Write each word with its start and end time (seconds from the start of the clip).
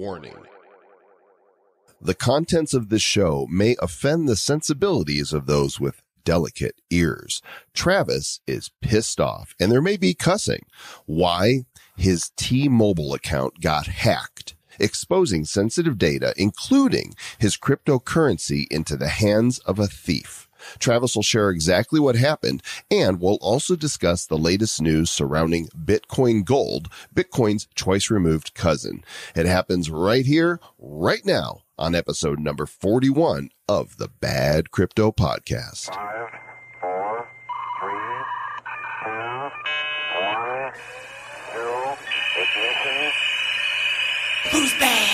Warning. 0.00 0.46
The 2.00 2.14
contents 2.14 2.72
of 2.72 2.88
this 2.88 3.02
show 3.02 3.46
may 3.50 3.76
offend 3.82 4.26
the 4.26 4.34
sensibilities 4.34 5.34
of 5.34 5.44
those 5.44 5.78
with 5.78 6.00
delicate 6.24 6.80
ears. 6.88 7.42
Travis 7.74 8.40
is 8.46 8.70
pissed 8.80 9.20
off 9.20 9.54
and 9.60 9.70
there 9.70 9.82
may 9.82 9.98
be 9.98 10.14
cussing. 10.14 10.64
Why? 11.04 11.66
His 11.98 12.30
T-Mobile 12.38 13.12
account 13.12 13.60
got 13.60 13.88
hacked, 13.88 14.54
exposing 14.78 15.44
sensitive 15.44 15.98
data, 15.98 16.32
including 16.34 17.12
his 17.38 17.58
cryptocurrency 17.58 18.64
into 18.70 18.96
the 18.96 19.08
hands 19.08 19.58
of 19.58 19.78
a 19.78 19.86
thief. 19.86 20.48
Travis 20.78 21.14
will 21.14 21.22
share 21.22 21.50
exactly 21.50 22.00
what 22.00 22.16
happened 22.16 22.62
and 22.90 23.20
we'll 23.20 23.38
also 23.40 23.76
discuss 23.76 24.26
the 24.26 24.38
latest 24.38 24.80
news 24.80 25.10
surrounding 25.10 25.68
Bitcoin 25.68 26.44
Gold, 26.44 26.88
Bitcoin's 27.14 27.68
twice 27.74 28.10
removed 28.10 28.54
cousin. 28.54 29.04
It 29.34 29.46
happens 29.46 29.90
right 29.90 30.26
here, 30.26 30.60
right 30.78 31.24
now 31.24 31.62
on 31.78 31.94
episode 31.94 32.38
number 32.38 32.66
41 32.66 33.50
of 33.68 33.96
the 33.96 34.08
Bad 34.08 34.70
Crypto 34.70 35.10
Podcast. 35.10 35.86
Five, 35.94 36.28
four, 36.80 37.28
three, 37.80 38.24
two, 39.04 39.50
one, 40.20 40.72
zero, 41.52 41.96
ignition. 42.36 43.12
Who's 44.52 44.72
bad? 44.74 45.09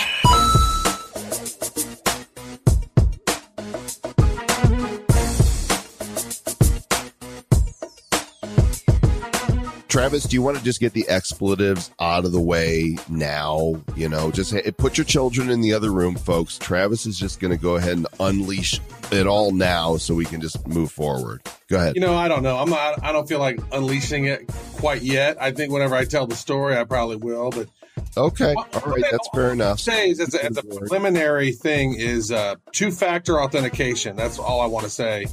Travis, 9.97 10.25
do 10.25 10.35
you 10.35 10.43
want 10.43 10.55
to 10.55 10.63
just 10.63 10.79
get 10.79 10.93
the 10.93 11.09
expletives 11.09 11.89
out 11.99 12.23
of 12.23 12.31
the 12.31 12.39
way 12.39 12.99
now? 13.09 13.81
You 13.95 14.07
know, 14.07 14.29
just 14.29 14.53
put 14.77 14.95
your 14.95 15.05
children 15.05 15.49
in 15.49 15.61
the 15.61 15.73
other 15.73 15.91
room, 15.91 16.13
folks. 16.13 16.59
Travis 16.59 17.07
is 17.07 17.17
just 17.17 17.39
going 17.39 17.49
to 17.49 17.57
go 17.57 17.77
ahead 17.77 17.97
and 17.97 18.07
unleash 18.19 18.79
it 19.11 19.25
all 19.25 19.51
now 19.51 19.97
so 19.97 20.13
we 20.13 20.25
can 20.25 20.39
just 20.39 20.67
move 20.67 20.91
forward. 20.91 21.41
Go 21.67 21.77
ahead. 21.77 21.95
You 21.95 22.01
know, 22.01 22.13
I 22.13 22.27
don't 22.27 22.43
know. 22.43 22.57
I'm 22.57 22.69
not. 22.69 23.03
I 23.03 23.11
don't 23.11 23.27
feel 23.27 23.39
like 23.39 23.59
unleashing 23.71 24.25
it 24.25 24.47
quite 24.75 25.01
yet. 25.01 25.41
I 25.41 25.49
think 25.49 25.73
whenever 25.73 25.95
I 25.95 26.05
tell 26.05 26.27
the 26.27 26.35
story, 26.35 26.77
I 26.77 26.83
probably 26.83 27.15
will. 27.15 27.49
But 27.49 27.67
okay. 28.15 28.53
All 28.53 28.81
right. 28.85 29.03
That's 29.09 29.29
fair 29.33 29.51
enough. 29.51 29.79
say 29.79 30.11
is 30.11 30.19
as 30.19 30.35
a, 30.35 30.45
as 30.45 30.57
a 30.57 30.61
preliminary 30.61 31.53
thing 31.53 31.95
is 31.95 32.31
uh, 32.31 32.53
two-factor 32.71 33.41
authentication. 33.41 34.15
That's 34.15 34.37
all 34.37 34.61
I 34.61 34.67
want 34.67 34.83
to 34.83 34.91
say. 34.91 35.25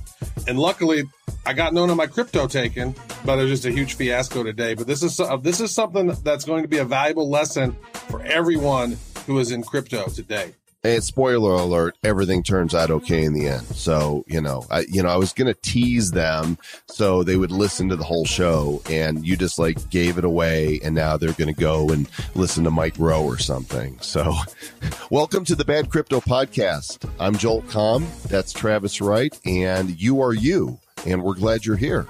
And 0.49 0.59
luckily, 0.59 1.05
I 1.47 1.53
got 1.53 1.75
none 1.75 1.91
of 1.91 1.97
my 1.97 2.07
crypto 2.07 2.47
taken, 2.47 2.95
but 3.25 3.39
it 3.39 3.43
was 3.43 3.51
just 3.51 3.65
a 3.67 3.71
huge 3.71 3.95
fiasco 3.95 4.43
today. 4.43 4.75
But 4.75 4.87
this 4.87 5.03
is 5.03 5.15
so- 5.15 5.27
uh, 5.27 5.37
this 5.37 5.61
is 5.61 5.71
something 5.73 6.07
that's 6.23 6.45
going 6.45 6.63
to 6.63 6.69
be 6.69 6.79
a 6.79 6.85
valuable 6.87 7.29
lesson 7.29 7.77
for 8.09 8.23
everyone 8.23 8.97
who 9.27 9.39
is 9.39 9.51
in 9.53 9.63
crypto 9.63 10.07
today. 10.09 10.55
And 10.85 11.03
spoiler 11.03 11.53
alert, 11.55 11.97
everything 12.05 12.43
turns 12.43 12.75
out 12.75 12.91
okay 12.91 13.25
in 13.25 13.33
the 13.33 13.49
end. 13.49 13.67
So, 13.69 14.25
you 14.27 14.41
know, 14.43 14.67
I, 14.71 14.81
you 14.81 15.03
know, 15.03 15.09
I 15.09 15.17
was 15.17 15.33
going 15.33 15.47
to 15.53 15.59
tease 15.63 16.11
them 16.11 16.59
so 16.89 17.23
they 17.23 17.37
would 17.37 17.51
listen 17.53 17.89
to 17.89 17.97
the 17.97 18.05
whole 18.05 18.27
show 18.27 18.83
and 18.91 19.27
you 19.27 19.35
just 19.37 19.59
like 19.59 19.89
gave 19.89 20.19
it 20.19 20.25
away. 20.27 20.81
And 20.85 20.95
now 20.95 21.17
they're 21.17 21.33
going 21.33 21.55
to 21.55 21.59
go 21.59 21.89
and 21.89 22.07
listen 22.35 22.65
to 22.65 22.71
Mike 22.71 22.97
Rowe 22.99 23.25
or 23.25 23.39
something. 23.39 23.99
So 24.01 24.35
welcome 25.11 25.45
to 25.47 25.55
the 25.55 25.65
Bad 25.65 25.89
Crypto 25.91 26.21
Podcast. 26.21 27.09
I'm 27.19 27.37
Joel 27.37 27.63
Comm. 27.63 28.07
That's 28.29 28.53
Travis 28.53 29.01
Wright 29.01 29.39
and 29.47 29.99
you 30.01 30.21
are 30.23 30.35
you. 30.35 30.79
And 31.07 31.23
we're 31.23 31.35
glad 31.35 31.65
you're 31.67 31.77
here. 31.77 32.07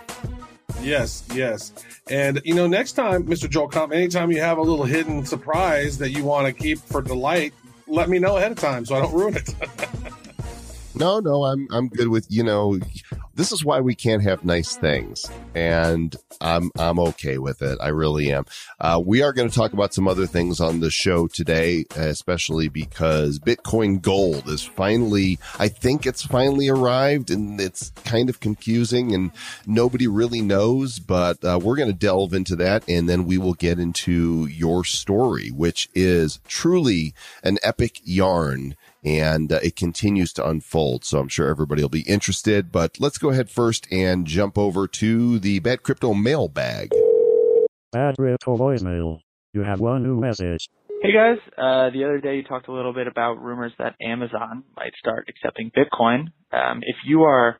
Yes, 0.80 1.24
yes. 1.34 1.72
And 2.10 2.40
you 2.44 2.54
know, 2.54 2.66
next 2.66 2.92
time, 2.92 3.24
Mr. 3.24 3.48
Joel 3.48 3.70
Comm, 3.70 3.92
anytime 3.94 4.30
you 4.30 4.40
have 4.40 4.58
a 4.58 4.62
little 4.62 4.84
hidden 4.84 5.24
surprise 5.24 5.98
that 5.98 6.10
you 6.10 6.24
want 6.24 6.46
to 6.46 6.52
keep 6.52 6.78
for 6.78 7.02
delight, 7.02 7.54
let 7.86 8.08
me 8.08 8.18
know 8.18 8.36
ahead 8.36 8.52
of 8.52 8.58
time 8.58 8.84
so 8.84 8.94
I 8.96 9.00
don't 9.00 9.14
ruin 9.14 9.36
it. 9.36 9.54
No, 10.96 11.18
no, 11.18 11.44
I'm 11.44 11.66
I'm 11.72 11.88
good 11.88 12.08
with 12.08 12.26
you 12.30 12.44
know. 12.44 12.78
This 13.36 13.50
is 13.50 13.64
why 13.64 13.80
we 13.80 13.96
can't 13.96 14.22
have 14.22 14.44
nice 14.44 14.76
things, 14.76 15.28
and 15.56 16.14
I'm 16.40 16.70
I'm 16.78 17.00
okay 17.00 17.38
with 17.38 17.62
it. 17.62 17.78
I 17.80 17.88
really 17.88 18.32
am. 18.32 18.44
Uh, 18.78 19.02
we 19.04 19.22
are 19.22 19.32
going 19.32 19.48
to 19.48 19.54
talk 19.54 19.72
about 19.72 19.92
some 19.92 20.06
other 20.06 20.26
things 20.26 20.60
on 20.60 20.78
the 20.78 20.90
show 20.90 21.26
today, 21.26 21.84
especially 21.96 22.68
because 22.68 23.40
Bitcoin 23.40 24.00
Gold 24.00 24.48
is 24.48 24.62
finally. 24.62 25.40
I 25.58 25.66
think 25.66 26.06
it's 26.06 26.22
finally 26.22 26.68
arrived, 26.68 27.30
and 27.30 27.60
it's 27.60 27.90
kind 28.04 28.28
of 28.28 28.38
confusing, 28.38 29.12
and 29.12 29.32
nobody 29.66 30.06
really 30.06 30.40
knows. 30.40 31.00
But 31.00 31.44
uh, 31.44 31.58
we're 31.60 31.76
going 31.76 31.90
to 31.90 31.98
delve 31.98 32.34
into 32.34 32.54
that, 32.56 32.88
and 32.88 33.08
then 33.08 33.24
we 33.24 33.38
will 33.38 33.54
get 33.54 33.80
into 33.80 34.46
your 34.46 34.84
story, 34.84 35.48
which 35.48 35.90
is 35.92 36.38
truly 36.46 37.14
an 37.42 37.58
epic 37.64 38.00
yarn 38.04 38.76
and 39.04 39.52
uh, 39.52 39.60
it 39.62 39.76
continues 39.76 40.32
to 40.34 40.48
unfold. 40.48 41.04
So 41.04 41.18
I'm 41.18 41.28
sure 41.28 41.48
everybody 41.48 41.82
will 41.82 41.88
be 41.88 42.02
interested. 42.02 42.72
But 42.72 42.98
let's 42.98 43.18
go 43.18 43.30
ahead 43.30 43.50
first 43.50 43.86
and 43.92 44.26
jump 44.26 44.56
over 44.56 44.86
to 44.86 45.38
the 45.38 45.58
Bad 45.60 45.82
Crypto 45.82 46.14
mailbag. 46.14 46.92
Bad 47.92 48.16
crypto 48.16 48.56
voicemail. 48.56 49.20
You 49.52 49.62
have 49.62 49.78
one 49.78 50.02
new 50.02 50.18
message. 50.18 50.68
Hey 51.00 51.12
guys, 51.12 51.38
uh, 51.56 51.90
the 51.90 52.02
other 52.04 52.18
day 52.18 52.36
you 52.36 52.42
talked 52.42 52.66
a 52.66 52.72
little 52.72 52.92
bit 52.92 53.06
about 53.06 53.34
rumors 53.34 53.72
that 53.78 53.94
Amazon 54.02 54.64
might 54.76 54.94
start 54.98 55.28
accepting 55.28 55.70
Bitcoin. 55.70 56.32
Um, 56.52 56.80
if 56.82 56.96
you 57.06 57.22
are 57.22 57.56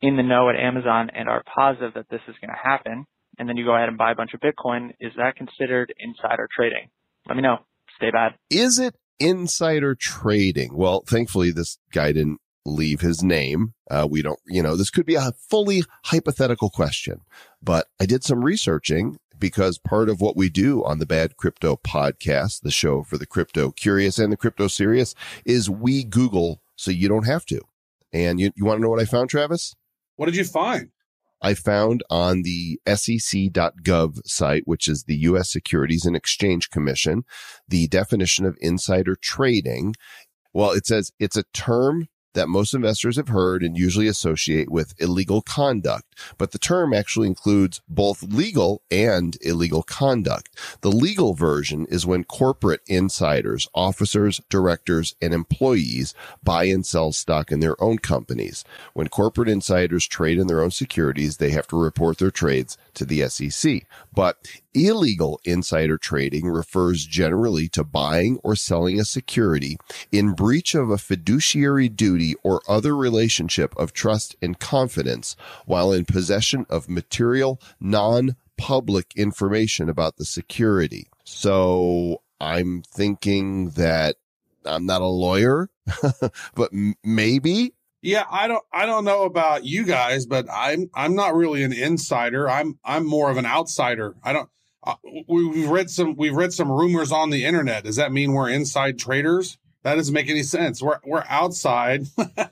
in 0.00 0.16
the 0.16 0.24
know 0.24 0.50
at 0.50 0.56
Amazon 0.56 1.10
and 1.14 1.28
are 1.28 1.44
positive 1.54 1.94
that 1.94 2.06
this 2.10 2.22
is 2.26 2.34
going 2.40 2.50
to 2.50 2.60
happen, 2.60 3.04
and 3.38 3.48
then 3.48 3.56
you 3.56 3.64
go 3.64 3.76
ahead 3.76 3.88
and 3.88 3.96
buy 3.96 4.10
a 4.10 4.14
bunch 4.16 4.32
of 4.34 4.40
Bitcoin, 4.40 4.90
is 4.98 5.12
that 5.18 5.36
considered 5.36 5.94
insider 6.00 6.48
trading? 6.56 6.88
Let 7.28 7.36
me 7.36 7.42
know. 7.42 7.58
Stay 7.96 8.10
bad. 8.10 8.32
Is 8.50 8.78
it 8.78 8.96
insider 9.18 9.94
trading? 9.94 10.76
Well, 10.76 11.02
thankfully, 11.06 11.50
this 11.50 11.78
guy 11.92 12.12
didn't 12.12 12.40
leave 12.64 13.00
his 13.00 13.22
name. 13.22 13.74
Uh, 13.90 14.06
we 14.10 14.22
don't, 14.22 14.40
you 14.46 14.62
know, 14.62 14.76
this 14.76 14.90
could 14.90 15.06
be 15.06 15.14
a 15.14 15.32
fully 15.32 15.82
hypothetical 16.04 16.70
question, 16.70 17.20
but 17.62 17.86
I 18.00 18.06
did 18.06 18.24
some 18.24 18.44
researching 18.44 19.18
because 19.38 19.78
part 19.78 20.08
of 20.08 20.20
what 20.20 20.36
we 20.36 20.48
do 20.48 20.82
on 20.84 20.98
the 20.98 21.06
Bad 21.06 21.36
Crypto 21.36 21.76
podcast, 21.76 22.62
the 22.62 22.70
show 22.70 23.02
for 23.02 23.18
the 23.18 23.26
crypto 23.26 23.70
curious 23.70 24.18
and 24.18 24.32
the 24.32 24.36
crypto 24.36 24.66
serious, 24.66 25.14
is 25.44 25.70
we 25.70 26.02
Google 26.04 26.60
so 26.74 26.90
you 26.90 27.08
don't 27.08 27.26
have 27.26 27.44
to. 27.46 27.60
And 28.12 28.40
you, 28.40 28.50
you 28.56 28.64
want 28.64 28.78
to 28.78 28.82
know 28.82 28.88
what 28.88 29.00
I 29.00 29.04
found, 29.04 29.30
Travis? 29.30 29.74
what 30.16 30.26
did 30.26 30.36
you 30.36 30.44
find? 30.44 30.90
I 31.42 31.54
found 31.54 32.02
on 32.10 32.42
the 32.42 32.80
SEC.gov 32.86 34.20
site, 34.26 34.62
which 34.64 34.88
is 34.88 35.04
the 35.04 35.16
U.S. 35.16 35.50
Securities 35.52 36.04
and 36.04 36.16
Exchange 36.16 36.70
Commission, 36.70 37.24
the 37.68 37.88
definition 37.88 38.46
of 38.46 38.56
insider 38.60 39.16
trading. 39.20 39.94
Well, 40.52 40.70
it 40.70 40.86
says 40.86 41.12
it's 41.18 41.36
a 41.36 41.44
term 41.52 42.08
that 42.36 42.48
most 42.48 42.74
investors 42.74 43.16
have 43.16 43.28
heard 43.28 43.62
and 43.62 43.76
usually 43.76 44.06
associate 44.06 44.70
with 44.70 44.94
illegal 44.98 45.42
conduct, 45.42 46.04
but 46.38 46.52
the 46.52 46.58
term 46.58 46.94
actually 46.94 47.26
includes 47.26 47.80
both 47.88 48.22
legal 48.22 48.82
and 48.90 49.36
illegal 49.40 49.82
conduct. 49.82 50.56
The 50.82 50.92
legal 50.92 51.34
version 51.34 51.86
is 51.88 52.06
when 52.06 52.24
corporate 52.24 52.82
insiders, 52.86 53.68
officers, 53.74 54.40
directors, 54.48 55.16
and 55.20 55.34
employees 55.34 56.14
buy 56.44 56.64
and 56.64 56.86
sell 56.86 57.10
stock 57.10 57.50
in 57.50 57.60
their 57.60 57.82
own 57.82 57.98
companies. 57.98 58.64
When 58.92 59.08
corporate 59.08 59.48
insiders 59.48 60.06
trade 60.06 60.38
in 60.38 60.46
their 60.46 60.62
own 60.62 60.70
securities, 60.70 61.38
they 61.38 61.50
have 61.50 61.66
to 61.68 61.82
report 61.82 62.18
their 62.18 62.30
trades 62.30 62.76
to 62.94 63.04
the 63.04 63.28
SEC. 63.28 63.86
But 64.14 64.36
illegal 64.76 65.40
insider 65.44 65.96
trading 65.96 66.48
refers 66.48 67.06
generally 67.06 67.68
to 67.70 67.82
buying 67.82 68.38
or 68.44 68.54
selling 68.54 69.00
a 69.00 69.04
security 69.04 69.78
in 70.12 70.34
breach 70.34 70.74
of 70.74 70.90
a 70.90 70.98
fiduciary 70.98 71.88
duty 71.88 72.34
or 72.42 72.60
other 72.68 72.94
relationship 72.94 73.74
of 73.76 73.92
trust 73.92 74.36
and 74.42 74.58
confidence 74.60 75.34
while 75.64 75.92
in 75.92 76.04
possession 76.04 76.66
of 76.68 76.88
material 76.88 77.60
non-public 77.80 79.12
information 79.16 79.88
about 79.88 80.16
the 80.16 80.24
security. 80.24 81.08
So 81.24 82.22
I'm 82.40 82.82
thinking 82.82 83.70
that 83.70 84.16
I'm 84.66 84.84
not 84.84 85.00
a 85.00 85.06
lawyer, 85.06 85.70
but 86.54 86.70
maybe 87.02 87.72
Yeah, 88.02 88.24
I 88.30 88.46
don't 88.46 88.64
I 88.72 88.84
don't 88.84 89.04
know 89.04 89.22
about 89.22 89.64
you 89.64 89.84
guys, 89.84 90.26
but 90.26 90.46
I'm 90.52 90.90
I'm 90.94 91.14
not 91.14 91.34
really 91.34 91.62
an 91.62 91.72
insider. 91.72 92.48
I'm 92.48 92.78
I'm 92.84 93.06
more 93.06 93.30
of 93.30 93.36
an 93.36 93.46
outsider. 93.46 94.14
I 94.22 94.32
don't 94.32 94.50
we've 95.28 95.68
read 95.68 95.90
some 95.90 96.16
we've 96.16 96.34
read 96.34 96.52
some 96.52 96.70
rumors 96.70 97.12
on 97.12 97.30
the 97.30 97.44
internet. 97.44 97.84
Does 97.84 97.96
that 97.96 98.12
mean 98.12 98.32
we're 98.32 98.50
inside 98.50 98.98
traders? 98.98 99.58
That 99.82 99.94
doesn't 99.94 100.14
make 100.14 100.28
any 100.28 100.42
sense. 100.42 100.82
We're 100.82 100.98
we're 101.04 101.24
outside, 101.28 102.06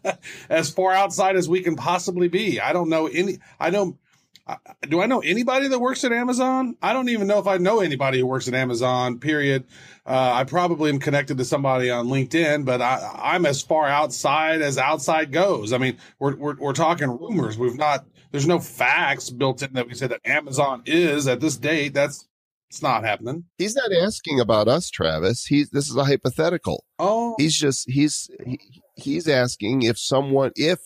as 0.49 0.71
far 0.71 0.93
outside 0.93 1.37
as 1.37 1.49
we 1.49 1.61
can 1.63 1.75
possibly 1.77 2.29
be. 2.29 2.61
I 2.61 2.73
don't 2.73 2.89
know 2.89 3.07
any. 3.07 3.39
I. 3.59 3.69
I- 3.69 4.57
Do 4.87 5.01
I 5.01 5.07
know 5.07 5.21
anybody 5.21 5.69
that 5.69 5.79
works 5.79 6.05
at 6.05 6.13
Amazon? 6.13 6.77
I 6.83 6.93
don't 6.93 7.09
even 7.09 7.27
know 7.27 7.39
if 7.39 7.47
I 7.47 7.57
know 7.57 7.81
anybody 7.81 8.19
who 8.21 8.27
works 8.27 8.47
at 8.47 8.53
Amazon. 8.53 9.19
Period. 9.19 9.65
Uh, 10.05 10.33
I 10.35 10.45
probably 10.45 10.91
am 10.91 10.99
connected 10.99 11.39
to 11.39 11.47
somebody 11.47 11.91
on 11.91 12.09
LinkedIn, 12.09 12.67
but 12.67 12.83
I, 12.83 13.11
I'm 13.23 13.47
as 13.47 13.63
far 13.63 13.87
outside 13.87 14.61
as 14.61 14.77
outside 14.77 15.33
goes. 15.33 15.73
I 15.73 15.79
mean, 15.79 15.97
we're, 16.19 16.37
we're 16.37 16.57
we're 16.57 16.73
talking 16.75 17.09
rumors. 17.09 17.57
We've 17.57 17.79
not. 17.79 18.05
There's 18.35 18.49
no 18.49 18.59
facts 18.59 19.31
built 19.31 19.63
in 19.63 19.75
that 19.75 19.87
we 19.87 19.95
say 19.95 20.09
that 20.09 20.21
Amazon 20.25 20.83
is 20.87 21.29
at 21.29 21.39
this 21.39 21.57
date. 21.57 21.95
That's 21.95 22.27
It's 22.69 22.83
not 22.83 23.05
happening. 23.05 23.45
He's 23.59 23.77
not 23.77 23.93
asking 23.93 24.41
about 24.41 24.67
us, 24.67 24.91
Travis. 24.91 25.45
He's 25.45 25.71
this 25.71 25.89
is 25.89 25.95
a 25.95 26.05
hypothetical. 26.05 26.85
Oh, 26.99 27.37
He's 27.39 27.57
just 27.57 27.89
he's 27.89 28.29
he, 28.45 28.59
he's 28.97 29.29
asking 29.29 29.83
if 29.83 30.01
someone 30.01 30.51
if 30.57 30.81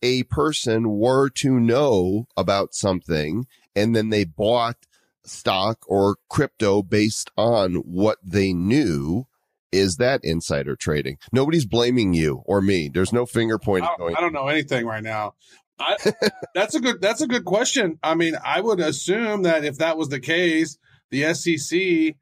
a 0.00 0.22
person 0.22 0.92
were 0.92 1.28
to 1.28 1.60
know 1.60 2.24
about 2.38 2.72
something 2.72 3.44
and 3.76 3.94
then 3.94 4.08
they 4.08 4.24
bought 4.24 4.86
stock 5.26 5.80
or 5.86 6.16
crypto 6.30 6.82
based 6.82 7.30
on 7.36 7.74
what 7.74 8.16
they 8.24 8.54
knew 8.54 9.26
is 9.72 9.96
that 9.96 10.20
insider 10.22 10.76
trading 10.76 11.18
nobody's 11.32 11.66
blaming 11.66 12.14
you 12.14 12.42
or 12.44 12.60
me 12.60 12.88
there's 12.92 13.12
no 13.12 13.26
finger 13.26 13.58
pointing 13.58 13.90
I, 13.92 13.98
going 13.98 14.14
I 14.16 14.20
don't 14.20 14.32
know 14.32 14.46
anything 14.46 14.86
right 14.86 15.02
now. 15.02 15.34
I, 15.78 15.96
that's 16.54 16.74
a 16.74 16.80
good. 16.80 17.00
That's 17.00 17.20
a 17.20 17.26
good 17.26 17.44
question. 17.44 17.98
I 18.02 18.14
mean, 18.14 18.34
I 18.44 18.60
would 18.60 18.80
assume 18.80 19.42
that 19.42 19.64
if 19.64 19.78
that 19.78 19.96
was 19.96 20.08
the 20.08 20.20
case, 20.20 20.78
the 21.10 21.34
SEC. 21.34 22.16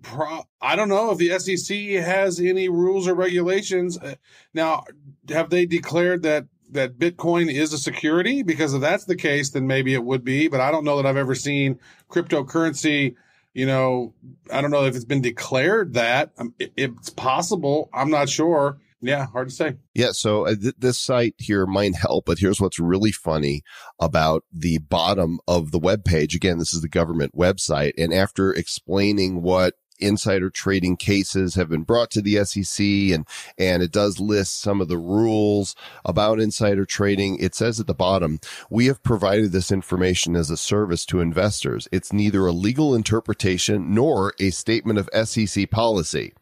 Pro, 0.00 0.44
I 0.60 0.76
don't 0.76 0.88
know 0.88 1.10
if 1.10 1.18
the 1.18 1.36
SEC 1.40 1.76
has 2.04 2.38
any 2.38 2.68
rules 2.68 3.08
or 3.08 3.14
regulations. 3.14 3.98
Uh, 3.98 4.14
Now, 4.54 4.84
have 5.28 5.50
they 5.50 5.66
declared 5.66 6.22
that 6.22 6.46
that 6.70 6.98
Bitcoin 6.98 7.52
is 7.52 7.72
a 7.72 7.78
security? 7.78 8.44
Because 8.44 8.74
if 8.74 8.80
that's 8.80 9.06
the 9.06 9.16
case, 9.16 9.50
then 9.50 9.66
maybe 9.66 9.94
it 9.94 10.04
would 10.04 10.22
be. 10.24 10.46
But 10.46 10.60
I 10.60 10.70
don't 10.70 10.84
know 10.84 10.96
that 10.98 11.06
I've 11.06 11.16
ever 11.16 11.34
seen 11.34 11.80
cryptocurrency. 12.08 13.16
You 13.54 13.66
know, 13.66 14.14
I 14.52 14.60
don't 14.60 14.70
know 14.70 14.84
if 14.84 14.94
it's 14.94 15.04
been 15.04 15.20
declared 15.22 15.94
that. 15.94 16.30
Um, 16.38 16.54
it, 16.60 16.72
it's 16.76 17.10
possible. 17.10 17.90
I'm 17.92 18.10
not 18.10 18.28
sure. 18.28 18.78
Yeah, 19.00 19.26
hard 19.26 19.48
to 19.48 19.54
say. 19.54 19.76
Yeah, 19.94 20.10
so 20.12 20.46
uh, 20.46 20.56
th- 20.56 20.74
this 20.78 20.98
site 20.98 21.34
here 21.38 21.66
might 21.66 21.94
help, 21.94 22.24
but 22.26 22.38
here's 22.38 22.60
what's 22.60 22.80
really 22.80 23.12
funny 23.12 23.62
about 24.00 24.44
the 24.52 24.78
bottom 24.78 25.38
of 25.46 25.70
the 25.70 25.78
web 25.78 26.04
page. 26.04 26.34
Again, 26.34 26.58
this 26.58 26.74
is 26.74 26.82
the 26.82 26.88
government 26.88 27.36
website, 27.36 27.92
and 27.96 28.12
after 28.12 28.52
explaining 28.52 29.42
what 29.42 29.74
insider 30.00 30.50
trading 30.50 30.96
cases 30.96 31.54
have 31.54 31.68
been 31.68 31.82
brought 31.82 32.10
to 32.10 32.22
the 32.22 32.44
SEC 32.44 32.84
and 32.86 33.26
and 33.58 33.82
it 33.82 33.92
does 33.92 34.20
list 34.20 34.60
some 34.60 34.80
of 34.80 34.88
the 34.88 34.98
rules 34.98 35.74
about 36.04 36.40
insider 36.40 36.84
trading 36.84 37.36
it 37.38 37.54
says 37.54 37.80
at 37.80 37.86
the 37.86 37.94
bottom 37.94 38.38
we 38.70 38.86
have 38.86 39.02
provided 39.02 39.50
this 39.50 39.72
information 39.72 40.36
as 40.36 40.50
a 40.50 40.56
service 40.56 41.04
to 41.04 41.20
investors 41.20 41.88
it's 41.90 42.12
neither 42.12 42.46
a 42.46 42.52
legal 42.52 42.94
interpretation 42.94 43.92
nor 43.92 44.34
a 44.38 44.50
statement 44.50 44.98
of 44.98 45.28
SEC 45.28 45.68
policy 45.70 46.32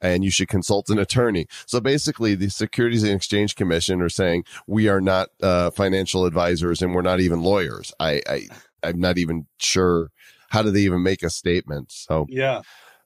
and 0.00 0.24
you 0.24 0.30
should 0.30 0.48
consult 0.48 0.88
an 0.90 0.98
attorney. 0.98 1.46
So 1.66 1.80
basically, 1.80 2.34
the 2.34 2.48
Securities 2.50 3.02
and 3.02 3.12
Exchange 3.12 3.54
Commission 3.56 4.00
are 4.02 4.08
saying 4.08 4.44
we 4.66 4.88
are 4.88 5.00
not 5.00 5.28
uh, 5.42 5.70
financial 5.70 6.24
advisors 6.26 6.82
and 6.82 6.94
we're 6.94 7.02
not 7.02 7.20
even 7.20 7.42
lawyers. 7.42 7.92
I, 8.00 8.22
I 8.28 8.42
I'm 8.82 8.98
not 8.98 9.18
even 9.18 9.46
sure 9.58 10.10
how 10.48 10.62
do 10.62 10.70
they 10.70 10.80
even 10.80 11.02
make 11.02 11.22
a 11.22 11.30
statement. 11.30 11.92
So 11.92 12.26
Yeah. 12.28 12.62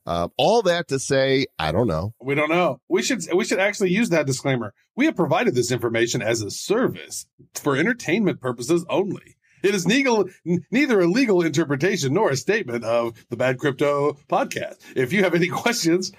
uh, 0.07 0.29
all 0.39 0.63
that 0.63 0.89
to 0.89 0.99
say, 0.99 1.47
I 1.59 1.73
don't 1.73 1.89
know. 1.89 2.15
We 2.23 2.35
don't 2.35 2.49
know. 2.51 2.81
We 2.89 3.03
should 3.03 3.23
we 3.35 3.45
should 3.45 3.59
actually 3.59 3.91
use 3.91 4.11
that 4.11 4.27
disclaimer. 4.27 4.73
We 4.97 5.07
have 5.07 5.17
provided 5.17 5.55
this 5.55 5.73
information 5.73 6.23
as 6.23 6.41
a 6.43 6.51
service 6.51 7.27
for 7.55 7.77
entertainment 7.77 8.41
purposes 8.41 8.85
only. 8.89 9.37
It 9.65 9.75
is 9.75 9.87
legal, 9.87 10.27
n- 10.47 10.61
neither 10.71 11.01
a 11.01 11.07
legal 11.07 11.41
interpretation 11.43 12.13
nor 12.13 12.31
a 12.31 12.37
statement 12.37 12.85
of 12.85 13.15
the 13.31 13.37
Bad 13.37 13.59
Crypto 13.59 14.13
podcast. 14.29 14.77
If 14.95 15.13
you 15.13 15.25
have 15.25 15.35
any 15.35 15.49
questions, 15.63 16.13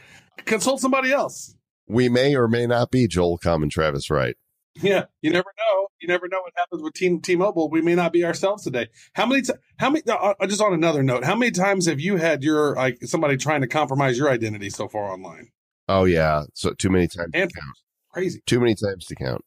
consult 0.46 0.82
somebody 0.82 1.12
else. 1.12 1.56
We 1.88 2.10
may 2.10 2.36
or 2.36 2.48
may 2.48 2.66
not 2.68 2.92
be 2.92 3.08
Joel 3.08 3.38
Common 3.38 3.70
Travis 3.70 4.10
Wright. 4.10 4.36
Yeah, 4.82 5.06
you 5.22 5.32
never 5.32 5.50
know. 5.58 5.88
You 6.02 6.08
never 6.10 6.28
know 6.28 6.42
what 6.42 6.52
happens 6.58 6.82
with 6.84 6.94
Team 6.94 7.22
T-Mobile. 7.22 7.70
We 7.70 7.82
may 7.82 7.96
not 7.96 8.12
be 8.12 8.26
ourselves 8.26 8.64
today. 8.66 8.90
How 9.14 9.26
many? 9.26 9.42
T- 9.44 9.54
how 9.78 9.90
many? 9.90 10.04
Uh, 10.06 10.34
uh, 10.38 10.48
just 10.48 10.62
on 10.62 10.74
another 10.74 11.02
note, 11.02 11.24
how 11.24 11.36
many 11.36 11.52
times 11.52 11.86
have 11.86 12.02
you 12.02 12.18
had 12.18 12.44
your 12.44 12.76
like 12.76 12.98
somebody 13.04 13.38
trying 13.38 13.62
to 13.62 13.68
compromise 13.68 14.18
your 14.18 14.30
identity 14.30 14.70
so 14.70 14.90
far 14.90 15.04
online? 15.14 15.48
Oh 15.88 16.04
yeah, 16.04 16.44
so 16.54 16.74
too 16.74 16.90
many 16.90 17.08
times 17.08 17.32
to 17.32 17.40
And 17.42 17.54
count. 17.54 17.78
crazy. 18.12 18.42
Too 18.46 18.60
many 18.60 18.76
times 18.76 19.06
to 19.06 19.16
count. 19.16 19.46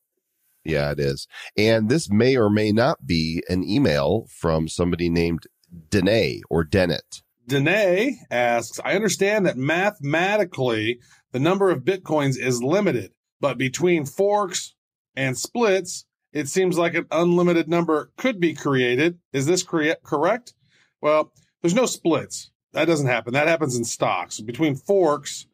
Yeah, 0.64 0.92
it 0.92 1.00
is. 1.00 1.26
And 1.58 1.88
this 1.90 2.10
may 2.10 2.36
or 2.36 2.48
may 2.48 2.72
not 2.72 3.06
be 3.06 3.42
an 3.48 3.62
email 3.64 4.26
from 4.30 4.66
somebody 4.68 5.10
named 5.10 5.44
Danae 5.90 6.40
or 6.48 6.64
Dennett. 6.64 7.22
Danae 7.48 8.18
asks, 8.30 8.78
I 8.84 8.94
understand 8.94 9.46
that 9.46 9.56
mathematically 9.56 11.00
the 11.32 11.40
number 11.40 11.70
of 11.70 11.82
bitcoins 11.82 12.38
is 12.38 12.62
limited, 12.62 13.12
but 13.40 13.58
between 13.58 14.04
forks 14.04 14.74
and 15.16 15.36
splits, 15.36 16.04
it 16.32 16.48
seems 16.48 16.78
like 16.78 16.94
an 16.94 17.06
unlimited 17.10 17.68
number 17.68 18.12
could 18.16 18.38
be 18.38 18.54
created. 18.54 19.18
Is 19.32 19.46
this 19.46 19.62
crea- 19.62 19.96
correct? 20.02 20.54
Well, 21.00 21.32
there's 21.62 21.74
no 21.74 21.86
splits. 21.86 22.50
That 22.72 22.84
doesn't 22.84 23.06
happen. 23.06 23.32
That 23.32 23.48
happens 23.48 23.76
in 23.76 23.84
stocks. 23.84 24.40
Between 24.40 24.76
forks, 24.76 25.46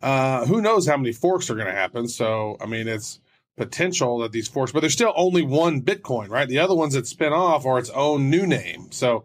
uh, 0.00 0.46
who 0.46 0.62
knows 0.62 0.86
how 0.86 0.96
many 0.96 1.12
forks 1.12 1.50
are 1.50 1.54
going 1.54 1.66
to 1.66 1.72
happen? 1.72 2.08
So, 2.08 2.56
I 2.60 2.66
mean, 2.66 2.86
it's 2.86 3.20
potential 3.56 4.18
that 4.18 4.32
these 4.32 4.48
forks, 4.48 4.72
but 4.72 4.80
there's 4.80 4.92
still 4.92 5.12
only 5.16 5.42
one 5.42 5.82
Bitcoin, 5.82 6.28
right? 6.28 6.48
The 6.48 6.60
other 6.60 6.76
ones 6.76 6.94
that 6.94 7.06
spin 7.06 7.32
off 7.32 7.66
are 7.66 7.78
its 7.78 7.90
own 7.90 8.30
new 8.30 8.46
name. 8.46 8.92
So, 8.92 9.24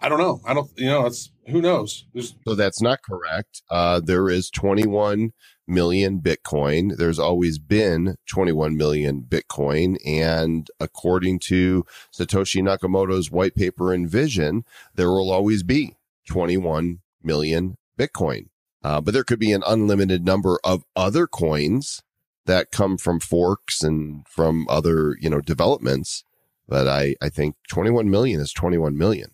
I 0.00 0.08
don't 0.08 0.18
know. 0.18 0.40
I 0.46 0.54
don't, 0.54 0.70
you 0.76 0.86
know, 0.86 1.06
it's 1.06 1.30
who 1.48 1.60
knows. 1.60 2.06
There's 2.14 2.34
So 2.46 2.54
that's 2.54 2.80
not 2.80 3.02
correct. 3.02 3.62
Uh, 3.70 4.00
there 4.00 4.30
is 4.30 4.48
21 4.50 5.32
million 5.66 6.20
Bitcoin. 6.20 6.96
There's 6.96 7.18
always 7.18 7.58
been 7.58 8.16
21 8.26 8.76
million 8.76 9.22
Bitcoin. 9.28 9.96
And 10.06 10.68
according 10.80 11.40
to 11.40 11.84
Satoshi 12.12 12.62
Nakamoto's 12.62 13.30
white 13.30 13.54
paper 13.54 13.92
and 13.92 14.08
vision, 14.08 14.64
there 14.94 15.10
will 15.10 15.30
always 15.30 15.62
be 15.62 15.96
21 16.28 17.00
million 17.22 17.76
Bitcoin. 17.98 18.48
Uh, 18.82 19.00
but 19.00 19.12
there 19.12 19.24
could 19.24 19.38
be 19.38 19.52
an 19.52 19.62
unlimited 19.66 20.24
number 20.24 20.58
of 20.64 20.84
other 20.96 21.26
coins 21.26 22.02
that 22.46 22.70
come 22.70 22.96
from 22.96 23.20
forks 23.20 23.82
and 23.82 24.26
from 24.26 24.66
other, 24.68 25.16
you 25.20 25.28
know, 25.28 25.40
developments. 25.40 26.24
But 26.66 26.88
I, 26.88 27.16
I 27.20 27.28
think 27.28 27.56
21 27.68 28.08
million 28.10 28.40
is 28.40 28.52
21 28.52 28.96
million. 28.96 29.32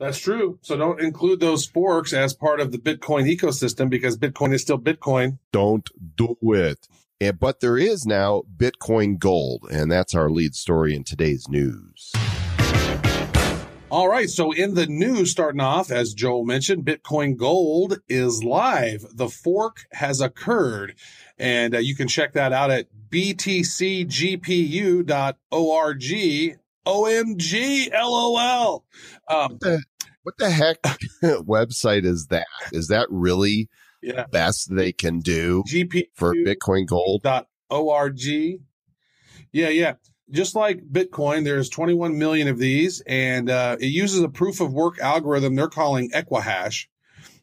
That's 0.00 0.18
true. 0.18 0.58
So 0.62 0.76
don't 0.76 1.00
include 1.00 1.40
those 1.40 1.66
forks 1.66 2.12
as 2.12 2.34
part 2.34 2.60
of 2.60 2.72
the 2.72 2.78
Bitcoin 2.78 3.32
ecosystem 3.32 3.88
because 3.88 4.18
Bitcoin 4.18 4.52
is 4.52 4.62
still 4.62 4.78
Bitcoin. 4.78 5.38
Don't 5.52 5.88
do 6.16 6.36
it. 6.42 6.88
And, 7.20 7.38
but 7.38 7.60
there 7.60 7.78
is 7.78 8.04
now 8.04 8.42
Bitcoin 8.56 9.18
Gold, 9.18 9.66
and 9.70 9.90
that's 9.90 10.14
our 10.14 10.28
lead 10.28 10.54
story 10.54 10.94
in 10.94 11.04
today's 11.04 11.48
news. 11.48 12.12
All 13.94 14.08
right. 14.08 14.28
So 14.28 14.50
in 14.50 14.74
the 14.74 14.86
news, 14.86 15.30
starting 15.30 15.60
off, 15.60 15.92
as 15.92 16.14
Joel 16.14 16.44
mentioned, 16.44 16.84
Bitcoin 16.84 17.36
Gold 17.36 18.00
is 18.08 18.42
live. 18.42 19.06
The 19.12 19.28
fork 19.28 19.86
has 19.92 20.20
occurred. 20.20 20.96
And 21.38 21.76
uh, 21.76 21.78
you 21.78 21.94
can 21.94 22.08
check 22.08 22.32
that 22.32 22.52
out 22.52 22.72
at 22.72 22.88
btcgpu.org. 23.08 24.24
OMG, 26.86 27.92
LOL. 27.92 28.84
Um, 29.28 29.58
What 30.22 30.38
the 30.38 30.50
heck 30.50 30.82
website 31.22 32.04
is 32.04 32.28
that? 32.28 32.46
Is 32.72 32.88
that 32.88 33.06
really 33.10 33.68
yeah. 34.02 34.24
best 34.30 34.74
they 34.74 34.92
can 34.92 35.20
do 35.20 35.62
GPU. 35.68 36.04
for 36.14 36.34
Bitcoin 36.34 36.86
Gold? 36.86 37.22
dot 37.22 37.48
org. 37.70 38.18
Yeah, 38.20 39.68
yeah. 39.68 39.94
Just 40.30 40.54
like 40.54 40.80
Bitcoin, 40.90 41.44
there's 41.44 41.68
21 41.68 42.18
million 42.18 42.48
of 42.48 42.58
these, 42.58 43.02
and 43.06 43.50
uh, 43.50 43.76
it 43.78 43.86
uses 43.88 44.20
a 44.22 44.28
proof 44.28 44.60
of 44.60 44.72
work 44.72 44.98
algorithm 44.98 45.54
they're 45.54 45.68
calling 45.68 46.10
Equihash. 46.10 46.86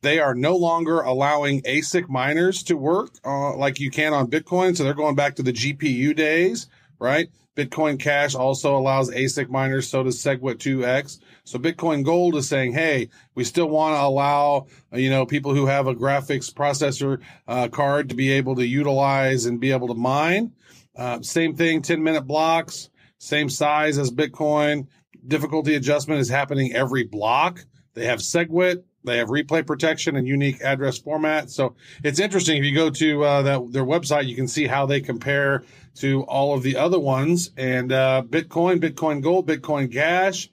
They 0.02 0.20
are 0.20 0.34
no 0.34 0.56
longer 0.56 1.02
allowing 1.02 1.62
ASIC 1.62 2.10
miners 2.10 2.64
to 2.64 2.76
work 2.76 3.12
uh, 3.24 3.56
like 3.56 3.80
you 3.80 3.92
can 3.92 4.14
on 4.14 4.32
Bitcoin, 4.32 4.76
so 4.76 4.84
they're 4.84 4.96
going 4.96 5.16
back 5.16 5.36
to 5.36 5.44
the 5.44 5.54
GPU 5.54 6.16
days, 6.16 6.68
right? 7.02 7.30
Bitcoin 7.58 8.00
Cash 8.00 8.36
also 8.36 8.78
allows 8.78 9.10
ASIC 9.10 9.50
miners, 9.50 9.90
so 9.90 10.04
does 10.04 10.24
SegWit 10.24 10.56
2x. 10.56 11.20
So 11.44 11.60
Bitcoin 11.60 12.06
Gold 12.06 12.36
is 12.36 12.48
saying, 12.48 12.72
hey, 12.72 13.10
we 13.36 13.44
still 13.44 13.68
want 13.68 13.96
to 13.96 14.02
allow, 14.02 14.68
you 14.94 15.10
know, 15.10 15.26
people 15.26 15.54
who 15.54 15.66
have 15.66 15.88
a 15.88 15.96
graphics 15.96 16.54
processor 16.54 17.20
uh, 17.48 17.68
card 17.68 18.08
to 18.10 18.16
be 18.16 18.32
able 18.32 18.56
to 18.56 18.66
utilize 18.66 19.48
and 19.48 19.60
be 19.60 19.72
able 19.72 19.90
to 19.90 19.96
mine. 19.96 20.54
Uh, 20.96 21.22
same 21.22 21.56
thing, 21.56 21.82
10 21.82 22.02
minute 22.02 22.22
blocks, 22.22 22.90
same 23.18 23.50
size 23.50 23.98
as 23.98 24.12
Bitcoin. 24.12 24.88
Difficulty 25.28 25.76
adjustment 25.76 26.22
is 26.22 26.30
happening 26.30 26.74
every 26.74 27.04
block. 27.04 27.66
They 27.96 28.06
have 28.06 28.20
SegWit, 28.20 28.84
they 29.04 29.18
have 29.18 29.30
replay 29.30 29.66
protection 29.66 30.16
and 30.16 30.28
unique 30.28 30.62
address 30.62 30.98
format. 30.98 31.50
So 31.50 31.76
it's 32.04 32.20
interesting. 32.20 32.58
If 32.58 32.64
you 32.66 32.76
go 32.76 32.90
to 32.90 33.24
uh, 33.24 33.42
that, 33.44 33.72
their 33.72 33.86
website, 33.86 34.28
you 34.28 34.36
can 34.36 34.48
see 34.48 34.68
how 34.68 34.86
they 34.86 35.02
compare 35.02 35.64
to 35.96 36.24
all 36.24 36.54
of 36.54 36.64
the 36.64 36.78
other 36.78 37.00
ones. 37.00 37.52
And 37.58 37.92
uh, 37.92 38.24
Bitcoin, 38.28 38.80
Bitcoin 38.80 39.22
Gold, 39.22 39.48
Bitcoin 39.48 39.92
Cash, 39.92 40.50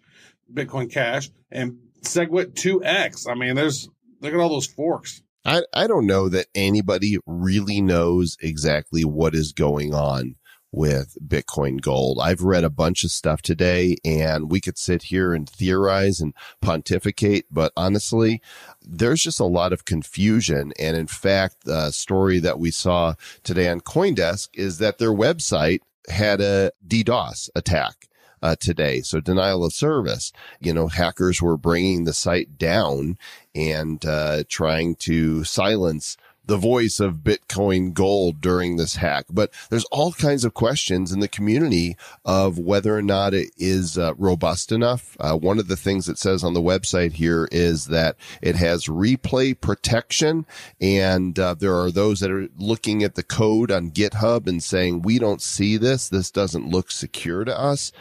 Bitcoin 0.52 0.90
Cash, 0.90 1.31
and 1.50 1.78
SegWit 2.02 2.55
2x. 2.55 3.31
I 3.31 3.35
mean, 3.35 3.55
there's 3.55 3.88
look 4.21 4.33
at 4.33 4.40
all 4.40 4.49
those 4.49 4.67
forks. 4.67 5.23
I, 5.45 5.62
I 5.73 5.87
don't 5.87 6.07
know 6.07 6.28
that 6.28 6.49
anybody 6.55 7.19
really 7.26 7.81
knows 7.81 8.37
exactly 8.40 9.05
what 9.05 9.35
is 9.35 9.52
going 9.52 9.95
on 9.95 10.35
with 10.72 11.16
Bitcoin 11.26 11.80
Gold. 11.80 12.18
I've 12.22 12.42
read 12.42 12.64
a 12.64 12.70
bunch 12.70 13.04
of 13.04 13.10
stuff 13.10 13.42
today 13.42 13.96
and 14.04 14.50
we 14.50 14.60
could 14.60 14.78
sit 14.78 15.04
here 15.04 15.32
and 15.32 15.48
theorize 15.48 16.20
and 16.20 16.34
pontificate, 16.60 17.46
but 17.50 17.72
honestly, 17.76 18.42
there's 18.82 19.22
just 19.22 19.40
a 19.40 19.44
lot 19.44 19.72
of 19.72 19.84
confusion. 19.84 20.72
And 20.78 20.96
in 20.96 21.06
fact, 21.06 21.64
the 21.64 21.90
story 21.90 22.38
that 22.40 22.58
we 22.58 22.70
saw 22.70 23.14
today 23.42 23.68
on 23.68 23.80
Coindesk 23.80 24.50
is 24.54 24.78
that 24.78 24.98
their 24.98 25.12
website 25.12 25.80
had 26.08 26.40
a 26.40 26.72
DDoS 26.87 27.50
attack. 27.54 28.04
Uh, 28.40 28.54
today. 28.54 29.00
So 29.00 29.18
denial 29.18 29.64
of 29.64 29.72
service, 29.72 30.32
you 30.60 30.72
know, 30.72 30.87
hackers 30.87 31.42
were 31.42 31.56
bringing 31.56 32.04
the 32.04 32.14
site 32.14 32.56
down 32.56 33.18
and, 33.52 34.06
uh, 34.06 34.44
trying 34.48 34.94
to 35.00 35.42
silence 35.42 36.16
the 36.49 36.57
voice 36.57 36.99
of 36.99 37.17
Bitcoin 37.17 37.93
gold 37.93 38.40
during 38.40 38.76
this 38.76 38.97
hack. 38.97 39.26
But 39.31 39.52
there's 39.71 39.85
all 39.87 40.12
kinds 40.12 40.45
of 40.45 40.55
questions 40.55 41.12
in 41.12 41.21
the 41.21 41.28
community 41.28 41.97
of 42.25 42.59
whether 42.59 42.97
or 42.97 43.02
not 43.02 43.35
it 43.35 43.50
is 43.59 43.99
uh, 43.99 44.14
robust 44.17 44.73
enough. 44.73 45.17
Uh, 45.21 45.37
one 45.37 45.59
of 45.59 45.69
the 45.69 45.76
things 45.76 46.09
it 46.09 46.19
says 46.19 46.43
on 46.43 46.55
the 46.55 46.62
website 46.62 47.12
here 47.12 47.49
is 47.52 47.87
that 47.87 48.17
it 48.40 48.57
has 48.57 48.87
replay 48.87 49.59
protection. 49.59 50.47
And 50.81 51.38
uh, 51.38 51.55
there 51.55 51.76
are 51.76 51.90
those 51.90 52.21
that 52.21 52.31
are 52.31 52.49
looking 52.57 53.02
at 53.02 53.14
the 53.14 53.23
code 53.23 53.71
on 53.71 53.90
GitHub 53.90 54.47
and 54.47 54.62
saying, 54.62 55.02
we 55.02 55.19
don't 55.19 55.43
see 55.43 55.76
this. 55.76 56.09
This 56.09 56.31
doesn't 56.31 56.71
look 56.71 56.90
secure 56.90 57.45
to 57.45 57.57
us. 57.59 57.93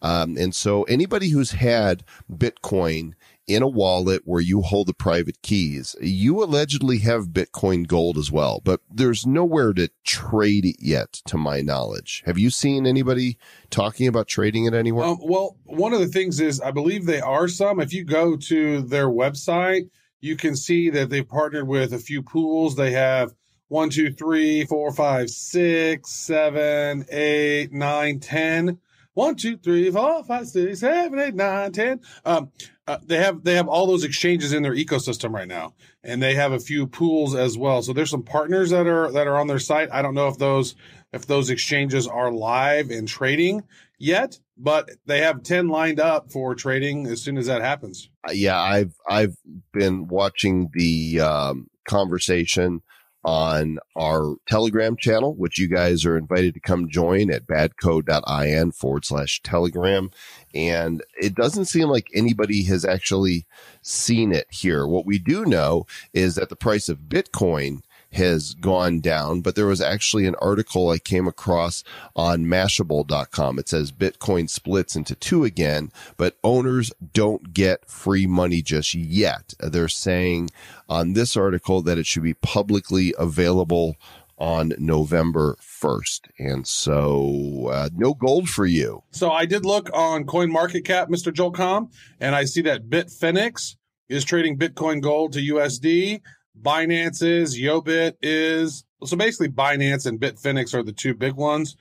Um, 0.00 0.36
and 0.36 0.54
so 0.54 0.84
anybody 0.84 1.30
who's 1.30 1.50
had 1.50 2.04
Bitcoin 2.32 3.14
in 3.46 3.62
a 3.62 3.68
wallet 3.68 4.22
where 4.24 4.40
you 4.40 4.62
hold 4.62 4.88
the 4.88 4.94
private 4.94 5.40
keys. 5.42 5.94
You 6.00 6.42
allegedly 6.42 6.98
have 6.98 7.28
Bitcoin 7.28 7.86
gold 7.86 8.18
as 8.18 8.30
well, 8.30 8.60
but 8.64 8.80
there's 8.90 9.26
nowhere 9.26 9.72
to 9.74 9.88
trade 10.04 10.64
it 10.64 10.76
yet, 10.80 11.12
to 11.26 11.36
my 11.36 11.60
knowledge. 11.60 12.22
Have 12.26 12.38
you 12.38 12.50
seen 12.50 12.86
anybody 12.86 13.38
talking 13.70 14.08
about 14.08 14.28
trading 14.28 14.64
it 14.64 14.74
anywhere? 14.74 15.06
Um, 15.06 15.18
well, 15.22 15.56
one 15.64 15.92
of 15.92 16.00
the 16.00 16.08
things 16.08 16.40
is 16.40 16.60
I 16.60 16.70
believe 16.70 17.06
they 17.06 17.20
are 17.20 17.48
some. 17.48 17.80
If 17.80 17.92
you 17.92 18.04
go 18.04 18.36
to 18.36 18.82
their 18.82 19.08
website, 19.08 19.90
you 20.20 20.36
can 20.36 20.56
see 20.56 20.90
that 20.90 21.10
they've 21.10 21.28
partnered 21.28 21.68
with 21.68 21.92
a 21.92 21.98
few 21.98 22.22
pools. 22.22 22.74
They 22.74 22.92
have 22.92 23.32
one, 23.68 23.90
two, 23.90 24.12
three, 24.12 24.64
four, 24.64 24.92
five, 24.92 25.30
six, 25.30 26.10
seven, 26.10 27.04
eight, 27.10 27.72
nine, 27.72 28.20
ten. 28.20 28.78
One, 29.16 29.34
two, 29.34 29.56
three, 29.56 29.90
four, 29.90 30.22
five, 30.24 30.46
six, 30.46 30.80
seven, 30.80 31.18
eight, 31.18 31.34
nine, 31.34 31.72
ten. 31.72 32.02
Um, 32.26 32.52
uh, 32.86 32.98
they 33.02 33.16
have 33.16 33.42
they 33.44 33.54
have 33.54 33.66
all 33.66 33.86
those 33.86 34.04
exchanges 34.04 34.52
in 34.52 34.62
their 34.62 34.74
ecosystem 34.74 35.32
right 35.32 35.48
now, 35.48 35.72
and 36.04 36.22
they 36.22 36.34
have 36.34 36.52
a 36.52 36.60
few 36.60 36.86
pools 36.86 37.34
as 37.34 37.56
well. 37.56 37.80
So 37.80 37.94
there's 37.94 38.10
some 38.10 38.22
partners 38.22 38.68
that 38.70 38.86
are 38.86 39.10
that 39.10 39.26
are 39.26 39.38
on 39.38 39.46
their 39.46 39.58
site. 39.58 39.88
I 39.90 40.02
don't 40.02 40.12
know 40.12 40.28
if 40.28 40.36
those 40.36 40.74
if 41.14 41.26
those 41.26 41.48
exchanges 41.48 42.06
are 42.06 42.30
live 42.30 42.90
and 42.90 43.08
trading 43.08 43.62
yet, 43.98 44.38
but 44.58 44.90
they 45.06 45.22
have 45.22 45.42
ten 45.42 45.68
lined 45.68 45.98
up 45.98 46.30
for 46.30 46.54
trading 46.54 47.06
as 47.06 47.22
soon 47.22 47.38
as 47.38 47.46
that 47.46 47.62
happens. 47.62 48.10
Uh, 48.28 48.32
yeah, 48.32 48.60
I've 48.60 48.92
I've 49.08 49.36
been 49.72 50.08
watching 50.08 50.68
the 50.74 51.22
um, 51.22 51.68
conversation 51.88 52.82
on 53.26 53.78
our 53.96 54.36
Telegram 54.46 54.96
channel, 54.96 55.34
which 55.34 55.58
you 55.58 55.66
guys 55.66 56.06
are 56.06 56.16
invited 56.16 56.54
to 56.54 56.60
come 56.60 56.88
join 56.88 57.28
at 57.28 57.44
badco.in 57.44 58.70
forward 58.70 59.04
slash 59.04 59.42
Telegram. 59.42 60.10
And 60.54 61.02
it 61.20 61.34
doesn't 61.34 61.64
seem 61.64 61.88
like 61.88 62.06
anybody 62.14 62.62
has 62.64 62.84
actually 62.84 63.44
seen 63.82 64.32
it 64.32 64.46
here. 64.48 64.86
What 64.86 65.06
we 65.06 65.18
do 65.18 65.44
know 65.44 65.86
is 66.14 66.36
that 66.36 66.50
the 66.50 66.56
price 66.56 66.88
of 66.88 67.00
Bitcoin 67.08 67.80
has 68.12 68.54
gone 68.54 69.00
down, 69.00 69.40
but 69.40 69.54
there 69.54 69.66
was 69.66 69.80
actually 69.80 70.26
an 70.26 70.34
article 70.40 70.90
I 70.90 70.98
came 70.98 71.26
across 71.26 71.84
on 72.14 72.46
Mashable.com. 72.46 73.58
It 73.58 73.68
says 73.68 73.92
Bitcoin 73.92 74.48
splits 74.48 74.96
into 74.96 75.14
two 75.14 75.44
again, 75.44 75.90
but 76.16 76.36
owners 76.42 76.92
don't 77.12 77.52
get 77.52 77.88
free 77.88 78.26
money 78.26 78.62
just 78.62 78.94
yet. 78.94 79.54
They're 79.60 79.88
saying 79.88 80.50
on 80.88 81.12
this 81.12 81.36
article 81.36 81.82
that 81.82 81.98
it 81.98 82.06
should 82.06 82.22
be 82.22 82.34
publicly 82.34 83.14
available 83.18 83.96
on 84.38 84.74
November 84.78 85.56
1st. 85.60 86.20
And 86.38 86.66
so 86.66 87.68
uh, 87.72 87.88
no 87.94 88.14
gold 88.14 88.48
for 88.48 88.66
you. 88.66 89.02
So 89.10 89.30
I 89.30 89.46
did 89.46 89.64
look 89.64 89.90
on 89.94 90.24
Coin 90.24 90.50
Market 90.50 90.84
Cap, 90.84 91.08
Mr. 91.08 91.32
Joel 91.32 91.52
Comm, 91.52 91.90
and 92.20 92.34
I 92.34 92.44
see 92.44 92.62
that 92.62 92.88
Bitfinex 92.88 93.76
is 94.08 94.24
trading 94.24 94.58
Bitcoin 94.58 95.00
gold 95.00 95.32
to 95.32 95.40
USD. 95.40 96.20
Binance 96.60 97.22
is, 97.22 97.58
Yobit 97.58 98.14
is. 98.22 98.84
So 99.04 99.16
basically, 99.16 99.48
Binance 99.48 100.06
and 100.06 100.20
Bitfinex 100.20 100.74
are 100.74 100.82
the 100.82 100.92
two 100.92 101.14
big 101.14 101.34
ones. 101.34 101.76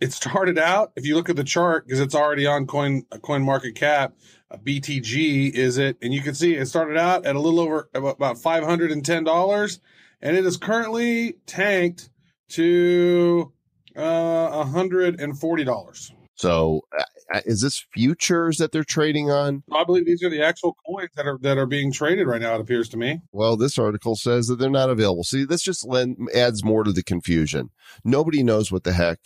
It 0.00 0.12
started 0.12 0.58
out, 0.58 0.92
if 0.94 1.04
you 1.04 1.16
look 1.16 1.28
at 1.28 1.36
the 1.36 1.44
chart, 1.44 1.86
because 1.86 2.00
it's 2.00 2.14
already 2.14 2.46
on 2.46 2.66
Coin 2.66 3.02
Coin 3.22 3.42
Market 3.42 3.74
Cap, 3.74 4.14
uh, 4.50 4.56
BTG 4.56 5.50
is 5.50 5.78
it, 5.78 5.96
and 6.02 6.14
you 6.14 6.20
can 6.20 6.34
see 6.34 6.54
it 6.54 6.66
started 6.66 6.96
out 6.96 7.26
at 7.26 7.36
a 7.36 7.40
little 7.40 7.60
over 7.60 7.88
about 7.94 8.38
five 8.38 8.62
hundred 8.62 8.92
and 8.92 9.04
ten 9.04 9.24
dollars, 9.24 9.80
and 10.22 10.36
it 10.36 10.46
is 10.46 10.56
currently 10.56 11.34
tanked 11.46 12.10
to 12.50 13.52
uh, 13.96 14.64
hundred 14.64 15.20
and 15.20 15.38
forty 15.38 15.64
dollars. 15.64 16.12
So 16.38 16.82
uh, 16.96 17.40
is 17.44 17.60
this 17.62 17.84
futures 17.92 18.58
that 18.58 18.70
they're 18.70 18.84
trading 18.84 19.30
on? 19.30 19.64
I 19.74 19.84
believe 19.84 20.06
these 20.06 20.22
are 20.22 20.30
the 20.30 20.42
actual 20.42 20.76
coins 20.86 21.10
that 21.16 21.26
are 21.26 21.38
that 21.42 21.58
are 21.58 21.66
being 21.66 21.92
traded 21.92 22.26
right 22.26 22.40
now. 22.40 22.54
It 22.54 22.60
appears 22.60 22.88
to 22.90 22.96
me. 22.96 23.20
Well, 23.32 23.56
this 23.56 23.78
article 23.78 24.14
says 24.14 24.46
that 24.46 24.56
they're 24.56 24.70
not 24.70 24.88
available. 24.88 25.24
See, 25.24 25.44
this 25.44 25.62
just 25.62 25.86
lend, 25.86 26.16
adds 26.34 26.64
more 26.64 26.84
to 26.84 26.92
the 26.92 27.02
confusion. 27.02 27.70
Nobody 28.04 28.42
knows 28.42 28.70
what 28.70 28.84
the 28.84 28.92
heck 28.92 29.18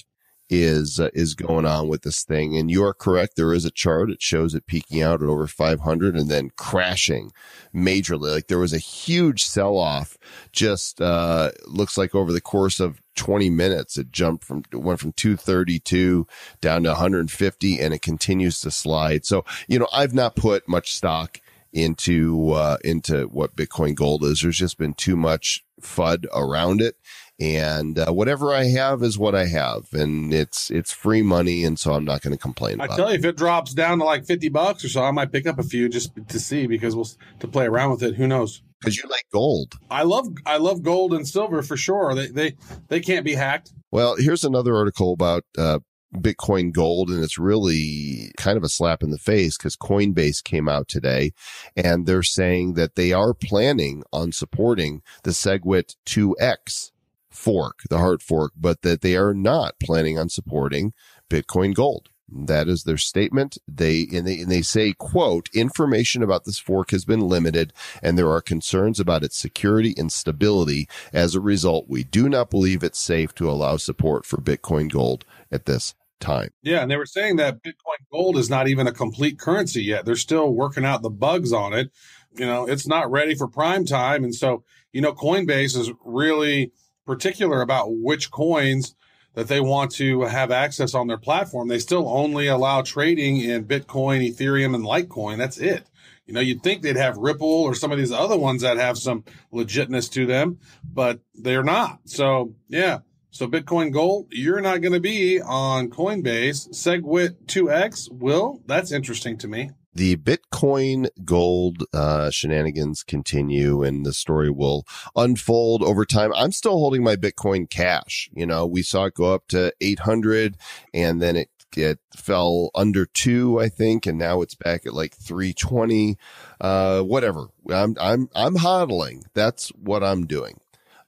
is 0.50 1.00
uh, 1.00 1.08
is 1.14 1.34
going 1.34 1.64
on 1.66 1.88
with 1.88 2.02
this 2.02 2.24
thing. 2.24 2.56
And 2.56 2.70
you 2.70 2.84
are 2.84 2.94
correct. 2.94 3.36
There 3.36 3.52
is 3.52 3.64
a 3.64 3.70
chart. 3.70 4.10
It 4.10 4.22
shows 4.22 4.54
it 4.54 4.66
peaking 4.66 5.02
out 5.02 5.22
at 5.22 5.28
over 5.28 5.46
500 5.46 6.16
and 6.16 6.30
then 6.30 6.50
crashing 6.56 7.32
majorly. 7.74 8.32
Like 8.32 8.48
there 8.48 8.58
was 8.58 8.72
a 8.72 8.78
huge 8.78 9.44
sell 9.44 9.76
off. 9.76 10.16
Just 10.52 11.00
uh, 11.00 11.52
looks 11.66 11.96
like 11.96 12.14
over 12.14 12.32
the 12.32 12.40
course 12.40 12.80
of 12.80 13.00
20 13.16 13.50
minutes, 13.50 13.98
it 13.98 14.10
jumped 14.10 14.44
from 14.44 14.62
went 14.72 15.00
from 15.00 15.12
232 15.12 16.26
down 16.60 16.82
to 16.84 16.90
150, 16.90 17.80
and 17.80 17.94
it 17.94 18.02
continues 18.02 18.60
to 18.60 18.70
slide. 18.70 19.24
So 19.24 19.44
you 19.68 19.78
know, 19.78 19.88
I've 19.92 20.14
not 20.14 20.36
put 20.36 20.68
much 20.68 20.94
stock 20.94 21.40
into 21.72 22.50
uh, 22.52 22.76
into 22.84 23.24
what 23.24 23.56
Bitcoin 23.56 23.94
Gold 23.94 24.24
is. 24.24 24.42
There's 24.42 24.58
just 24.58 24.78
been 24.78 24.94
too 24.94 25.16
much 25.16 25.64
FUD 25.80 26.26
around 26.34 26.80
it, 26.80 26.96
and 27.42 27.98
uh, 27.98 28.12
whatever 28.12 28.54
I 28.54 28.64
have 28.64 29.02
is 29.02 29.18
what 29.18 29.34
I 29.34 29.46
have, 29.46 29.88
and 29.92 30.32
it's 30.32 30.70
it's 30.70 30.92
free 30.92 31.22
money, 31.22 31.64
and 31.64 31.78
so 31.78 31.92
I'm 31.92 32.04
not 32.04 32.22
going 32.22 32.32
to 32.32 32.40
complain. 32.40 32.80
I 32.80 32.86
tell 32.86 33.08
it. 33.08 33.12
you, 33.12 33.18
if 33.18 33.24
it 33.24 33.36
drops 33.36 33.74
down 33.74 33.98
to 33.98 34.04
like 34.04 34.24
fifty 34.24 34.48
bucks 34.48 34.84
or 34.84 34.88
so, 34.88 35.02
I 35.02 35.10
might 35.10 35.32
pick 35.32 35.46
up 35.46 35.58
a 35.58 35.64
few 35.64 35.88
just 35.88 36.12
to 36.28 36.38
see 36.38 36.66
because 36.66 36.94
we'll 36.94 37.08
to 37.40 37.48
play 37.48 37.66
around 37.66 37.90
with 37.90 38.02
it. 38.02 38.14
Who 38.14 38.26
knows? 38.26 38.62
because 38.80 38.96
you 38.96 39.08
like 39.08 39.26
gold. 39.32 39.74
I 39.90 40.02
love 40.02 40.28
I 40.44 40.56
love 40.56 40.82
gold 40.82 41.12
and 41.12 41.26
silver 41.26 41.62
for 41.62 41.76
sure. 41.76 42.14
They 42.14 42.28
they 42.28 42.56
they 42.88 43.00
can't 43.00 43.24
be 43.24 43.34
hacked. 43.34 43.72
Well, 43.90 44.16
here's 44.16 44.44
another 44.44 44.74
article 44.74 45.12
about 45.12 45.44
uh, 45.56 45.80
Bitcoin 46.16 46.72
Gold, 46.72 47.10
and 47.10 47.22
it's 47.22 47.38
really 47.38 48.32
kind 48.36 48.56
of 48.56 48.64
a 48.64 48.68
slap 48.68 49.02
in 49.02 49.10
the 49.10 49.18
face 49.18 49.56
because 49.56 49.76
Coinbase 49.76 50.42
came 50.42 50.68
out 50.68 50.88
today 50.88 51.32
and 51.76 52.06
they're 52.06 52.22
saying 52.22 52.74
that 52.74 52.96
they 52.96 53.12
are 53.12 53.34
planning 53.34 54.02
on 54.12 54.32
supporting 54.32 55.02
the 55.22 55.30
SegWit 55.30 55.96
2X 56.06 56.90
fork, 57.32 57.80
the 57.90 57.98
hard 57.98 58.22
fork, 58.22 58.52
but 58.56 58.82
that 58.82 59.00
they 59.00 59.16
are 59.16 59.34
not 59.34 59.78
planning 59.80 60.18
on 60.18 60.28
supporting 60.28 60.92
Bitcoin 61.28 61.74
Gold. 61.74 62.08
That 62.34 62.68
is 62.68 62.84
their 62.84 62.96
statement. 62.96 63.58
They 63.68 64.06
and 64.12 64.26
they 64.26 64.40
and 64.40 64.50
they 64.50 64.62
say, 64.62 64.94
quote, 64.94 65.50
information 65.52 66.22
about 66.22 66.44
this 66.44 66.58
fork 66.58 66.90
has 66.90 67.04
been 67.04 67.20
limited 67.20 67.72
and 68.02 68.16
there 68.16 68.30
are 68.30 68.40
concerns 68.40 68.98
about 68.98 69.22
its 69.22 69.36
security 69.36 69.94
and 69.98 70.10
stability. 70.10 70.88
As 71.12 71.34
a 71.34 71.40
result, 71.40 71.86
we 71.88 72.04
do 72.04 72.28
not 72.28 72.50
believe 72.50 72.82
it's 72.82 72.98
safe 72.98 73.34
to 73.34 73.50
allow 73.50 73.76
support 73.76 74.24
for 74.24 74.38
Bitcoin 74.38 74.90
Gold 74.90 75.26
at 75.50 75.66
this 75.66 75.94
time. 76.20 76.50
Yeah, 76.62 76.80
and 76.80 76.90
they 76.90 76.96
were 76.96 77.04
saying 77.04 77.36
that 77.36 77.62
Bitcoin 77.62 78.00
Gold 78.10 78.38
is 78.38 78.48
not 78.48 78.68
even 78.68 78.86
a 78.86 78.92
complete 78.92 79.38
currency 79.38 79.82
yet. 79.82 80.06
They're 80.06 80.16
still 80.16 80.54
working 80.54 80.86
out 80.86 81.02
the 81.02 81.10
bugs 81.10 81.52
on 81.52 81.74
it. 81.74 81.90
You 82.34 82.46
know, 82.46 82.66
it's 82.66 82.86
not 82.86 83.10
ready 83.10 83.34
for 83.34 83.46
prime 83.46 83.84
time, 83.84 84.24
and 84.24 84.34
so 84.34 84.64
you 84.92 85.00
know, 85.00 85.12
Coinbase 85.12 85.76
is 85.76 85.90
really 86.04 86.72
particular 87.06 87.60
about 87.62 87.88
which 87.88 88.30
coins 88.30 88.94
that 89.34 89.48
they 89.48 89.60
want 89.60 89.90
to 89.92 90.22
have 90.22 90.50
access 90.50 90.94
on 90.94 91.06
their 91.06 91.18
platform. 91.18 91.68
They 91.68 91.78
still 91.78 92.08
only 92.08 92.48
allow 92.48 92.82
trading 92.82 93.38
in 93.38 93.64
Bitcoin, 93.64 94.28
Ethereum, 94.28 94.74
and 94.74 94.84
Litecoin. 94.84 95.38
That's 95.38 95.58
it. 95.58 95.86
You 96.26 96.34
know, 96.34 96.40
you'd 96.40 96.62
think 96.62 96.82
they'd 96.82 96.96
have 96.96 97.16
Ripple 97.16 97.48
or 97.48 97.74
some 97.74 97.92
of 97.92 97.98
these 97.98 98.12
other 98.12 98.38
ones 98.38 98.62
that 98.62 98.76
have 98.76 98.96
some 98.98 99.24
legitness 99.52 100.10
to 100.12 100.26
them, 100.26 100.58
but 100.84 101.20
they're 101.34 101.64
not. 101.64 102.00
So, 102.04 102.54
yeah. 102.68 103.00
So 103.30 103.48
Bitcoin 103.48 103.92
Gold, 103.92 104.28
you're 104.30 104.60
not 104.60 104.82
going 104.82 104.92
to 104.92 105.00
be 105.00 105.40
on 105.40 105.88
Coinbase. 105.88 106.68
SegWit 106.68 107.46
2X 107.46 108.12
will. 108.12 108.60
That's 108.66 108.92
interesting 108.92 109.38
to 109.38 109.48
me. 109.48 109.70
The 109.94 110.16
Bitcoin 110.16 111.08
gold 111.24 111.84
uh, 111.92 112.30
shenanigans 112.30 113.02
continue 113.02 113.82
and 113.82 114.06
the 114.06 114.12
story 114.12 114.50
will 114.50 114.86
unfold 115.14 115.82
over 115.82 116.04
time. 116.04 116.32
I'm 116.34 116.52
still 116.52 116.78
holding 116.78 117.02
my 117.04 117.16
Bitcoin 117.16 117.68
cash. 117.68 118.30
You 118.32 118.46
know, 118.46 118.66
we 118.66 118.82
saw 118.82 119.06
it 119.06 119.14
go 119.14 119.34
up 119.34 119.48
to 119.48 119.72
800 119.80 120.56
and 120.94 121.20
then 121.20 121.36
it 121.36 121.48
it 121.74 121.98
fell 122.14 122.70
under 122.74 123.06
two, 123.06 123.58
I 123.58 123.70
think, 123.70 124.06
and 124.06 124.18
now 124.18 124.42
it's 124.42 124.54
back 124.54 124.84
at 124.84 124.92
like 124.92 125.14
320. 125.14 126.18
Uh, 126.60 127.00
whatever. 127.00 127.46
I'm 127.70 127.96
I'm 128.00 128.28
I'm 128.34 128.56
hodling. 128.56 129.24
That's 129.34 129.68
what 129.70 130.04
I'm 130.04 130.26
doing. 130.26 130.60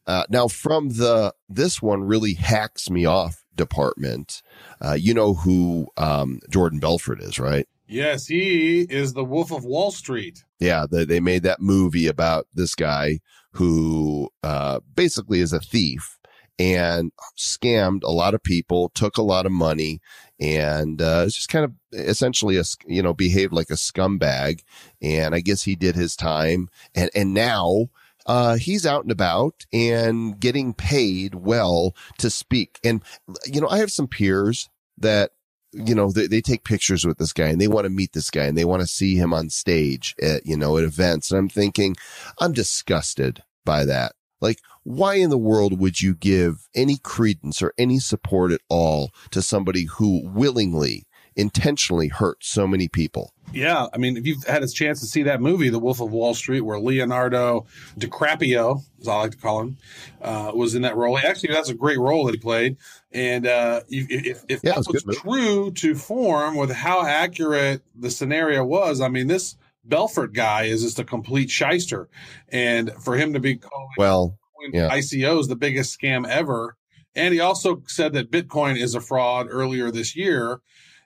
Uh, 0.07 0.25
now 0.29 0.49
from 0.49 0.91
the 0.91 1.35
this 1.49 1.81
one 1.81 2.05
really 2.05 2.35
hacks 2.35 2.91
me 2.91 3.05
off 3.05 3.45
department. 3.55 4.43
Uh, 4.81 4.95
you 4.95 5.15
know 5.15 5.35
who 5.35 5.89
um, 5.97 6.41
Jordan 6.51 6.79
Belfort 6.79 7.21
is, 7.21 7.39
right? 7.39 7.67
Yes, 7.87 8.27
he 8.27 8.83
is 8.83 9.13
the 9.13 9.25
Wolf 9.25 9.53
of 9.53 9.65
Wall 9.65 9.91
Street. 9.91 10.45
Yeah, 10.59 10.87
they, 10.91 11.05
they 11.05 11.21
made 11.21 11.43
that 11.43 11.61
movie 11.61 12.07
about 12.07 12.47
this 12.55 12.75
guy 12.75 13.21
who 13.53 14.31
uh, 14.43 14.81
basically 14.95 15.41
is 15.41 15.53
a 15.53 15.61
thief 15.61 16.19
and 16.59 17.13
scammed 17.37 18.03
a 18.05 18.11
lot 18.11 18.35
of 18.35 18.43
people, 18.43 18.89
took 18.91 19.17
a 19.17 19.23
lot 19.23 19.47
of 19.47 19.53
money, 19.53 20.01
and 20.41 21.03
uh, 21.03 21.27
just 21.27 21.49
kind 21.49 21.65
of 21.65 21.73
essentially 21.93 22.57
a 22.57 22.65
you 22.87 23.03
know 23.03 23.13
behaved 23.13 23.53
like 23.53 23.71
a 23.71 23.75
scumbag. 23.75 24.63
And 25.03 25.35
I 25.35 25.41
guess 25.41 25.63
he 25.63 25.75
did 25.75 25.95
his 25.95 26.17
time, 26.17 26.69
and 26.95 27.11
and 27.15 27.35
now 27.35 27.89
uh, 28.27 28.57
he's 28.57 28.87
out 28.87 29.03
and 29.03 29.13
about 29.13 29.67
and 29.73 30.39
getting 30.39 30.75
paid 30.75 31.35
well 31.35 31.95
to 32.19 32.31
speak. 32.31 32.79
And 32.85 33.03
you 33.47 33.61
know, 33.61 33.69
I 33.69 33.79
have 33.79 33.93
some 33.93 34.09
peers 34.09 34.69
that 34.99 35.33
you 35.75 35.95
know, 35.95 36.11
they, 36.11 36.27
they 36.27 36.41
take 36.41 36.65
pictures 36.65 37.05
with 37.05 37.19
this 37.19 37.33
guy 37.33 37.49
and 37.49 37.61
they 37.61 37.69
want 37.69 37.85
to 37.85 37.91
meet 37.91 38.13
this 38.13 38.31
guy 38.31 38.45
and 38.45 38.57
they 38.57 38.65
want 38.65 38.81
to 38.83 38.87
see 38.87 39.17
him 39.17 39.35
on 39.35 39.51
stage 39.51 40.15
at, 40.23 40.47
you 40.47 40.57
know, 40.57 40.79
at 40.79 40.85
events. 40.85 41.31
And 41.31 41.39
I'm 41.39 41.49
thinking, 41.49 41.97
I'm 42.41 42.53
disgusted 42.53 43.43
by 43.65 43.85
that. 43.85 44.13
Like, 44.41 44.59
why 44.83 45.15
in 45.15 45.31
the 45.31 45.39
world 45.39 45.81
would 45.81 46.01
you 46.01 46.15
give 46.15 46.69
any 46.75 46.99
credence 46.99 47.63
or 47.63 47.73
any 47.79 47.99
support 47.99 48.53
at 48.53 48.61
all 48.69 49.11
to 49.31 49.41
somebody 49.41 49.85
who 49.85 50.29
willingly, 50.29 51.07
intentionally 51.37 52.09
hurt 52.09 52.45
so 52.45 52.67
many 52.67 52.89
people? 52.89 53.33
Yeah, 53.53 53.87
I 53.93 53.99
mean, 53.99 54.17
if 54.17 54.27
you've 54.27 54.45
had 54.45 54.63
a 54.63 54.69
chance 54.69 55.01
to 55.01 55.07
see 55.07 55.23
that 55.25 55.41
movie, 55.41 55.69
The 55.69 55.79
Wolf 55.79 56.01
of 56.01 56.11
Wall 56.11 56.35
Street, 56.35 56.63
where 56.63 56.79
Leonardo 56.79 57.67
DiCaprio, 57.99 58.83
as 59.01 59.07
I 59.07 59.17
like 59.17 59.31
to 59.33 59.37
call 59.37 59.61
him, 59.61 59.77
uh, 60.21 60.51
was 60.55 60.75
in 60.75 60.83
that 60.83 60.97
role. 60.97 61.19
Actually, 61.19 61.55
that's 61.55 61.69
a 61.69 61.75
great 61.75 61.99
role 61.99 62.25
that 62.27 62.35
he 62.35 62.41
played. 62.41 62.79
And 63.13 63.47
uh, 63.47 63.83
if, 63.89 64.45
if 64.49 64.61
Yeah, 64.65 64.73
that 64.75 64.87
was 64.89 65.19
true 65.19 65.71
to 65.73 65.95
form 65.95 66.57
with 66.57 66.73
how 66.73 67.07
accurate 67.07 67.83
the 67.95 68.11
scenario 68.11 68.65
was, 68.65 69.01
I 69.01 69.09
mean, 69.09 69.29
this 69.29 69.57
Belfort 69.85 70.33
guy 70.33 70.65
is 70.65 70.83
just 70.83 70.99
a 70.99 71.05
complete 71.05 71.51
shyster. 71.51 72.09
And 72.49 72.93
for 73.03 73.17
him 73.17 73.35
to 73.35 73.41
be 73.41 73.57
calling 73.57 73.89
Well, 73.99 74.39
yeah. 74.73 74.89
ICOs 74.91 75.49
the 75.49 75.57
biggest 75.57 75.99
scam 75.99 76.27
ever. 76.27 76.77
And 77.15 77.33
he 77.33 77.41
also 77.41 77.83
said 77.87 78.15
that 78.15 78.31
Bitcoin 78.31 78.81
is 78.81 78.95
a 78.95 79.01
fraud 79.01 79.47
earlier 79.49 79.91
this 79.91 80.17
year. 80.17 80.61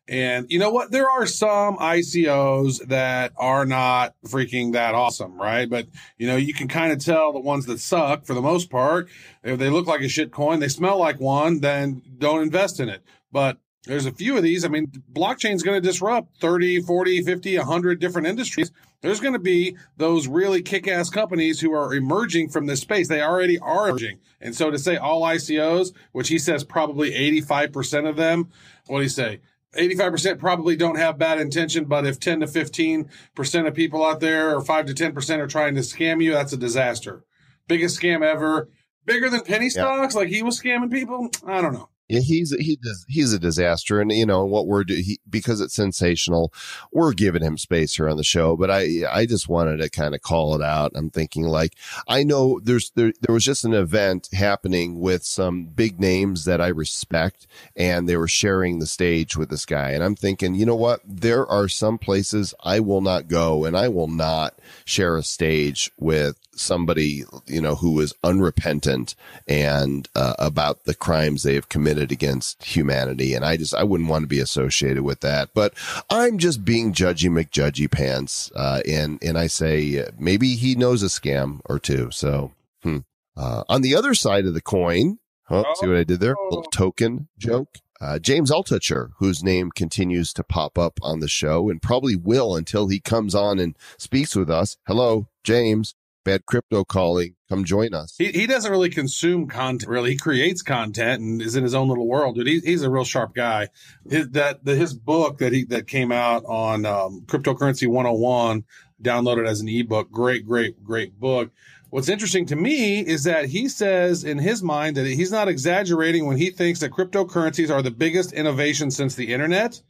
And 0.09 0.47
you 0.51 0.59
know 0.59 0.71
what? 0.71 0.91
There 0.91 1.09
are 1.09 1.27
some 1.27 1.77
ICOs 1.77 2.87
that 2.87 3.33
are 3.37 3.67
not 3.67 4.15
freaking 4.27 4.73
that 4.73 4.95
awesome, 4.95 5.39
right? 5.39 5.69
But 5.69 5.87
you 6.17 6.27
know, 6.27 6.37
you 6.37 6.55
can 6.55 6.67
kind 6.67 6.93
of 6.93 7.05
tell 7.05 7.33
the 7.33 7.41
ones 7.41 7.67
that 7.67 7.79
suck 7.79 8.25
for 8.25 8.33
the 8.33 8.41
most 8.41 8.71
part. 8.71 9.09
If 9.43 9.59
they 9.59 9.69
look 9.69 9.87
like 9.87 10.01
a 10.01 10.09
shit 10.09 10.33
coin, 10.33 10.61
they 10.61 10.69
smell 10.69 10.99
like 10.99 11.21
one, 11.21 11.61
then 11.61 12.03
don't 12.17 12.43
invest 12.43 12.81
in 12.81 12.89
it. 12.89 13.03
But 13.31 13.59
there's 13.85 14.07
a 14.07 14.13
few 14.13 14.37
of 14.37 14.43
these. 14.43 14.65
I 14.65 14.69
mean, 14.69 14.91
blockchain 15.13 15.55
is 15.55 15.63
going 15.63 15.81
to 15.81 15.87
disrupt 15.87 16.39
30, 16.41 16.83
40, 16.83 17.23
50, 17.23 17.59
100 17.59 18.01
different 18.01 18.27
industries. 18.27 18.73
There's 19.01 19.21
going 19.21 19.35
to 19.35 19.39
be 19.39 19.77
those 19.97 20.27
really 20.27 20.63
kick 20.63 20.89
ass 20.89 21.11
companies 21.11 21.61
who 21.61 21.73
are 21.73 21.95
emerging 21.95 22.49
from 22.49 22.67
this 22.67 22.81
space. 22.81 23.09
They 23.09 23.23
already 23.23 23.59
are 23.59 23.89
emerging. 23.89 24.19
And 24.41 24.55
so 24.55 24.71
to 24.71 24.79
say 24.79 24.97
all 24.97 25.23
ICOs, 25.23 25.93
which 26.13 26.29
he 26.29 26.39
says 26.39 26.65
probably 26.65 27.13
85% 27.13 28.09
of 28.09 28.17
them, 28.17 28.51
what 28.87 28.99
do 28.99 29.03
you 29.05 29.09
say? 29.09 29.41
85% 29.77 30.39
probably 30.39 30.77
don't 30.77 30.97
have 30.97 31.19
bad 31.19 31.41
intention, 31.41 31.85
but 31.85 32.07
if 32.07 32.19
10 32.19 32.41
to 32.41 32.47
15% 32.47 33.67
of 33.67 33.75
people 33.75 34.05
out 34.05 34.21
there 34.21 34.57
or 34.57 34.63
5 34.63 34.87
to 34.87 34.95
10% 34.95 35.39
are 35.39 35.47
trying 35.47 35.75
to 35.75 35.83
scam 35.83 36.23
you, 36.23 36.33
that's 36.33 36.53
a 36.53 36.57
disaster. 36.57 37.25
Biggest 37.67 38.01
scam 38.01 38.23
ever. 38.23 38.71
Bigger 39.05 39.31
than 39.31 39.41
penny 39.41 39.71
stocks, 39.71 40.15
like 40.15 40.29
he 40.29 40.43
was 40.43 40.61
scamming 40.61 40.91
people. 40.91 41.31
I 41.47 41.61
don't 41.61 41.73
know. 41.73 41.89
Yeah, 42.09 42.21
he's 42.21 42.55
he 42.59 42.77
does, 42.77 43.05
he's 43.09 43.35
a 43.35 43.39
disaster, 43.39 44.01
and 44.01 44.11
you 44.11 44.25
know 44.25 44.45
what 44.47 44.67
we're 44.67 44.85
do 44.85 44.95
he, 44.95 45.21
because 45.29 45.61
it's 45.61 45.75
sensational. 45.75 46.53
We're 46.91 47.13
giving 47.13 47.43
him 47.43 47.59
space 47.59 47.97
here 47.97 48.09
on 48.09 48.17
the 48.17 48.25
show, 48.25 48.57
but 48.57 48.71
I 48.71 49.03
I 49.11 49.27
just 49.27 49.49
wanted 49.49 49.79
to 49.79 49.91
kind 49.91 50.15
of 50.15 50.23
call 50.23 50.55
it 50.55 50.63
out. 50.63 50.93
I'm 50.95 51.11
thinking 51.11 51.45
like 51.45 51.75
I 52.09 52.25
know 52.25 52.61
there's 52.63 52.91
there 52.95 53.13
there 53.21 53.35
was 53.35 53.45
just 53.45 53.65
an 53.65 53.75
event 53.75 54.31
happening 54.33 55.01
with 55.01 55.23
some 55.23 55.67
big 55.67 56.01
names 56.01 56.47
that 56.47 56.63
I 56.63 56.69
respect, 56.69 57.47
and 57.77 58.09
they 58.09 58.17
were 58.17 58.29
sharing 58.29 58.79
the 58.79 58.87
stage 58.87 59.37
with 59.37 59.51
this 59.51 59.67
guy, 59.67 59.91
and 59.91 60.03
I'm 60.03 60.17
thinking, 60.17 60.55
you 60.55 60.65
know 60.65 60.77
what? 60.77 61.03
There 61.05 61.47
are 61.47 61.69
some 61.69 61.99
places 61.99 62.55
I 62.65 62.81
will 62.81 63.03
not 63.03 63.29
go, 63.29 63.67
and 63.67 63.77
I 63.77 63.89
will 63.89 64.09
not 64.09 64.59
share 64.87 65.19
a 65.19 65.23
stage 65.23 65.91
with 65.99 66.39
somebody 66.59 67.25
you 67.47 67.61
know 67.61 67.75
who 67.75 68.01
is 68.01 68.15
unrepentant 68.23 69.15
and 69.47 70.09
uh, 70.15 70.35
about 70.39 70.85
the 70.85 70.95
crimes 70.95 71.43
they 71.43 71.55
have 71.55 71.69
committed 71.69 72.13
against 72.13 72.63
humanity 72.65 73.35
and 73.35 73.45
i 73.45 73.57
just 73.57 73.75
i 73.75 73.83
wouldn't 73.83 74.09
want 74.09 74.23
to 74.23 74.29
be 74.29 74.41
associated 74.41 75.03
with 75.03 75.21
that 75.21 75.51
but 75.55 75.73
i'm 76.11 76.39
just 76.39 76.65
being 76.65 76.93
judgy 76.93 77.31
mcjudgy 77.31 77.91
pants 77.91 78.51
uh, 78.55 78.81
and 78.87 79.19
and 79.23 79.39
i 79.39 79.47
say 79.47 80.01
uh, 80.01 80.11
maybe 80.19 80.55
he 80.55 80.75
knows 80.75 81.03
a 81.03 81.07
scam 81.07 81.61
or 81.67 81.79
two 81.79 82.11
so 82.11 82.53
hmm. 82.83 82.99
uh, 83.37 83.65
on 83.69 83.83
the 83.83 83.95
other 83.95 84.15
side 84.15 84.47
of 84.47 84.55
the 84.55 84.61
coin 84.61 85.19
huh, 85.45 85.65
see 85.77 85.87
what 85.87 85.97
i 85.97 86.05
did 86.05 86.21
there 86.21 86.35
little 86.51 86.65
token 86.65 87.29
joke 87.39 87.79
uh, 88.01 88.19
James 88.19 88.51
Altucher, 88.51 89.11
whose 89.19 89.43
name 89.43 89.71
continues 89.71 90.33
to 90.35 90.45
pop 90.45 90.79
up 90.79 91.01
on 91.03 91.19
the 91.21 91.29
show 91.29 91.69
and 91.69 91.83
probably 91.83 92.15
will 92.15 92.55
until 92.55 92.89
he 92.89 93.01
comes 93.01 93.35
on 93.35 93.59
and 93.59 93.77
speaks 93.97 94.37
with 94.37 94.49
us. 94.49 94.77
Hello, 94.87 95.27
James. 95.43 95.95
Bad 96.29 96.45
crypto 96.45 96.85
calling. 96.85 97.37
Come 97.49 97.65
join 97.65 97.95
us. 97.95 98.15
He, 98.19 98.27
he 98.33 98.47
doesn't 98.47 98.71
really 98.71 98.91
consume 98.91 99.49
content, 99.49 99.89
really. 99.89 100.11
He 100.11 100.19
creates 100.19 100.61
content 100.61 101.23
and 101.23 101.41
is 101.41 101.57
in 101.57 101.63
his 101.63 101.75
own 101.75 101.89
little 101.89 102.07
world, 102.07 102.35
dude. 102.35 102.47
He, 102.47 102.61
he's 102.61 102.83
a 102.83 102.91
real 102.91 103.05
sharp 103.05 103.35
guy. 103.35 103.69
His, 104.07 104.29
that, 104.33 104.63
the, 104.63 104.75
his 104.75 104.93
book 104.93 105.39
that 105.39 105.55
he, 105.55 105.65
that 105.65 105.87
came 105.87 106.13
out 106.13 106.45
on, 106.45 106.85
um, 106.85 107.23
cryptocurrency 107.25 107.89
101, 107.89 108.63
downloaded 109.03 109.49
as 109.49 109.63
an 109.63 109.71
ebook. 109.71 110.11
Great, 110.11 110.45
great, 110.45 110.85
great 110.85 111.19
book. 111.19 111.51
What's 111.89 112.11
interesting 112.11 112.45
to 112.47 112.57
me 112.57 113.01
is 113.01 113.25
that 113.25 113.47
he 113.47 113.67
says 113.67 114.23
in 114.23 114.37
his 114.37 114.63
mind 114.63 114.99
that 114.99 115.07
he's 115.07 115.33
not 115.33 115.49
exaggerating 115.49 116.27
when 116.27 116.37
he 116.37 116.51
thinks 116.51 116.81
that 116.81 116.91
cryptocurrencies 116.91 117.75
are 117.75 117.81
the 117.81 117.91
biggest 117.91 118.35
innovation 118.35 118.91
since 118.91 119.15
the 119.15 119.33
internet. 119.33 119.81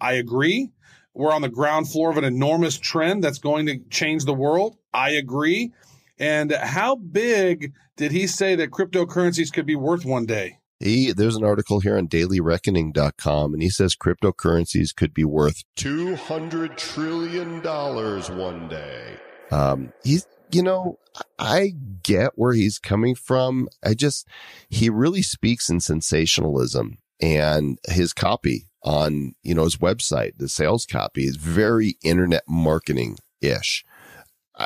I 0.00 0.14
agree. 0.14 0.72
We're 1.16 1.32
on 1.32 1.40
the 1.40 1.48
ground 1.48 1.90
floor 1.90 2.10
of 2.10 2.18
an 2.18 2.24
enormous 2.24 2.78
trend 2.78 3.24
that's 3.24 3.38
going 3.38 3.66
to 3.66 3.78
change 3.88 4.26
the 4.26 4.34
world. 4.34 4.76
I 4.92 5.10
agree. 5.10 5.72
And 6.18 6.52
how 6.52 6.96
big 6.96 7.72
did 7.96 8.12
he 8.12 8.26
say 8.26 8.54
that 8.56 8.70
cryptocurrencies 8.70 9.50
could 9.50 9.64
be 9.64 9.76
worth 9.76 10.04
one 10.04 10.26
day? 10.26 10.58
He, 10.78 11.12
there's 11.12 11.36
an 11.36 11.44
article 11.44 11.80
here 11.80 11.96
on 11.96 12.06
dailyreckoning.com 12.06 13.54
and 13.54 13.62
he 13.62 13.70
says 13.70 13.96
cryptocurrencies 13.96 14.94
could 14.94 15.14
be 15.14 15.24
worth 15.24 15.62
$200 15.78 16.76
trillion 16.76 17.62
one 17.62 18.38
one 18.38 18.68
day. 18.68 19.16
Um, 19.50 19.94
he's, 20.04 20.26
you 20.50 20.62
know, 20.62 20.98
I 21.38 21.72
get 22.02 22.32
where 22.34 22.52
he's 22.52 22.78
coming 22.78 23.14
from. 23.14 23.68
I 23.82 23.94
just, 23.94 24.28
he 24.68 24.90
really 24.90 25.22
speaks 25.22 25.70
in 25.70 25.80
sensationalism 25.80 26.98
and 27.22 27.78
his 27.88 28.12
copy 28.12 28.65
on, 28.82 29.34
you 29.42 29.54
know, 29.54 29.64
his 29.64 29.76
website, 29.76 30.36
the 30.38 30.48
sales 30.48 30.86
copy 30.86 31.24
is 31.24 31.36
very 31.36 31.96
internet 32.02 32.44
marketing 32.48 33.18
ish. 33.40 33.84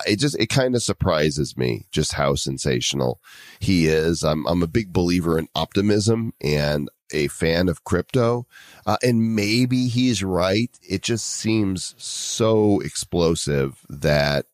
It 0.06 0.20
just, 0.20 0.38
it 0.38 0.46
kind 0.46 0.76
of 0.76 0.82
surprises 0.82 1.56
me 1.56 1.86
just 1.90 2.12
how 2.12 2.36
sensational 2.36 3.20
he 3.58 3.86
is. 3.86 4.22
I'm, 4.22 4.46
I'm 4.46 4.62
a 4.62 4.68
big 4.68 4.92
believer 4.92 5.36
in 5.38 5.48
optimism 5.54 6.32
and 6.40 6.88
a 7.12 7.26
fan 7.28 7.68
of 7.68 7.82
crypto. 7.82 8.46
Uh, 8.86 8.98
and 9.02 9.34
maybe 9.34 9.88
he's 9.88 10.22
right. 10.22 10.70
It 10.88 11.02
just 11.02 11.28
seems 11.28 11.96
so 11.98 12.78
explosive 12.80 13.84
that 13.88 14.46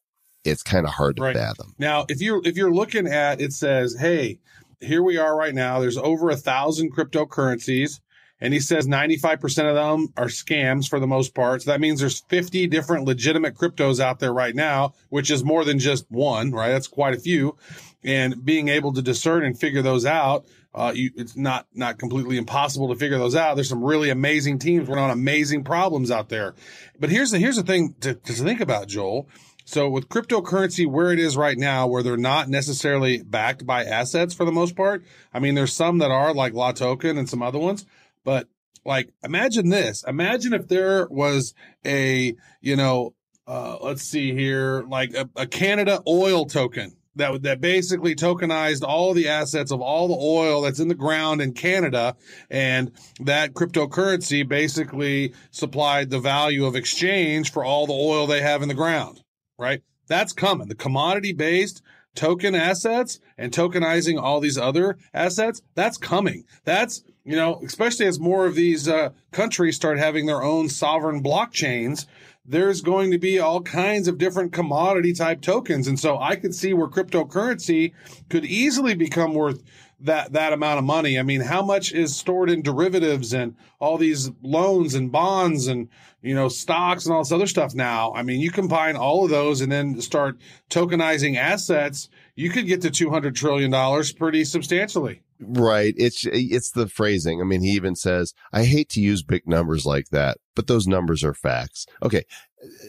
it's 0.42 0.62
kind 0.62 0.86
of 0.86 0.92
hard 0.94 1.16
to 1.16 1.22
Right. 1.22 1.36
fathom. 1.36 1.74
Now, 1.78 2.06
if 2.08 2.22
you're 2.22 2.40
if 2.46 2.56
you're 2.56 2.72
looking 2.72 3.06
at 3.06 3.40
it 3.40 3.52
says, 3.52 3.96
hey, 3.98 4.38
here 4.80 5.02
we 5.02 5.18
are 5.18 5.36
right 5.36 5.54
now. 5.54 5.80
There's 5.80 5.98
over 5.98 6.30
a 6.30 6.36
thousand 6.36 6.94
cryptocurrencies. 6.94 8.00
And 8.40 8.52
he 8.52 8.60
says 8.60 8.86
95% 8.86 9.44
of 9.68 9.74
them 9.74 10.12
are 10.16 10.26
scams 10.26 10.88
for 10.88 11.00
the 11.00 11.06
most 11.06 11.34
part. 11.34 11.62
So 11.62 11.70
that 11.70 11.80
means 11.80 12.00
there's 12.00 12.20
50 12.28 12.66
different 12.66 13.06
legitimate 13.06 13.54
cryptos 13.54 13.98
out 13.98 14.18
there 14.18 14.32
right 14.32 14.54
now, 14.54 14.92
which 15.08 15.30
is 15.30 15.42
more 15.42 15.64
than 15.64 15.78
just 15.78 16.04
one, 16.10 16.52
right? 16.52 16.68
That's 16.68 16.88
quite 16.88 17.14
a 17.14 17.18
few. 17.20 17.56
And 18.04 18.44
being 18.44 18.68
able 18.68 18.92
to 18.92 19.02
discern 19.02 19.44
and 19.44 19.58
figure 19.58 19.82
those 19.82 20.04
out, 20.04 20.46
uh, 20.74 20.92
you, 20.94 21.10
it's 21.16 21.36
not, 21.36 21.66
not 21.74 21.98
completely 21.98 22.36
impossible 22.36 22.88
to 22.88 22.94
figure 22.94 23.18
those 23.18 23.34
out. 23.34 23.54
There's 23.54 23.70
some 23.70 23.82
really 23.82 24.10
amazing 24.10 24.58
teams 24.58 24.86
working 24.86 25.02
on 25.02 25.10
amazing 25.10 25.64
problems 25.64 26.10
out 26.10 26.28
there. 26.28 26.54
But 27.00 27.08
here's 27.08 27.30
the, 27.30 27.38
here's 27.38 27.56
the 27.56 27.62
thing 27.62 27.94
to, 28.00 28.14
to 28.14 28.32
think 28.34 28.60
about, 28.60 28.88
Joel. 28.88 29.26
So 29.68 29.88
with 29.88 30.08
cryptocurrency 30.08 30.86
where 30.86 31.12
it 31.12 31.18
is 31.18 31.36
right 31.36 31.58
now, 31.58 31.88
where 31.88 32.02
they're 32.02 32.16
not 32.16 32.48
necessarily 32.48 33.22
backed 33.22 33.66
by 33.66 33.84
assets 33.84 34.32
for 34.32 34.44
the 34.44 34.52
most 34.52 34.76
part. 34.76 35.02
I 35.34 35.40
mean, 35.40 35.56
there's 35.56 35.72
some 35.72 35.98
that 35.98 36.12
are 36.12 36.32
like 36.32 36.52
La 36.52 36.70
Token 36.70 37.18
and 37.18 37.28
some 37.28 37.42
other 37.42 37.58
ones, 37.58 37.84
but 38.26 38.48
like 38.84 39.12
imagine 39.24 39.70
this. 39.70 40.04
Imagine 40.06 40.52
if 40.52 40.68
there 40.68 41.06
was 41.08 41.54
a, 41.86 42.34
you 42.60 42.76
know, 42.76 43.14
uh, 43.46 43.78
let's 43.80 44.02
see 44.02 44.34
here, 44.34 44.84
like 44.88 45.14
a, 45.14 45.30
a 45.36 45.46
Canada 45.46 46.02
oil 46.06 46.44
token 46.44 46.96
that 47.14 47.42
that 47.44 47.62
basically 47.62 48.14
tokenized 48.14 48.82
all 48.82 49.14
the 49.14 49.28
assets 49.28 49.70
of 49.70 49.80
all 49.80 50.08
the 50.08 50.18
oil 50.20 50.60
that's 50.62 50.80
in 50.80 50.88
the 50.88 50.94
ground 50.94 51.40
in 51.40 51.54
Canada, 51.54 52.16
and 52.50 52.92
that 53.20 53.54
cryptocurrency 53.54 54.46
basically 54.46 55.32
supplied 55.52 56.10
the 56.10 56.20
value 56.20 56.66
of 56.66 56.76
exchange 56.76 57.52
for 57.52 57.64
all 57.64 57.86
the 57.86 57.94
oil 57.94 58.26
they 58.26 58.42
have 58.42 58.60
in 58.62 58.68
the 58.68 58.74
ground 58.74 59.22
right? 59.58 59.82
That's 60.08 60.32
coming. 60.32 60.68
The 60.68 60.74
commodity 60.74 61.32
based 61.32 61.82
token 62.14 62.54
assets 62.54 63.20
and 63.36 63.52
tokenizing 63.52 64.20
all 64.20 64.40
these 64.40 64.58
other 64.58 64.96
assets, 65.12 65.62
that's 65.74 65.98
coming. 65.98 66.44
That's, 66.64 67.02
you 67.26 67.34
know, 67.34 67.60
especially 67.64 68.06
as 68.06 68.20
more 68.20 68.46
of 68.46 68.54
these 68.54 68.88
uh, 68.88 69.10
countries 69.32 69.74
start 69.74 69.98
having 69.98 70.26
their 70.26 70.44
own 70.44 70.68
sovereign 70.68 71.24
blockchains, 71.24 72.06
there's 72.44 72.80
going 72.80 73.10
to 73.10 73.18
be 73.18 73.40
all 73.40 73.60
kinds 73.62 74.06
of 74.06 74.16
different 74.16 74.52
commodity 74.52 75.12
type 75.12 75.40
tokens. 75.40 75.88
And 75.88 75.98
so 75.98 76.18
I 76.18 76.36
could 76.36 76.54
see 76.54 76.72
where 76.72 76.86
cryptocurrency 76.86 77.92
could 78.28 78.44
easily 78.44 78.94
become 78.94 79.34
worth 79.34 79.64
that 79.98 80.34
that 80.34 80.52
amount 80.52 80.78
of 80.78 80.84
money. 80.84 81.18
I 81.18 81.22
mean, 81.22 81.40
how 81.40 81.62
much 81.62 81.92
is 81.92 82.14
stored 82.14 82.48
in 82.48 82.62
derivatives 82.62 83.32
and 83.32 83.56
all 83.80 83.98
these 83.98 84.30
loans 84.42 84.94
and 84.94 85.10
bonds 85.10 85.66
and 85.66 85.88
you 86.22 86.34
know 86.34 86.48
stocks 86.48 87.06
and 87.06 87.14
all 87.14 87.22
this 87.22 87.32
other 87.32 87.48
stuff 87.48 87.74
now? 87.74 88.12
I 88.14 88.22
mean, 88.22 88.40
you 88.40 88.52
combine 88.52 88.94
all 88.94 89.24
of 89.24 89.30
those 89.30 89.62
and 89.62 89.72
then 89.72 90.00
start 90.00 90.38
tokenizing 90.70 91.36
assets, 91.36 92.08
you 92.36 92.50
could 92.50 92.68
get 92.68 92.82
to 92.82 92.90
two 92.90 93.10
hundred 93.10 93.34
trillion 93.34 93.70
dollars 93.72 94.12
pretty 94.12 94.44
substantially. 94.44 95.22
Right. 95.38 95.94
It's 95.98 96.24
it's 96.26 96.70
the 96.70 96.88
phrasing. 96.88 97.40
I 97.40 97.44
mean, 97.44 97.60
he 97.62 97.70
even 97.72 97.94
says, 97.94 98.32
"I 98.52 98.64
hate 98.64 98.88
to 98.90 99.00
use 99.00 99.22
big 99.22 99.46
numbers 99.46 99.84
like 99.84 100.08
that, 100.08 100.38
but 100.54 100.66
those 100.66 100.86
numbers 100.86 101.22
are 101.22 101.34
facts." 101.34 101.86
Okay, 102.02 102.24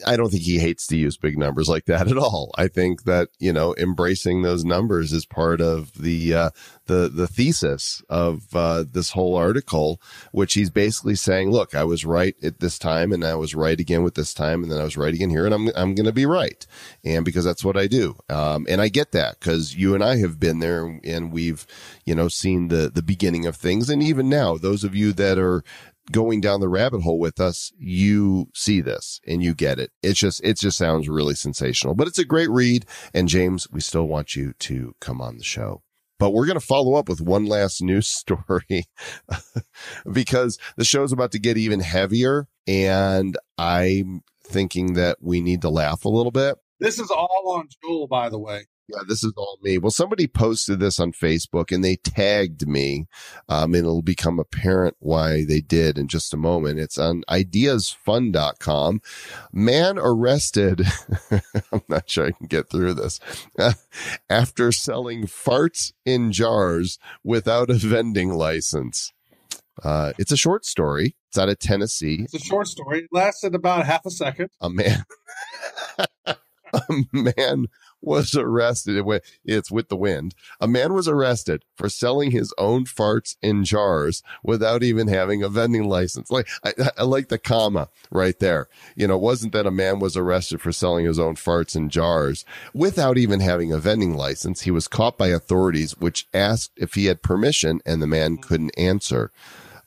I 0.06 0.16
don't 0.16 0.30
think 0.30 0.42
he 0.42 0.58
hates 0.58 0.86
to 0.88 0.96
use 0.96 1.16
big 1.16 1.38
numbers 1.38 1.68
like 1.68 1.86
that 1.86 2.08
at 2.08 2.18
all. 2.18 2.52
I 2.56 2.68
think 2.68 3.04
that 3.04 3.28
you 3.38 3.52
know 3.52 3.74
embracing 3.76 4.42
those 4.42 4.64
numbers 4.64 5.12
is 5.12 5.26
part 5.26 5.60
of 5.60 5.92
the 5.94 6.34
uh, 6.34 6.50
the 6.86 7.08
the 7.08 7.26
thesis 7.26 8.02
of 8.08 8.54
uh, 8.54 8.84
this 8.90 9.10
whole 9.10 9.36
article, 9.36 10.00
which 10.32 10.54
he's 10.54 10.70
basically 10.70 11.14
saying, 11.14 11.50
"Look, 11.50 11.74
I 11.74 11.84
was 11.84 12.04
right 12.04 12.34
at 12.42 12.60
this 12.60 12.78
time, 12.78 13.12
and 13.12 13.24
I 13.24 13.34
was 13.34 13.54
right 13.54 13.78
again 13.78 14.02
with 14.02 14.14
this 14.14 14.34
time, 14.34 14.62
and 14.62 14.70
then 14.70 14.80
I 14.80 14.84
was 14.84 14.96
right 14.96 15.14
again 15.14 15.30
here, 15.30 15.44
and 15.44 15.54
I'm 15.54 15.68
I'm 15.76 15.94
going 15.94 16.06
to 16.06 16.12
be 16.12 16.26
right, 16.26 16.66
and 17.04 17.24
because 17.24 17.44
that's 17.44 17.64
what 17.64 17.76
I 17.76 17.86
do, 17.86 18.16
um, 18.28 18.66
and 18.68 18.80
I 18.80 18.88
get 18.88 19.12
that 19.12 19.40
because 19.40 19.76
you 19.76 19.94
and 19.94 20.02
I 20.02 20.16
have 20.16 20.40
been 20.40 20.58
there, 20.58 21.00
and 21.04 21.32
we've 21.32 21.66
you 22.04 22.14
know 22.14 22.28
seen 22.28 22.68
the 22.68 22.90
the 22.92 23.02
beginning 23.02 23.46
of 23.46 23.56
things, 23.56 23.90
and 23.90 24.02
even 24.02 24.28
now, 24.28 24.56
those 24.56 24.84
of 24.84 24.94
you 24.94 25.12
that 25.14 25.38
are 25.38 25.62
going 26.12 26.40
down 26.40 26.60
the 26.60 26.68
rabbit 26.68 27.02
hole 27.02 27.18
with 27.18 27.40
us, 27.40 27.72
you 27.78 28.48
see 28.54 28.80
this 28.80 29.20
and 29.26 29.42
you 29.42 29.54
get 29.54 29.78
it. 29.78 29.90
It's 30.02 30.18
just, 30.18 30.42
it 30.44 30.58
just 30.58 30.78
sounds 30.78 31.08
really 31.08 31.34
sensational, 31.34 31.94
but 31.94 32.06
it's 32.06 32.18
a 32.18 32.24
great 32.24 32.50
read. 32.50 32.86
And 33.14 33.28
James, 33.28 33.68
we 33.70 33.80
still 33.80 34.06
want 34.06 34.36
you 34.36 34.54
to 34.60 34.94
come 35.00 35.20
on 35.20 35.38
the 35.38 35.44
show. 35.44 35.82
But 36.18 36.30
we're 36.30 36.46
going 36.46 36.58
to 36.58 36.66
follow 36.66 36.94
up 36.94 37.08
with 37.08 37.20
one 37.20 37.46
last 37.46 37.82
news 37.82 38.08
story 38.08 38.86
because 40.12 40.58
the 40.76 40.84
show's 40.84 41.12
about 41.12 41.32
to 41.32 41.38
get 41.38 41.56
even 41.56 41.80
heavier. 41.80 42.48
And 42.66 43.36
I'm 43.56 44.22
thinking 44.42 44.94
that 44.94 45.18
we 45.20 45.40
need 45.40 45.62
to 45.62 45.68
laugh 45.68 46.04
a 46.04 46.08
little 46.08 46.32
bit. 46.32 46.56
This 46.80 46.98
is 46.98 47.10
all 47.10 47.54
on 47.56 47.68
Joel, 47.82 48.06
by 48.06 48.28
the 48.28 48.38
way. 48.38 48.66
Yeah, 48.88 49.02
this 49.06 49.22
is 49.22 49.34
all 49.36 49.58
me. 49.62 49.76
Well, 49.76 49.90
somebody 49.90 50.26
posted 50.26 50.80
this 50.80 50.98
on 50.98 51.12
Facebook 51.12 51.70
and 51.70 51.84
they 51.84 51.96
tagged 51.96 52.66
me. 52.66 53.06
Um, 53.46 53.74
and 53.74 53.84
it'll 53.84 54.00
become 54.00 54.38
apparent 54.38 54.96
why 54.98 55.44
they 55.44 55.60
did 55.60 55.98
in 55.98 56.08
just 56.08 56.32
a 56.32 56.38
moment. 56.38 56.78
It's 56.78 56.96
on 56.96 57.22
ideasfun.com. 57.28 59.02
Man 59.52 59.98
arrested. 59.98 60.86
I'm 61.72 61.82
not 61.88 62.08
sure 62.08 62.28
I 62.28 62.32
can 62.32 62.46
get 62.46 62.70
through 62.70 62.94
this 62.94 63.20
after 64.30 64.72
selling 64.72 65.24
farts 65.26 65.92
in 66.06 66.32
jars 66.32 66.98
without 67.22 67.68
a 67.68 67.74
vending 67.74 68.32
license. 68.32 69.12
Uh, 69.82 70.12
it's 70.18 70.32
a 70.32 70.36
short 70.36 70.64
story. 70.64 71.14
It's 71.28 71.38
out 71.38 71.48
of 71.48 71.58
Tennessee. 71.58 72.22
It's 72.22 72.34
a 72.34 72.38
short 72.38 72.66
story. 72.66 73.00
It 73.00 73.08
lasted 73.12 73.54
about 73.54 73.86
half 73.86 74.04
a 74.06 74.10
second. 74.10 74.48
A 74.60 74.70
man, 74.70 75.04
a 76.74 77.04
man 77.12 77.66
was 78.00 78.34
arrested. 78.36 79.04
It's 79.44 79.70
with 79.70 79.88
the 79.88 79.96
wind. 79.96 80.34
A 80.60 80.68
man 80.68 80.92
was 80.92 81.08
arrested 81.08 81.64
for 81.74 81.88
selling 81.88 82.30
his 82.30 82.54
own 82.58 82.84
farts 82.84 83.36
in 83.42 83.64
jars 83.64 84.22
without 84.42 84.82
even 84.82 85.08
having 85.08 85.42
a 85.42 85.48
vending 85.48 85.88
license. 85.88 86.30
Like 86.30 86.48
I, 86.64 86.72
I 86.98 87.02
like 87.02 87.28
the 87.28 87.38
comma 87.38 87.88
right 88.10 88.38
there. 88.38 88.68
You 88.94 89.08
know, 89.08 89.16
it 89.16 89.22
wasn't 89.22 89.52
that 89.52 89.66
a 89.66 89.70
man 89.70 89.98
was 89.98 90.16
arrested 90.16 90.60
for 90.60 90.72
selling 90.72 91.06
his 91.06 91.18
own 91.18 91.34
farts 91.34 91.74
in 91.74 91.88
jars 91.88 92.44
without 92.72 93.18
even 93.18 93.40
having 93.40 93.72
a 93.72 93.78
vending 93.78 94.14
license. 94.14 94.62
He 94.62 94.70
was 94.70 94.88
caught 94.88 95.18
by 95.18 95.28
authorities, 95.28 95.96
which 95.96 96.28
asked 96.32 96.72
if 96.76 96.94
he 96.94 97.06
had 97.06 97.22
permission, 97.22 97.80
and 97.84 98.00
the 98.00 98.06
man 98.06 98.34
mm-hmm. 98.34 98.42
couldn't 98.42 98.78
answer. 98.78 99.30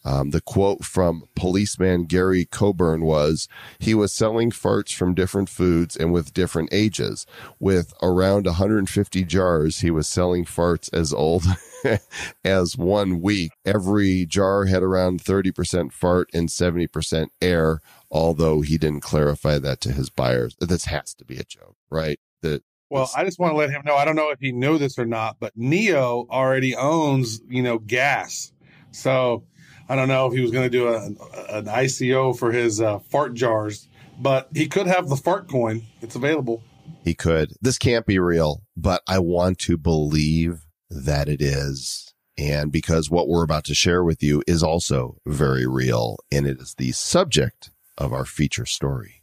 Um, 0.04 0.32
the 0.32 0.42
quote 0.42 0.84
from 0.84 1.24
policeman 1.36 2.06
Gary 2.06 2.46
Coburn 2.46 3.04
was, 3.04 3.48
he 3.80 3.94
was 3.94 4.12
selling 4.12 4.52
farts 4.52 4.94
from 4.94 5.14
different 5.14 5.50
foods 5.50 5.96
and 5.96 6.12
with 6.12 6.34
different 6.34 6.70
ages. 6.72 7.26
With 7.60 7.94
around 8.02 8.46
150 8.46 9.24
jars, 9.26 9.80
he 9.80 9.92
was 9.92 10.08
selling 10.08 10.46
farts 10.46 10.92
as 10.94 11.14
old 11.14 11.46
as 12.44 12.78
one 12.78 13.22
week. 13.22 13.52
Every 13.66 14.26
jar 14.26 14.66
had 14.66 14.84
around 14.84 15.24
30% 15.24 15.92
fart 15.92 16.30
and 16.34 16.50
70% 16.50 17.28
air, 17.42 17.82
although 18.10 18.62
he 18.62 18.78
didn't 18.78 19.02
clarify 19.02 19.60
that 19.60 19.82
to 19.82 19.92
his 19.92 20.10
buyers. 20.10 20.56
This 20.60 20.86
has 20.86 21.14
to 21.16 21.26
be 21.26 21.38
a 21.38 21.44
joke, 21.44 21.76
right? 21.90 22.20
That 22.42 22.64
well, 22.90 23.10
I 23.16 23.24
just 23.24 23.40
want 23.40 23.54
to 23.54 23.58
let 23.58 23.70
him 23.70 23.84
know. 23.86 23.96
I 23.96 24.04
don't 24.04 24.18
know 24.18 24.32
if 24.32 24.40
he 24.42 24.52
knew 24.52 24.78
this 24.78 25.00
or 25.00 25.06
not, 25.06 25.38
but 25.40 25.56
Neo 25.56 26.28
already 26.30 26.76
owns, 26.76 27.40
you 27.48 27.64
know, 27.64 27.78
gas. 27.80 28.52
So 28.92 29.46
I 29.91 29.95
don't 29.95 30.08
know 30.08 30.25
if 30.27 30.32
he 30.32 30.39
was 30.39 30.51
going 30.51 30.63
to 30.63 30.69
do 30.69 30.88
a, 30.88 31.04
an 31.49 31.65
ICO 31.65 32.39
for 32.39 32.54
his 32.54 32.80
uh, 32.80 32.99
fart 32.99 33.34
jars, 33.34 33.89
but 34.17 34.47
he 34.54 34.69
could 34.69 34.88
have 34.88 35.10
the 35.10 35.17
fart 35.17 35.49
coin. 35.49 35.82
It's 36.01 36.15
available. 36.15 36.63
He 37.04 37.13
could. 37.13 37.51
This 37.62 37.77
can't 37.77 38.06
be 38.06 38.17
real, 38.17 38.62
but 38.77 39.01
I 39.06 39.19
want 39.19 39.60
to 39.60 39.75
believe 39.75 40.65
that 40.89 41.27
it 41.27 41.41
is. 41.41 42.13
And 42.38 42.71
because 42.71 43.12
what 43.12 43.27
we're 43.27 43.43
about 43.43 43.65
to 43.65 43.75
share 43.75 44.01
with 44.01 44.23
you 44.23 44.41
is 44.47 44.63
also 44.63 45.17
very 45.27 45.67
real, 45.67 46.15
and 46.32 46.47
it 46.47 46.62
is 46.62 46.75
the 46.75 46.93
subject 46.93 47.71
of 47.97 48.13
our 48.13 48.23
feature 48.23 48.65
story. 48.65 49.19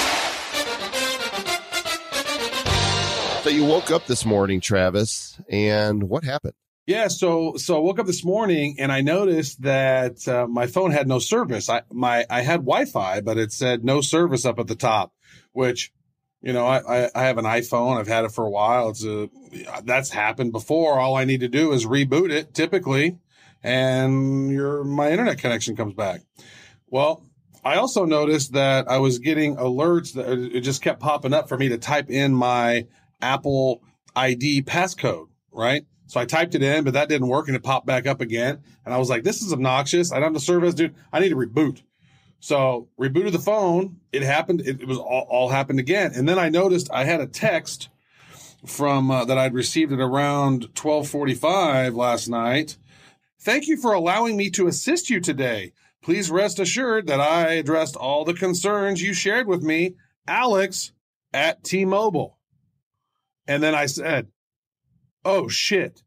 So 3.42 3.48
you 3.48 3.64
woke 3.64 3.90
up 3.90 4.04
this 4.07 4.26
morning, 4.26 4.61
Travis, 4.61 5.40
and 5.48 6.11
what 6.11 6.24
happened? 6.24 6.52
Yeah, 6.88 7.09
so 7.09 7.57
so 7.59 7.77
I 7.77 7.81
woke 7.81 7.98
up 7.98 8.07
this 8.07 8.24
morning 8.24 8.77
and 8.79 8.90
I 8.90 9.03
noticed 9.03 9.61
that 9.61 10.27
uh, 10.27 10.46
my 10.46 10.66
phone 10.66 10.90
had 10.90 11.07
no 11.07 11.18
service. 11.18 11.68
I 11.68 11.83
my 11.92 12.24
I 12.31 12.40
had 12.40 12.61
Wi-Fi, 12.61 13.20
but 13.20 13.37
it 13.37 13.53
said 13.53 13.85
no 13.85 14.01
service 14.01 14.46
up 14.46 14.59
at 14.59 14.68
the 14.68 14.74
top, 14.74 15.12
which 15.53 15.92
you 16.40 16.55
know 16.55 16.66
I 16.66 17.11
I, 17.14 17.24
have 17.24 17.37
an 17.37 17.44
iPhone. 17.44 17.98
I've 17.98 18.09
had 18.09 18.24
it 18.24 18.33
for 18.33 18.46
a 18.46 18.51
while. 18.51 18.88
It's 18.88 19.05
a 19.05 19.29
that's 19.85 20.09
happened 20.09 20.53
before. 20.53 20.98
All 20.98 21.14
I 21.14 21.27
need 21.27 21.40
to 21.40 21.48
do 21.48 21.72
is 21.72 21.85
reboot 21.85 22.31
it 22.31 22.55
typically, 22.55 23.18
and 23.62 24.51
your 24.51 24.83
my 24.83 25.11
internet 25.11 25.37
connection 25.37 25.77
comes 25.77 25.92
back. 25.92 26.22
Well, 26.87 27.22
I 27.62 27.74
also 27.74 28.07
noticed 28.07 28.55
that 28.55 28.88
I 28.90 28.96
was 28.96 29.18
getting 29.18 29.57
alerts 29.57 30.14
that 30.14 30.27
it 30.27 30.62
just 30.62 30.81
kept 30.81 31.01
popping 31.01 31.35
up 31.35 31.51
for 31.51 31.59
me 31.59 31.68
to 31.68 31.77
type 31.77 32.09
in 32.09 32.33
my 32.33 32.87
Apple 33.20 33.83
ID 34.16 34.62
passcode, 34.62 35.27
right? 35.53 35.85
So 36.09 36.18
I 36.18 36.25
typed 36.25 36.55
it 36.55 36.62
in, 36.62 36.85
but 36.85 36.94
that 36.94 37.09
didn't 37.09 37.29
work 37.29 37.49
and 37.49 37.57
it 37.57 37.62
popped 37.62 37.87
back 37.87 38.07
up 38.07 38.23
again. 38.23 38.62
And 38.85 38.94
I 38.94 38.99
was 38.99 39.11
like, 39.11 39.25
this 39.25 39.42
is 39.42 39.53
obnoxious. 39.53 40.11
I 40.11 40.16
don't 40.16 40.25
have 40.25 40.35
the 40.35 40.40
service, 40.40 40.75
dude. 40.75 40.94
I 41.12 41.21
need 41.21 41.29
to 41.29 41.37
reboot. 41.37 41.83
So 42.40 42.88
rebooted 42.99 43.33
the 43.33 43.38
phone. 43.38 44.01
It 44.11 44.23
happened. 44.23 44.62
It, 44.62 44.87
was 44.87 44.97
all, 44.97 45.27
all, 45.29 45.49
happened 45.51 45.81
again. 45.81 46.12
And 46.14 46.27
then 46.27 46.38
I 46.38 46.49
noticed 46.49 46.88
I 46.90 47.05
had 47.05 47.21
a 47.21 47.27
text 47.27 47.90
from 48.64 49.11
uh, 49.11 49.27
that 49.27 49.37
I'd 49.37 49.53
received 49.53 49.92
at 49.92 50.01
around 50.01 50.62
1245 50.75 51.94
last 51.94 52.27
night. 52.29 52.79
Thank 53.40 53.68
you 53.68 53.77
for 53.77 53.92
allowing 53.92 54.37
me 54.37 54.51
to 54.51 54.66
assist 54.66 55.11
you 55.11 55.21
today. 55.21 55.73
Please 56.03 56.31
rest 56.31 56.59
assured 56.59 57.07
that 57.09 57.21
I 57.21 57.53
addressed 57.53 57.97
all 57.97 58.25
the 58.25 58.35
concerns 58.35 59.03
you 59.03 59.12
shared 59.12 59.47
with 59.47 59.62
me, 59.62 59.97
Alex 60.27 60.92
at 61.35 61.62
T 61.64 61.85
Mobile. 61.85 62.38
And 63.47 63.62
then 63.62 63.75
I 63.75 63.87
said, 63.87 64.29
Oh 65.24 65.48
shit. 65.48 66.02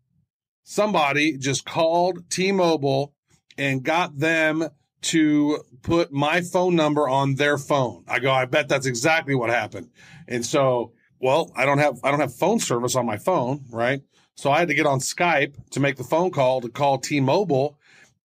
Somebody 0.64 1.38
just 1.38 1.66
called 1.66 2.30
T 2.30 2.52
Mobile 2.52 3.14
and 3.58 3.84
got 3.84 4.18
them 4.18 4.70
to 5.02 5.64
put 5.82 6.12
my 6.12 6.42
phone 6.42 6.76
number 6.76 7.08
on 7.10 7.36
their 7.36 7.58
phone. 7.58 8.04
I 8.08 8.20
go, 8.20 8.32
I 8.32 8.46
bet 8.46 8.70
that's 8.70 8.86
exactly 8.86 9.36
what 9.36 9.50
happened. 9.50 9.90
And 10.28 10.46
so, 10.46 10.94
well, 11.20 11.52
I 11.56 11.66
don't 11.66 11.80
have 11.80 12.00
I 12.04 12.12
don't 12.12 12.20
have 12.20 12.34
phone 12.34 12.60
service 12.60 12.96
on 12.96 13.06
my 13.06 13.18
phone, 13.18 13.66
right? 13.72 14.02
So 14.36 14.52
I 14.52 14.60
had 14.60 14.70
to 14.70 14.74
get 14.74 14.86
on 14.86 15.00
Skype 15.00 15.56
to 15.72 15.80
make 15.80 15.98
the 15.98 16.04
phone 16.04 16.32
call 16.32 16.62
to 16.62 16.70
call 16.70 16.98
T-Mobile. 16.98 17.78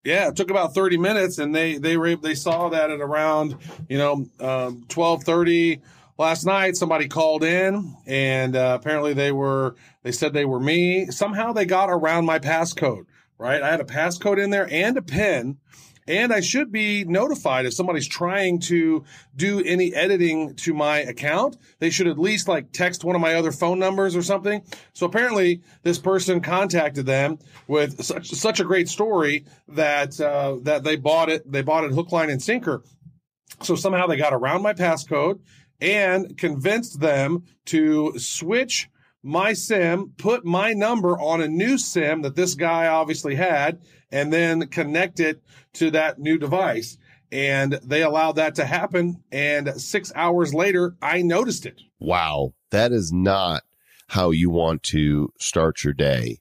Yeah, 0.05 0.29
it 0.29 0.37
took 0.37 0.51
about 0.51 0.73
30 0.73 0.99
minutes 0.99 1.39
and 1.39 1.55
they 1.55 1.79
they 1.79 1.97
were 1.97 2.15
they 2.17 2.35
saw 2.35 2.69
that 2.69 2.91
at 2.91 3.01
around, 3.01 3.57
you 3.89 3.99
know, 3.99 4.13
um 4.41 4.85
12:30 4.89 5.81
last 6.19 6.45
night 6.45 6.77
somebody 6.77 7.09
called 7.09 7.45
in 7.45 7.97
and 8.07 8.57
uh, 8.57 8.79
apparently 8.81 9.15
they 9.15 9.33
were 9.33 9.77
they 10.03 10.13
said 10.13 10.33
they 10.33 10.45
were 10.45 10.61
me. 10.61 11.07
Somehow 11.07 11.53
they 11.53 11.65
got 11.65 11.91
around 11.91 12.27
my 12.27 12.39
passcode, 12.39 13.07
right? 13.39 13.63
I 13.63 13.71
had 13.71 13.81
a 13.81 13.85
passcode 13.85 14.43
in 14.43 14.51
there 14.51 14.69
and 14.71 14.97
a 14.97 15.03
pin 15.03 15.59
and 16.09 16.33
I 16.33 16.41
should 16.41 16.71
be 16.71 17.05
notified 17.05 17.67
if 17.67 17.75
somebody's 17.75 18.07
trying 18.07 18.61
to 18.61 19.05
do 19.35 19.61
any 19.65 19.95
editing 19.95 20.55
to 20.57 20.73
my 20.73 20.99
account. 20.99 21.57
They 21.79 21.91
should 21.91 22.07
at 22.07 22.19
least 22.19 22.49
like 22.49 22.73
text 22.73 23.05
one 23.05 23.17
of 23.17 23.21
my 23.21 23.35
other 23.35 23.53
phone 23.53 23.79
numbers 23.79 24.15
or 24.15 24.23
something. 24.23 24.63
So 24.93 25.07
apparently, 25.07 25.63
this 25.83 25.99
person 25.99 26.41
contacted 26.41 27.07
them 27.07 27.39
with 27.67 28.03
such 28.05 28.31
such 28.31 28.61
a 28.61 28.65
great 28.65 28.89
story 28.89 29.45
that 29.69 30.21
uh, 30.21 30.57
that 30.63 30.85
they 30.85 30.97
bought 30.97 31.29
it. 31.29 31.51
They 31.51 31.63
bought 31.63 31.85
it 31.85 31.93
hook, 31.93 32.13
line, 32.13 32.31
and 32.31 32.43
sinker. 32.43 32.83
So 33.63 33.75
somehow 33.75 34.07
they 34.07 34.17
got 34.17 34.35
around 34.35 34.63
my 34.63 34.75
passcode 34.75 35.41
and 35.81 36.37
convinced 36.37 37.01
them 37.01 37.45
to 37.67 38.19
switch 38.19 38.89
my 39.23 39.53
SIM, 39.53 40.13
put 40.17 40.45
my 40.45 40.73
number 40.73 41.19
on 41.19 41.41
a 41.41 41.49
new 41.49 41.77
SIM 41.79 42.23
that 42.23 42.37
this 42.37 42.55
guy 42.55 42.87
obviously 42.87 43.35
had, 43.35 43.81
and 44.11 44.33
then 44.33 44.69
connect 44.69 45.19
it 45.19 45.43
to 45.75 45.91
that 45.91 46.19
new 46.19 46.39
device. 46.39 46.97
And 47.33 47.81
they 47.83 48.03
allowed 48.03 48.37
that 48.37 48.55
to 48.55 48.65
happen. 48.65 49.23
And 49.33 49.81
six 49.81 50.13
hours 50.15 50.55
later, 50.55 50.97
I 51.03 51.23
noticed 51.23 51.67
it. 51.67 51.81
Wow. 51.99 52.53
That 52.71 52.93
is 52.93 53.13
not 53.13 53.65
how 54.09 54.31
you 54.31 54.49
want 54.49 54.85
to 54.85 55.33
start 55.41 55.83
your 55.83 55.93
day. 55.93 56.39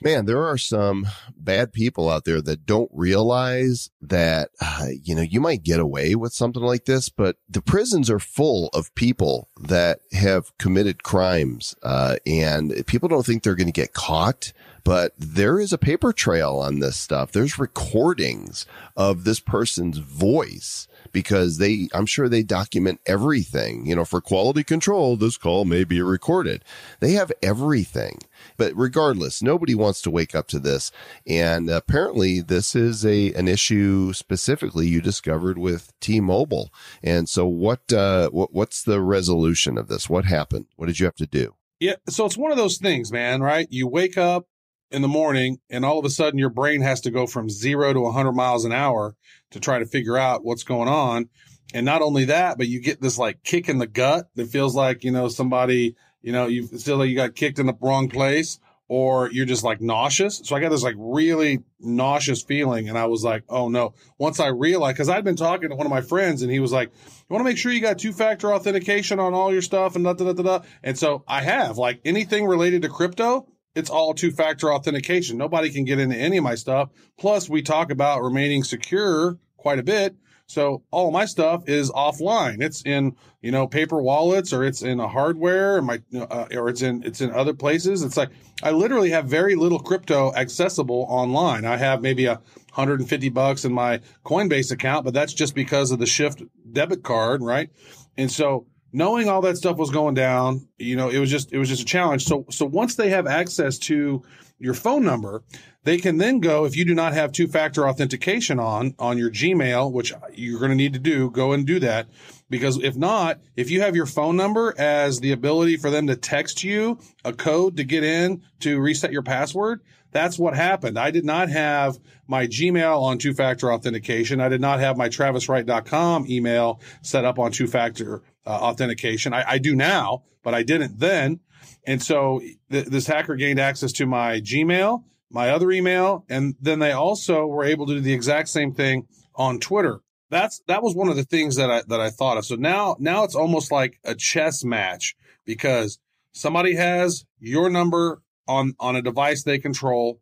Man, 0.00 0.26
there 0.26 0.46
are 0.46 0.58
some 0.58 1.08
bad 1.36 1.72
people 1.72 2.08
out 2.08 2.24
there 2.24 2.40
that 2.42 2.66
don't 2.66 2.90
realize 2.92 3.90
that, 4.00 4.50
uh, 4.60 4.86
you 5.02 5.14
know, 5.14 5.22
you 5.22 5.40
might 5.40 5.64
get 5.64 5.80
away 5.80 6.14
with 6.14 6.32
something 6.32 6.62
like 6.62 6.84
this, 6.84 7.08
but 7.08 7.36
the 7.48 7.60
prisons 7.60 8.08
are 8.08 8.20
full 8.20 8.68
of 8.68 8.94
people 8.94 9.48
that 9.60 9.98
have 10.12 10.56
committed 10.56 11.02
crimes. 11.02 11.74
Uh, 11.82 12.16
and 12.24 12.86
people 12.86 13.08
don't 13.08 13.26
think 13.26 13.42
they're 13.42 13.56
going 13.56 13.66
to 13.66 13.72
get 13.72 13.92
caught, 13.92 14.52
but 14.84 15.14
there 15.18 15.58
is 15.58 15.72
a 15.72 15.78
paper 15.78 16.12
trail 16.12 16.58
on 16.58 16.78
this 16.78 16.96
stuff. 16.96 17.32
There's 17.32 17.58
recordings 17.58 18.66
of 18.96 19.24
this 19.24 19.40
person's 19.40 19.98
voice 19.98 20.86
because 21.12 21.58
they, 21.58 21.88
I'm 21.92 22.06
sure 22.06 22.28
they 22.28 22.42
document 22.42 23.00
everything, 23.06 23.86
you 23.86 23.96
know, 23.96 24.04
for 24.04 24.20
quality 24.20 24.64
control. 24.64 25.16
This 25.16 25.36
call 25.36 25.64
may 25.64 25.84
be 25.84 26.00
recorded. 26.00 26.64
They 27.00 27.12
have 27.12 27.32
everything. 27.42 28.20
But 28.56 28.72
regardless, 28.76 29.42
nobody 29.42 29.74
wants 29.74 30.02
to 30.02 30.10
wake 30.10 30.34
up 30.34 30.48
to 30.48 30.58
this. 30.58 30.90
And 31.26 31.70
apparently 31.70 32.40
this 32.40 32.74
is 32.74 33.04
a, 33.04 33.32
an 33.34 33.48
issue 33.48 34.12
specifically 34.12 34.86
you 34.86 35.00
discovered 35.00 35.58
with 35.58 35.92
T-Mobile. 36.00 36.72
And 37.02 37.28
so 37.28 37.46
what, 37.46 37.92
uh, 37.92 38.30
what, 38.30 38.52
what's 38.52 38.82
the 38.82 39.00
resolution 39.00 39.78
of 39.78 39.88
this? 39.88 40.08
What 40.08 40.24
happened? 40.24 40.66
What 40.76 40.86
did 40.86 41.00
you 41.00 41.06
have 41.06 41.16
to 41.16 41.26
do? 41.26 41.54
Yeah. 41.80 41.96
So 42.08 42.26
it's 42.26 42.36
one 42.36 42.50
of 42.50 42.56
those 42.56 42.78
things, 42.78 43.12
man, 43.12 43.40
right? 43.40 43.68
You 43.70 43.86
wake 43.86 44.18
up 44.18 44.46
in 44.90 45.02
the 45.02 45.08
morning 45.08 45.58
and 45.68 45.84
all 45.84 45.98
of 45.98 46.04
a 46.04 46.10
sudden 46.10 46.38
your 46.38 46.50
brain 46.50 46.80
has 46.80 47.00
to 47.02 47.10
go 47.10 47.26
from 47.26 47.50
zero 47.50 47.92
to 47.92 48.00
100 48.00 48.32
miles 48.32 48.64
an 48.64 48.72
hour 48.72 49.14
to 49.50 49.60
try 49.60 49.78
to 49.78 49.86
figure 49.86 50.16
out 50.16 50.44
what's 50.44 50.62
going 50.62 50.88
on. 50.88 51.28
And 51.74 51.84
not 51.84 52.00
only 52.00 52.26
that, 52.26 52.56
but 52.56 52.68
you 52.68 52.80
get 52.80 53.00
this 53.00 53.18
like 53.18 53.42
kick 53.44 53.68
in 53.68 53.78
the 53.78 53.86
gut 53.86 54.28
that 54.36 54.48
feels 54.48 54.74
like, 54.74 55.04
you 55.04 55.10
know, 55.10 55.28
somebody, 55.28 55.96
you 56.22 56.32
know, 56.32 56.46
you 56.46 56.66
feel 56.66 56.96
like 56.96 57.10
you 57.10 57.16
got 57.16 57.34
kicked 57.34 57.58
in 57.58 57.66
the 57.66 57.76
wrong 57.80 58.08
place 58.08 58.58
or 58.88 59.30
you're 59.30 59.44
just 59.44 59.64
like 59.64 59.82
nauseous. 59.82 60.40
So 60.44 60.56
I 60.56 60.60
got 60.60 60.70
this 60.70 60.82
like 60.82 60.94
really 60.96 61.58
nauseous 61.78 62.42
feeling. 62.42 62.88
And 62.88 62.96
I 62.96 63.04
was 63.04 63.22
like, 63.22 63.44
oh 63.50 63.68
no. 63.68 63.92
Once 64.16 64.40
I 64.40 64.46
realized, 64.46 64.96
cause 64.96 65.10
I'd 65.10 65.24
been 65.24 65.36
talking 65.36 65.68
to 65.68 65.76
one 65.76 65.86
of 65.86 65.90
my 65.90 66.00
friends 66.00 66.40
and 66.40 66.50
he 66.50 66.58
was 66.58 66.72
like, 66.72 66.88
you 66.88 67.34
want 67.34 67.40
to 67.40 67.44
make 67.44 67.58
sure 67.58 67.70
you 67.70 67.82
got 67.82 67.98
two 67.98 68.14
factor 68.14 68.54
authentication 68.54 69.20
on 69.20 69.34
all 69.34 69.52
your 69.52 69.60
stuff 69.60 69.94
and 69.94 70.06
da, 70.06 70.14
da, 70.14 70.24
da, 70.24 70.32
da, 70.32 70.42
da. 70.42 70.64
And 70.82 70.98
so 70.98 71.22
I 71.28 71.42
have 71.42 71.76
like 71.76 72.00
anything 72.06 72.46
related 72.46 72.80
to 72.82 72.88
crypto 72.88 73.46
it's 73.78 73.90
all 73.90 74.12
two 74.12 74.32
factor 74.32 74.72
authentication. 74.72 75.38
Nobody 75.38 75.70
can 75.70 75.84
get 75.84 76.00
into 76.00 76.16
any 76.16 76.36
of 76.36 76.44
my 76.44 76.56
stuff. 76.56 76.90
Plus, 77.16 77.48
we 77.48 77.62
talk 77.62 77.92
about 77.92 78.22
remaining 78.22 78.64
secure 78.64 79.38
quite 79.56 79.78
a 79.78 79.84
bit. 79.84 80.16
So 80.46 80.82
all 80.90 81.10
my 81.10 81.26
stuff 81.26 81.68
is 81.68 81.90
offline. 81.90 82.62
It's 82.62 82.82
in, 82.82 83.14
you 83.42 83.52
know, 83.52 83.68
paper 83.68 84.02
wallets 84.02 84.52
or 84.52 84.64
it's 84.64 84.82
in 84.82 84.98
a 84.98 85.06
hardware 85.06 85.76
or 85.76 85.82
my, 85.82 86.00
uh, 86.14 86.46
or 86.54 86.70
it's 86.70 86.80
in, 86.82 87.04
it's 87.04 87.20
in 87.20 87.30
other 87.30 87.52
places. 87.52 88.02
It's 88.02 88.16
like, 88.16 88.30
I 88.62 88.70
literally 88.70 89.10
have 89.10 89.26
very 89.26 89.54
little 89.54 89.78
crypto 89.78 90.32
accessible 90.34 91.06
online. 91.08 91.66
I 91.66 91.76
have 91.76 92.00
maybe 92.00 92.24
a 92.24 92.36
150 92.74 93.28
bucks 93.28 93.66
in 93.66 93.72
my 93.72 94.00
Coinbase 94.24 94.72
account, 94.72 95.04
but 95.04 95.12
that's 95.12 95.34
just 95.34 95.54
because 95.54 95.90
of 95.90 95.98
the 95.98 96.06
shift 96.06 96.42
debit 96.72 97.02
card. 97.02 97.42
Right. 97.42 97.70
And 98.16 98.32
so 98.32 98.66
knowing 98.92 99.28
all 99.28 99.40
that 99.42 99.56
stuff 99.56 99.76
was 99.76 99.90
going 99.90 100.14
down, 100.14 100.68
you 100.78 100.96
know, 100.96 101.08
it 101.08 101.18
was 101.18 101.30
just 101.30 101.52
it 101.52 101.58
was 101.58 101.68
just 101.68 101.82
a 101.82 101.86
challenge. 101.86 102.24
So 102.24 102.44
so 102.50 102.64
once 102.64 102.94
they 102.94 103.10
have 103.10 103.26
access 103.26 103.78
to 103.78 104.22
your 104.58 104.74
phone 104.74 105.04
number, 105.04 105.42
they 105.84 105.98
can 105.98 106.18
then 106.18 106.40
go 106.40 106.64
if 106.64 106.76
you 106.76 106.84
do 106.84 106.94
not 106.94 107.12
have 107.12 107.30
two-factor 107.32 107.88
authentication 107.88 108.58
on 108.58 108.94
on 108.98 109.18
your 109.18 109.30
Gmail, 109.30 109.92
which 109.92 110.12
you're 110.34 110.58
going 110.58 110.70
to 110.70 110.76
need 110.76 110.94
to 110.94 110.98
do, 110.98 111.30
go 111.30 111.52
and 111.52 111.66
do 111.66 111.78
that 111.80 112.08
because 112.50 112.82
if 112.82 112.96
not, 112.96 113.40
if 113.56 113.70
you 113.70 113.82
have 113.82 113.94
your 113.94 114.06
phone 114.06 114.36
number 114.36 114.74
as 114.78 115.20
the 115.20 115.32
ability 115.32 115.76
for 115.76 115.90
them 115.90 116.06
to 116.06 116.16
text 116.16 116.64
you 116.64 116.98
a 117.24 117.32
code 117.32 117.76
to 117.76 117.84
get 117.84 118.04
in 118.04 118.42
to 118.60 118.80
reset 118.80 119.12
your 119.12 119.22
password, 119.22 119.80
that's 120.10 120.38
what 120.38 120.54
happened. 120.54 120.98
I 120.98 121.10
did 121.10 121.24
not 121.24 121.50
have 121.50 121.98
my 122.26 122.46
Gmail 122.46 123.02
on 123.02 123.18
two 123.18 123.34
factor 123.34 123.72
authentication. 123.72 124.40
I 124.40 124.48
did 124.48 124.60
not 124.60 124.80
have 124.80 124.96
my 124.96 125.08
traviswright.com 125.08 126.26
email 126.28 126.80
set 127.02 127.24
up 127.24 127.38
on 127.38 127.52
two 127.52 127.66
factor 127.66 128.22
uh, 128.48 128.52
authentication. 128.52 129.34
I, 129.34 129.44
I, 129.46 129.58
do 129.58 129.76
now, 129.76 130.22
but 130.42 130.54
I 130.54 130.62
didn't 130.62 130.98
then. 130.98 131.40
And 131.86 132.02
so 132.02 132.40
th- 132.70 132.86
this 132.86 133.06
hacker 133.06 133.36
gained 133.36 133.60
access 133.60 133.92
to 133.92 134.06
my 134.06 134.40
Gmail, 134.40 135.04
my 135.30 135.50
other 135.50 135.70
email, 135.70 136.24
and 136.30 136.54
then 136.58 136.78
they 136.78 136.92
also 136.92 137.46
were 137.46 137.64
able 137.64 137.86
to 137.86 137.94
do 137.94 138.00
the 138.00 138.14
exact 138.14 138.48
same 138.48 138.72
thing 138.72 139.06
on 139.34 139.60
Twitter. 139.60 140.00
That's 140.30 140.62
that 140.66 140.82
was 140.82 140.94
one 140.94 141.08
of 141.08 141.16
the 141.16 141.24
things 141.24 141.56
that 141.56 141.70
I 141.70 141.82
that 141.88 142.00
I 142.00 142.08
thought 142.10 142.38
of. 142.38 142.46
So 142.46 142.54
now 142.54 142.96
now 142.98 143.24
it's 143.24 143.34
almost 143.34 143.70
like 143.70 143.98
a 144.04 144.14
chess 144.14 144.64
match 144.64 145.14
because 145.44 145.98
somebody 146.32 146.74
has 146.74 147.24
your 147.38 147.68
number 147.68 148.22
on 148.46 148.74
on 148.80 148.96
a 148.96 149.02
device 149.02 149.42
they 149.42 149.58
control. 149.58 150.20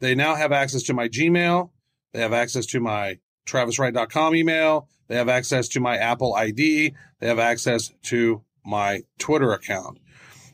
They 0.00 0.14
now 0.14 0.34
have 0.34 0.52
access 0.52 0.82
to 0.84 0.94
my 0.94 1.08
Gmail. 1.08 1.70
They 2.12 2.20
have 2.20 2.32
access 2.32 2.66
to 2.66 2.80
my 2.80 3.18
traviswright.com 3.48 4.34
email. 4.34 4.88
They 5.08 5.16
have 5.16 5.28
access 5.28 5.68
to 5.68 5.80
my 5.80 5.96
Apple 5.96 6.34
ID. 6.34 6.94
They 7.20 7.26
have 7.26 7.38
access 7.38 7.90
to 8.04 8.42
my 8.64 9.02
Twitter 9.18 9.52
account. 9.52 9.98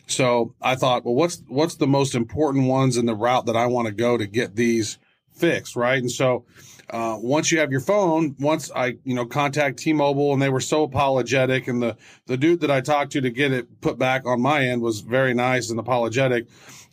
So 0.06 0.54
I 0.60 0.76
thought, 0.76 1.04
well, 1.04 1.14
what's 1.14 1.42
what's 1.48 1.76
the 1.76 1.86
most 1.86 2.14
important 2.14 2.66
ones 2.66 2.96
in 2.96 3.06
the 3.06 3.14
route 3.14 3.46
that 3.46 3.56
I 3.56 3.66
want 3.66 3.88
to 3.88 3.92
go 3.92 4.16
to 4.16 4.26
get 4.26 4.54
these 4.54 4.98
fixed, 5.32 5.76
right? 5.76 5.98
And 5.98 6.10
so 6.10 6.44
uh, 6.90 7.16
once 7.20 7.50
you 7.50 7.58
have 7.58 7.70
your 7.70 7.80
phone, 7.80 8.36
once 8.38 8.70
I 8.74 8.98
you 9.04 9.14
know 9.14 9.24
contact 9.24 9.78
T-Mobile 9.78 10.32
and 10.32 10.42
they 10.42 10.50
were 10.50 10.60
so 10.60 10.82
apologetic, 10.82 11.68
and 11.68 11.82
the 11.82 11.96
the 12.26 12.36
dude 12.36 12.60
that 12.60 12.70
I 12.70 12.80
talked 12.80 13.12
to 13.12 13.20
to 13.22 13.30
get 13.30 13.52
it 13.52 13.80
put 13.80 13.98
back 13.98 14.26
on 14.26 14.40
my 14.40 14.64
end 14.64 14.82
was 14.82 15.00
very 15.00 15.34
nice 15.34 15.70
and 15.70 15.80
apologetic. 15.80 16.46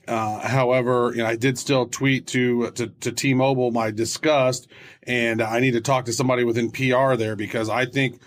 Uh, 0.08 0.40
however, 0.40 1.12
you 1.14 1.20
know, 1.20 1.28
I 1.28 1.36
did 1.36 1.58
still 1.58 1.86
tweet 1.86 2.28
to, 2.28 2.72
to, 2.72 2.88
to 2.88 3.12
T-Mobile 3.12 3.72
my 3.72 3.92
disgust 3.92 4.68
and 5.04 5.42
I 5.42 5.60
need 5.60 5.72
to 5.72 5.82
talk 5.82 6.06
to 6.06 6.14
somebody 6.14 6.44
within 6.44 6.72
PR 6.72 7.16
there 7.16 7.36
because 7.36 7.70
I 7.70 7.86
think 7.86 8.22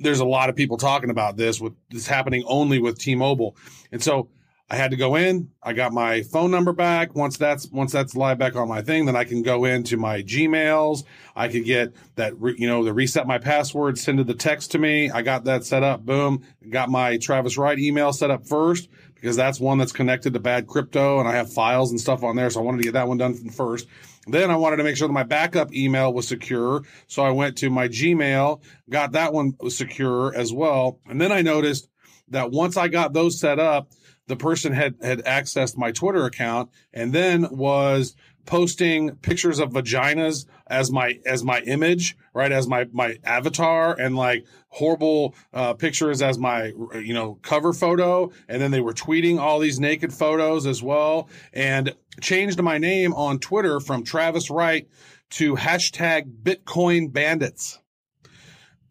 there's 0.00 0.20
a 0.20 0.24
lot 0.24 0.48
of 0.48 0.56
people 0.56 0.76
talking 0.76 1.10
about 1.10 1.36
this 1.36 1.60
with 1.60 1.74
this 1.90 2.06
happening 2.06 2.44
only 2.46 2.78
with 2.78 2.98
T-Mobile. 2.98 3.56
And 3.92 4.02
so 4.02 4.28
I 4.70 4.76
had 4.76 4.90
to 4.90 4.98
go 4.98 5.14
in. 5.14 5.50
I 5.62 5.72
got 5.72 5.92
my 5.92 6.22
phone 6.22 6.50
number 6.50 6.74
back. 6.74 7.14
Once 7.14 7.38
that's 7.38 7.70
once 7.70 7.90
that's 7.90 8.14
live 8.14 8.36
back 8.36 8.54
on 8.54 8.68
my 8.68 8.82
thing, 8.82 9.06
then 9.06 9.16
I 9.16 9.24
can 9.24 9.42
go 9.42 9.64
into 9.64 9.96
my 9.96 10.22
Gmails. 10.22 11.04
I 11.34 11.48
could 11.48 11.64
get 11.64 11.94
that 12.16 12.38
re, 12.38 12.54
you 12.58 12.68
know 12.68 12.84
the 12.84 12.92
reset 12.92 13.26
my 13.26 13.38
password, 13.38 13.98
send 13.98 14.18
the 14.18 14.34
text 14.34 14.72
to 14.72 14.78
me. 14.78 15.10
I 15.10 15.22
got 15.22 15.44
that 15.44 15.64
set 15.64 15.82
up. 15.82 16.04
Boom. 16.04 16.44
Got 16.68 16.90
my 16.90 17.16
Travis 17.16 17.56
Wright 17.56 17.78
email 17.78 18.12
set 18.12 18.30
up 18.30 18.46
first 18.46 18.90
because 19.20 19.36
that's 19.36 19.60
one 19.60 19.78
that's 19.78 19.92
connected 19.92 20.32
to 20.32 20.40
bad 20.40 20.66
crypto 20.66 21.18
and 21.18 21.28
I 21.28 21.34
have 21.34 21.52
files 21.52 21.90
and 21.90 22.00
stuff 22.00 22.22
on 22.22 22.36
there. 22.36 22.50
So 22.50 22.60
I 22.60 22.62
wanted 22.62 22.78
to 22.78 22.84
get 22.84 22.92
that 22.94 23.08
one 23.08 23.18
done 23.18 23.34
first. 23.50 23.86
Then 24.26 24.50
I 24.50 24.56
wanted 24.56 24.76
to 24.76 24.84
make 24.84 24.96
sure 24.96 25.08
that 25.08 25.14
my 25.14 25.22
backup 25.22 25.74
email 25.74 26.12
was 26.12 26.28
secure. 26.28 26.82
So 27.06 27.22
I 27.22 27.30
went 27.30 27.56
to 27.58 27.70
my 27.70 27.88
Gmail, 27.88 28.60
got 28.90 29.12
that 29.12 29.32
one 29.32 29.54
secure 29.70 30.34
as 30.34 30.52
well. 30.52 31.00
And 31.06 31.20
then 31.20 31.32
I 31.32 31.42
noticed 31.42 31.88
that 32.28 32.50
once 32.50 32.76
I 32.76 32.88
got 32.88 33.12
those 33.12 33.40
set 33.40 33.58
up, 33.58 33.90
the 34.26 34.36
person 34.36 34.72
had 34.72 34.94
had 35.02 35.24
accessed 35.24 35.78
my 35.78 35.90
Twitter 35.90 36.26
account 36.26 36.70
and 36.92 37.12
then 37.12 37.46
was 37.50 38.14
posting 38.48 39.14
pictures 39.16 39.58
of 39.58 39.72
vaginas 39.72 40.46
as 40.66 40.90
my 40.90 41.20
as 41.26 41.44
my 41.44 41.60
image, 41.60 42.16
right, 42.32 42.50
as 42.50 42.66
my 42.66 42.86
my 42.92 43.18
avatar, 43.22 43.94
and 44.00 44.16
like 44.16 44.46
horrible 44.68 45.34
uh, 45.52 45.74
pictures 45.74 46.22
as 46.22 46.38
my 46.38 46.72
you 46.94 47.12
know 47.12 47.38
cover 47.42 47.74
photo, 47.74 48.32
and 48.48 48.62
then 48.62 48.70
they 48.70 48.80
were 48.80 48.94
tweeting 48.94 49.38
all 49.38 49.58
these 49.58 49.78
naked 49.78 50.14
photos 50.14 50.66
as 50.66 50.82
well, 50.82 51.28
and 51.52 51.94
changed 52.22 52.60
my 52.62 52.78
name 52.78 53.12
on 53.12 53.38
Twitter 53.38 53.80
from 53.80 54.02
Travis 54.02 54.48
Wright 54.48 54.88
to 55.30 55.54
hashtag 55.54 56.42
Bitcoin 56.42 57.12
Bandits. 57.12 57.78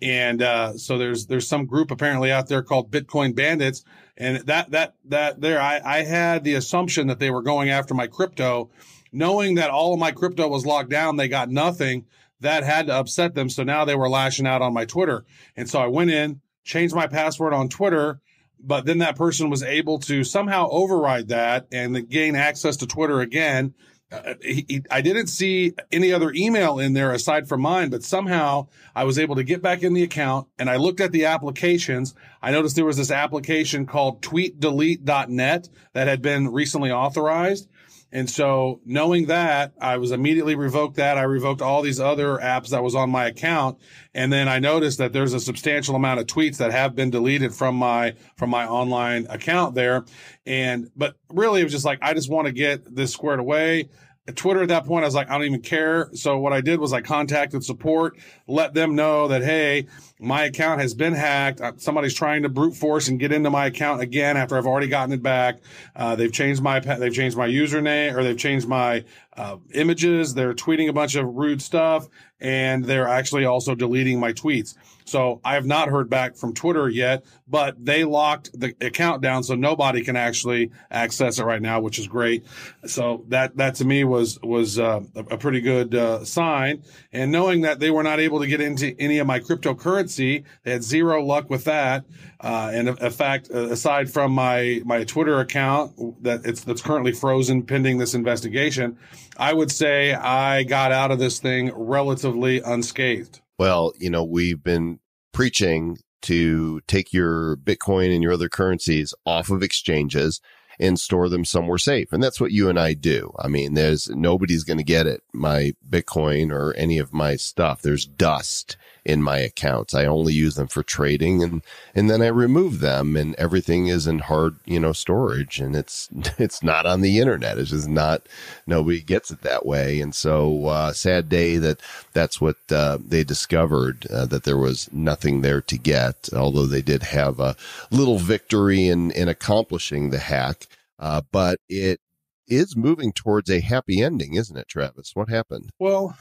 And 0.03 0.43
uh, 0.43 0.77
so 0.77 0.99
there's 0.99 1.25
there's 1.25 1.47
some 1.47 1.65
group 1.65 1.89
apparently 1.89 2.31
out 2.31 2.47
there 2.47 2.61
called 2.61 2.91
Bitcoin 2.91 3.35
Bandits, 3.35 3.83
and 4.15 4.37
that 4.45 4.69
that 4.69 4.93
that 5.05 5.41
there 5.41 5.59
I, 5.59 5.81
I 5.83 6.03
had 6.03 6.43
the 6.43 6.53
assumption 6.53 7.07
that 7.07 7.17
they 7.17 7.31
were 7.31 7.41
going 7.41 7.71
after 7.71 7.95
my 7.95 8.05
crypto, 8.05 8.69
knowing 9.11 9.55
that 9.55 9.69
all 9.69 9.93
of 9.93 9.99
my 9.99 10.11
crypto 10.11 10.47
was 10.47 10.65
locked 10.65 10.89
down, 10.89 11.15
they 11.15 11.27
got 11.27 11.49
nothing. 11.49 12.05
That 12.41 12.63
had 12.63 12.87
to 12.87 12.93
upset 12.93 13.33
them. 13.33 13.49
So 13.49 13.63
now 13.63 13.83
they 13.83 13.95
were 13.95 14.09
lashing 14.09 14.45
out 14.45 14.61
on 14.61 14.73
my 14.73 14.85
Twitter. 14.85 15.25
And 15.55 15.67
so 15.67 15.79
I 15.79 15.87
went 15.87 16.11
in, 16.11 16.41
changed 16.63 16.93
my 16.93 17.07
password 17.07 17.51
on 17.51 17.67
Twitter, 17.67 18.21
but 18.59 18.85
then 18.85 18.99
that 18.99 19.15
person 19.15 19.49
was 19.49 19.63
able 19.63 19.99
to 19.99 20.23
somehow 20.23 20.69
override 20.69 21.29
that 21.29 21.67
and 21.71 22.07
gain 22.09 22.35
access 22.35 22.77
to 22.77 22.87
Twitter 22.87 23.21
again. 23.21 23.73
Uh, 24.09 24.35
he, 24.41 24.65
he, 24.69 24.83
I 24.89 25.01
didn't 25.01 25.27
see 25.27 25.73
any 25.91 26.13
other 26.13 26.31
email 26.33 26.79
in 26.79 26.93
there 26.93 27.11
aside 27.11 27.49
from 27.49 27.61
mine, 27.61 27.89
but 27.89 28.03
somehow 28.03 28.67
I 28.95 29.03
was 29.03 29.19
able 29.19 29.35
to 29.35 29.43
get 29.43 29.61
back 29.61 29.83
in 29.83 29.93
the 29.93 30.03
account 30.03 30.47
and 30.57 30.69
I 30.69 30.77
looked 30.77 31.01
at 31.01 31.11
the 31.11 31.25
applications. 31.25 32.15
I 32.41 32.51
noticed 32.51 32.75
there 32.77 32.85
was 32.85 32.97
this 32.97 33.11
application 33.11 33.85
called 33.85 34.21
tweetdelete.net 34.21 35.69
that 35.93 36.07
had 36.07 36.21
been 36.21 36.53
recently 36.53 36.91
authorized. 36.91 37.67
And 38.11 38.29
so 38.29 38.79
knowing 38.85 39.25
that, 39.25 39.73
I 39.81 39.97
was 39.97 40.11
immediately 40.11 40.55
revoked 40.55 40.95
that. 40.95 41.17
I 41.17 41.23
revoked 41.23 41.61
all 41.61 41.81
these 41.81 41.99
other 41.99 42.37
apps 42.37 42.69
that 42.69 42.81
was 42.81 42.95
on 42.95 43.09
my 43.09 43.25
account. 43.27 43.79
And 44.13 44.31
then 44.31 44.47
I 44.47 44.59
noticed 44.59 44.97
that 44.99 45.11
there's 45.11 45.33
a 45.33 45.39
substantial 45.39 45.95
amount 45.95 46.21
of 46.21 46.27
tweets 46.27 46.57
that 46.57 46.71
have 46.71 46.95
been 46.95 47.09
deleted 47.09 47.53
from 47.53 47.75
my, 47.75 48.15
from 48.37 48.49
my 48.49 48.65
online 48.65 49.27
account 49.29 49.75
there. 49.75 50.05
And, 50.45 50.89
but 50.95 51.15
really 51.29 51.61
it 51.61 51.65
was 51.65 51.73
just 51.73 51.85
like, 51.85 51.99
I 52.01 52.13
just 52.13 52.29
want 52.29 52.47
to 52.47 52.53
get 52.53 52.95
this 52.95 53.11
squared 53.11 53.39
away. 53.39 53.89
Twitter 54.35 54.61
at 54.61 54.67
that 54.69 54.85
point, 54.85 55.03
I 55.03 55.07
was 55.07 55.15
like, 55.15 55.29
I 55.29 55.33
don't 55.33 55.45
even 55.45 55.61
care. 55.61 56.09
So 56.13 56.37
what 56.37 56.51
I 56.51 56.61
did 56.61 56.79
was 56.79 56.91
I 56.91 57.01
contacted 57.01 57.63
support, 57.63 58.17
let 58.47 58.73
them 58.73 58.95
know 58.95 59.29
that, 59.29 59.43
hey, 59.43 59.87
my 60.19 60.43
account 60.43 60.81
has 60.81 60.93
been 60.93 61.13
hacked. 61.13 61.61
Uh, 61.61 61.73
somebody's 61.77 62.13
trying 62.13 62.43
to 62.43 62.49
brute 62.49 62.75
force 62.75 63.07
and 63.07 63.19
get 63.19 63.31
into 63.31 63.49
my 63.49 63.67
account 63.67 64.01
again 64.01 64.35
after 64.35 64.57
I've 64.57 64.67
already 64.67 64.87
gotten 64.87 65.13
it 65.13 65.23
back. 65.23 65.59
Uh, 65.95 66.15
they've 66.15 66.31
changed 66.31 66.61
my, 66.61 66.79
they've 66.79 67.13
changed 67.13 67.37
my 67.37 67.47
username 67.47 68.15
or 68.15 68.23
they've 68.23 68.37
changed 68.37 68.67
my, 68.67 69.05
uh, 69.37 69.57
images. 69.73 70.33
They're 70.33 70.53
tweeting 70.53 70.89
a 70.89 70.93
bunch 70.93 71.15
of 71.15 71.25
rude 71.25 71.61
stuff 71.61 72.07
and 72.39 72.83
they're 72.83 73.07
actually 73.07 73.45
also 73.45 73.75
deleting 73.75 74.19
my 74.19 74.33
tweets. 74.33 74.75
So 75.07 75.39
I 75.43 75.53
have 75.53 75.65
not 75.65 75.87
heard 75.87 76.09
back 76.09 76.35
from 76.35 76.53
Twitter 76.53 76.89
yet, 76.89 77.23
but 77.47 77.83
they 77.83 78.03
locked 78.03 78.51
the 78.59 78.75
account 78.81 79.21
down 79.21 79.41
so 79.41 79.55
nobody 79.55 80.03
can 80.03 80.17
actually 80.17 80.71
access 80.91 81.39
it 81.39 81.45
right 81.45 81.61
now, 81.61 81.79
which 81.79 81.97
is 81.97 82.07
great. 82.07 82.45
So 82.85 83.23
that, 83.29 83.55
that 83.55 83.75
to 83.75 83.85
me 83.85 84.03
was, 84.03 84.37
was, 84.43 84.77
uh, 84.77 85.01
a 85.15 85.37
pretty 85.37 85.61
good, 85.61 85.95
uh, 85.95 86.25
sign. 86.25 86.83
And 87.13 87.31
knowing 87.31 87.61
that 87.61 87.79
they 87.79 87.89
were 87.89 88.03
not 88.03 88.19
able 88.19 88.41
to 88.41 88.47
get 88.47 88.59
into 88.59 88.95
any 88.99 89.19
of 89.19 89.27
my 89.27 89.39
cryptocurrency, 89.39 90.43
they 90.63 90.71
had 90.71 90.83
zero 90.83 91.23
luck 91.23 91.49
with 91.49 91.63
that. 91.63 92.03
Uh, 92.41 92.71
and 92.73 92.89
in 92.89 93.11
fact, 93.11 93.49
uh, 93.53 93.69
aside 93.69 94.11
from 94.11 94.33
my, 94.33 94.81
my 94.83 95.05
Twitter 95.05 95.39
account 95.39 96.23
that 96.23 96.45
it's, 96.45 96.65
that's 96.65 96.81
currently 96.81 97.13
frozen 97.13 97.63
pending 97.63 97.97
this 97.97 98.13
investigation, 98.13 98.97
I 99.37 99.53
would 99.53 99.71
say 99.71 100.13
I 100.13 100.63
got 100.63 100.91
out 100.91 101.11
of 101.11 101.19
this 101.19 101.39
thing 101.39 101.71
relatively 101.73 102.59
unscathed. 102.59 103.39
Well, 103.57 103.93
you 103.97 104.09
know, 104.09 104.23
we've 104.23 104.63
been 104.63 104.99
preaching 105.33 105.97
to 106.23 106.81
take 106.81 107.13
your 107.13 107.57
Bitcoin 107.57 108.13
and 108.13 108.23
your 108.23 108.33
other 108.33 108.49
currencies 108.49 109.13
off 109.25 109.49
of 109.49 109.63
exchanges 109.63 110.41
and 110.79 110.99
store 110.99 111.27
them 111.29 111.43
somewhere 111.43 111.77
safe. 111.77 112.11
And 112.11 112.21
that's 112.21 112.39
what 112.39 112.51
you 112.51 112.69
and 112.69 112.79
I 112.79 112.93
do. 112.93 113.33
I 113.39 113.47
mean, 113.47 113.73
there's 113.73 114.09
nobody's 114.09 114.63
going 114.63 114.77
to 114.77 114.83
get 114.83 115.07
it. 115.07 115.21
My 115.33 115.73
Bitcoin 115.87 116.51
or 116.51 116.73
any 116.75 116.99
of 116.99 117.13
my 117.13 117.35
stuff. 117.35 117.81
There's 117.81 118.05
dust 118.05 118.77
in 119.07 119.23
my 119.23 119.37
accounts. 119.37 119.93
I 119.93 120.05
only 120.05 120.33
use 120.33 120.55
them 120.55 120.67
for 120.67 120.83
trading 120.83 121.41
and, 121.41 121.61
and 121.95 122.09
then 122.09 122.21
I 122.21 122.27
remove 122.27 122.81
them 122.81 123.15
and 123.15 123.35
everything 123.35 123.87
is 123.87 124.05
in 124.05 124.19
hard, 124.19 124.57
you 124.65 124.81
know, 124.81 124.91
storage 124.91 125.59
and 125.59 125.77
it's, 125.77 126.09
it's 126.37 126.61
not 126.61 126.85
on 126.85 126.99
the 126.99 127.17
internet. 127.17 127.57
It's 127.57 127.69
just 127.69 127.87
not, 127.87 128.27
nobody 128.67 129.01
gets 129.01 129.31
it 129.31 129.43
that 129.43 129.65
way. 129.65 130.01
And 130.01 130.13
so, 130.13 130.65
uh, 130.65 130.91
sad 130.91 131.29
day 131.29 131.55
that 131.55 131.79
that's 132.11 132.41
what, 132.41 132.57
uh, 132.69 132.97
they 132.99 133.23
discovered, 133.23 134.05
uh, 134.11 134.25
that 134.25 134.43
there 134.43 134.57
was 134.57 134.89
nothing 134.91 135.39
there 135.39 135.61
to 135.61 135.77
get, 135.77 136.27
although 136.35 136.65
they 136.65 136.81
did 136.81 137.03
have 137.03 137.39
a 137.39 137.55
little 137.89 138.17
victory 138.19 138.89
in, 138.89 139.11
in 139.11 139.29
accomplishing 139.29 140.09
the 140.09 140.19
hack. 140.19 140.67
Uh, 140.99 141.21
but 141.31 141.59
it 141.69 142.01
is 142.49 142.75
moving 142.75 143.13
towards 143.13 143.49
a 143.49 143.61
happy 143.61 144.01
ending, 144.01 144.33
isn't 144.33 144.57
it, 144.57 144.67
Travis? 144.67 145.11
What 145.13 145.29
happened? 145.29 145.69
Well, 145.79 146.17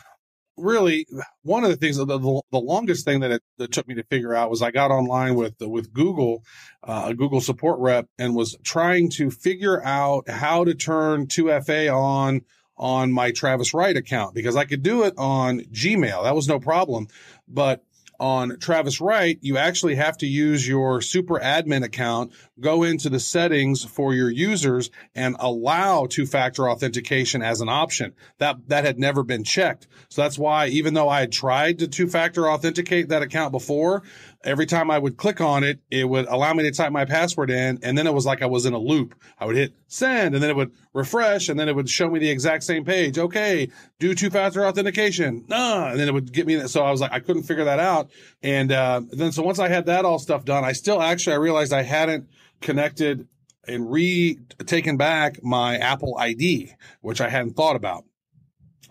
really 0.57 1.07
one 1.43 1.65
of 1.65 1.71
the 1.71 1.77
things 1.77 1.97
the, 1.97 2.07
the, 2.07 2.43
the 2.51 2.59
longest 2.59 3.05
thing 3.05 3.21
that 3.21 3.31
it 3.31 3.43
that 3.59 3.73
took 3.73 3.87
me 3.87 3.95
to 3.95 4.03
figure 4.05 4.35
out 4.35 4.51
was 4.51 4.63
I 4.63 4.71
got 4.71 4.91
online 4.91 5.35
with 5.35 5.55
with 5.61 5.93
Google 5.93 6.43
uh, 6.83 7.07
a 7.09 7.15
Google 7.15 7.41
support 7.41 7.79
rep 7.79 8.07
and 8.19 8.35
was 8.35 8.57
trying 8.65 9.11
to 9.11 9.31
figure 9.31 9.85
out 9.85 10.29
how 10.29 10.65
to 10.65 10.75
turn 10.75 11.27
2FA 11.27 11.95
on 11.95 12.43
on 12.79 13.11
my 13.13 13.31
Travis 13.31 13.73
Wright 13.73 13.97
account 13.97 14.35
because 14.35 14.57
I 14.57 14.65
could 14.65 14.83
do 14.83 15.05
it 15.05 15.15
on 15.17 15.61
Gmail. 15.61 16.25
That 16.25 16.35
was 16.35 16.49
no 16.49 16.61
problem. 16.61 17.07
But 17.49 17.83
on 18.19 18.59
Travis 18.59 19.01
Wright, 19.01 19.39
you 19.41 19.57
actually 19.57 19.97
have 19.97 20.19
to 20.19 20.27
use 20.27 20.67
your 20.67 21.01
super 21.01 21.39
admin 21.39 21.85
account, 21.85 22.33
go 22.61 22.83
into 22.83 23.09
the 23.09 23.21
settings 23.21 23.85
for 23.85 24.15
your 24.15 24.31
users 24.31 24.91
and 25.15 25.37
allow 25.39 26.07
two 26.07 26.27
factor 26.27 26.69
authentication 26.69 27.43
as 27.43 27.61
an 27.61 27.69
option. 27.69 28.15
That, 28.39 28.69
that 28.69 28.85
had 28.85 28.99
never 28.99 29.23
been 29.23 29.45
checked. 29.45 29.87
So 30.09 30.23
that's 30.23 30.39
why 30.39 30.69
even 30.69 30.95
though 30.95 31.09
I 31.09 31.21
had 31.21 31.33
tried 31.33 31.79
to 31.81 31.89
two 31.89 32.09
factor 32.09 32.49
authenticate 32.49 33.09
that 33.09 33.23
account 33.23 33.53
before, 33.53 34.03
every 34.47 34.65
time 34.65 34.91
I 34.91 34.99
would 34.99 35.17
click 35.17 35.41
on 35.41 35.65
it, 35.65 35.81
it 35.91 36.09
would 36.09 36.27
allow 36.27 36.55
me 36.55 36.63
to 36.63 36.71
type 36.71 36.93
my 36.93 37.05
password 37.05 37.51
in. 37.51 37.81
And 37.83 37.99
then 37.99 38.07
it 38.07 38.15
was 38.15 38.25
like 38.25 38.43
I 38.43 38.47
was 38.47 38.65
in 38.65 38.73
a 38.73 38.79
loop. 38.79 39.15
I 39.39 39.45
would 39.45 39.57
hit 39.57 39.75
send 39.89 40.35
and 40.35 40.43
then 40.43 40.49
it 40.49 40.57
would 40.57 40.73
refresh 40.95 41.49
and 41.49 41.59
then 41.59 41.69
it 41.69 41.75
would 41.75 41.91
show 41.91 42.09
me 42.09 42.21
the 42.21 42.31
exact 42.31 42.63
same 42.63 42.85
page. 42.85 43.19
Okay. 43.19 43.69
Do 43.99 44.15
two 44.15 44.31
factor 44.31 44.65
authentication. 44.65 45.45
Nah. 45.49 45.89
And 45.89 45.99
then 45.99 46.09
it 46.09 46.15
would 46.15 46.33
get 46.33 46.47
me. 46.47 46.61
So 46.69 46.83
I 46.83 46.93
was 46.93 47.01
like, 47.01 47.13
I 47.13 47.19
couldn't 47.19 47.43
figure 47.43 47.65
that 47.65 47.81
out. 47.81 48.11
And, 48.43 48.71
uh, 48.71 49.03
then 49.11 49.33
so 49.33 49.43
once 49.43 49.59
I 49.59 49.69
had 49.69 49.87
that 49.87 50.05
all 50.05 50.21
stuff 50.21 50.45
done, 50.45 50.65
I 50.65 50.73
still 50.73 51.03
actually, 51.03 51.35
I 51.35 51.39
realized 51.39 51.73
I 51.73 51.83
hadn't 51.83 52.29
connected 52.61 53.27
and 53.67 53.91
re 53.91 54.39
taken 54.65 54.97
back 54.97 55.43
my 55.43 55.77
Apple 55.77 56.17
ID, 56.19 56.73
which 57.01 57.21
I 57.21 57.29
hadn't 57.29 57.55
thought 57.55 57.75
about. 57.75 58.05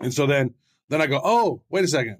And 0.00 0.12
so 0.12 0.26
then, 0.26 0.54
then 0.90 1.00
I 1.00 1.06
go, 1.06 1.18
Oh, 1.24 1.62
wait 1.70 1.84
a 1.84 1.88
second. 1.88 2.18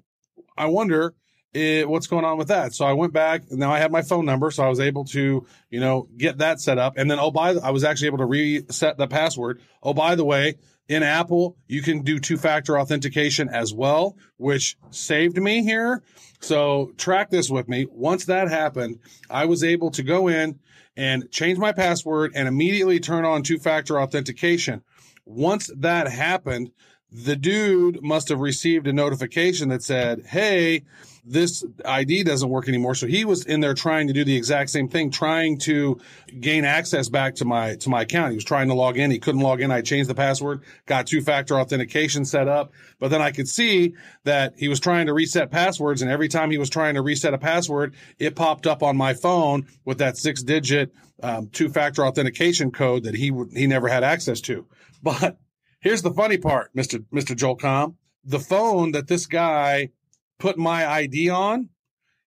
I 0.57 0.65
wonder 0.65 1.13
it, 1.57 1.89
what's 1.89 2.07
going 2.07 2.23
on 2.23 2.37
with 2.37 2.49
that? 2.49 2.73
So 2.73 2.85
I 2.85 2.93
went 2.93 3.13
back 3.13 3.51
now 3.51 3.71
I 3.71 3.79
had 3.79 3.91
my 3.91 4.03
phone 4.03 4.25
number. 4.25 4.51
So 4.51 4.63
I 4.63 4.69
was 4.69 4.79
able 4.79 5.05
to, 5.05 5.45
you 5.69 5.79
know, 5.79 6.07
get 6.15 6.37
that 6.37 6.61
set 6.61 6.77
up. 6.77 6.97
And 6.97 7.09
then, 7.09 7.19
oh, 7.19 7.31
by 7.31 7.53
the, 7.53 7.61
I 7.61 7.71
was 7.71 7.83
actually 7.83 8.07
able 8.07 8.19
to 8.19 8.25
reset 8.25 8.97
the 8.97 9.07
password. 9.07 9.61
Oh, 9.81 9.93
by 9.93 10.15
the 10.15 10.25
way, 10.25 10.55
in 10.87 11.03
Apple, 11.03 11.57
you 11.67 11.81
can 11.81 12.03
do 12.03 12.19
two 12.19 12.37
factor 12.37 12.79
authentication 12.79 13.49
as 13.49 13.73
well, 13.73 14.17
which 14.37 14.77
saved 14.91 15.37
me 15.37 15.63
here. 15.63 16.03
So 16.39 16.91
track 16.97 17.29
this 17.29 17.49
with 17.49 17.67
me. 17.67 17.87
Once 17.91 18.25
that 18.25 18.49
happened, 18.49 18.99
I 19.29 19.45
was 19.45 19.63
able 19.63 19.91
to 19.91 20.03
go 20.03 20.27
in 20.27 20.59
and 20.95 21.29
change 21.31 21.57
my 21.57 21.71
password 21.71 22.31
and 22.35 22.47
immediately 22.47 22.99
turn 22.99 23.25
on 23.25 23.43
two 23.43 23.57
factor 23.57 23.99
authentication. 23.99 24.83
Once 25.25 25.69
that 25.75 26.07
happened, 26.07 26.71
the 27.11 27.35
dude 27.35 28.01
must 28.01 28.29
have 28.29 28.39
received 28.39 28.87
a 28.87 28.93
notification 28.93 29.69
that 29.69 29.83
said, 29.83 30.25
Hey, 30.27 30.83
this 31.29 31.63
ID 31.83 32.23
doesn't 32.23 32.49
work 32.49 32.67
anymore. 32.67 32.95
So 32.95 33.05
he 33.05 33.25
was 33.25 33.45
in 33.45 33.59
there 33.59 33.73
trying 33.73 34.07
to 34.07 34.13
do 34.13 34.23
the 34.23 34.35
exact 34.35 34.69
same 34.69 34.87
thing, 34.87 35.11
trying 35.11 35.57
to 35.59 35.99
gain 36.39 36.63
access 36.63 37.09
back 37.09 37.35
to 37.35 37.45
my, 37.45 37.75
to 37.75 37.89
my 37.89 38.03
account. 38.03 38.31
He 38.31 38.35
was 38.35 38.45
trying 38.45 38.69
to 38.69 38.73
log 38.73 38.97
in. 38.97 39.11
He 39.11 39.19
couldn't 39.19 39.41
log 39.41 39.61
in. 39.61 39.69
I 39.69 39.81
changed 39.81 40.09
the 40.09 40.15
password, 40.15 40.63
got 40.85 41.07
two 41.07 41.21
factor 41.21 41.59
authentication 41.59 42.23
set 42.23 42.47
up, 42.47 42.71
but 42.99 43.09
then 43.09 43.21
I 43.21 43.31
could 43.31 43.47
see 43.47 43.95
that 44.23 44.53
he 44.57 44.69
was 44.69 44.79
trying 44.79 45.07
to 45.07 45.13
reset 45.13 45.51
passwords. 45.51 46.01
And 46.01 46.09
every 46.09 46.29
time 46.29 46.49
he 46.49 46.57
was 46.57 46.69
trying 46.69 46.95
to 46.95 47.01
reset 47.01 47.33
a 47.33 47.37
password, 47.37 47.93
it 48.17 48.35
popped 48.35 48.65
up 48.65 48.81
on 48.81 48.95
my 48.95 49.13
phone 49.13 49.67
with 49.83 49.97
that 49.97 50.17
six 50.17 50.41
digit, 50.43 50.93
um, 51.21 51.49
two 51.49 51.69
factor 51.69 52.05
authentication 52.05 52.71
code 52.71 53.03
that 53.03 53.15
he 53.15 53.31
would, 53.31 53.51
he 53.51 53.67
never 53.67 53.89
had 53.89 54.03
access 54.03 54.39
to. 54.41 54.65
But 55.03 55.37
here's 55.79 56.01
the 56.01 56.13
funny 56.13 56.37
part, 56.37 56.73
Mr. 56.73 57.03
Mr. 57.13 57.35
Joel 57.35 57.57
Comm. 57.57 57.95
The 58.23 58.39
phone 58.39 58.91
that 58.91 59.07
this 59.07 59.25
guy 59.25 59.91
put 60.39 60.57
my 60.57 60.85
ID 60.85 61.29
on, 61.29 61.69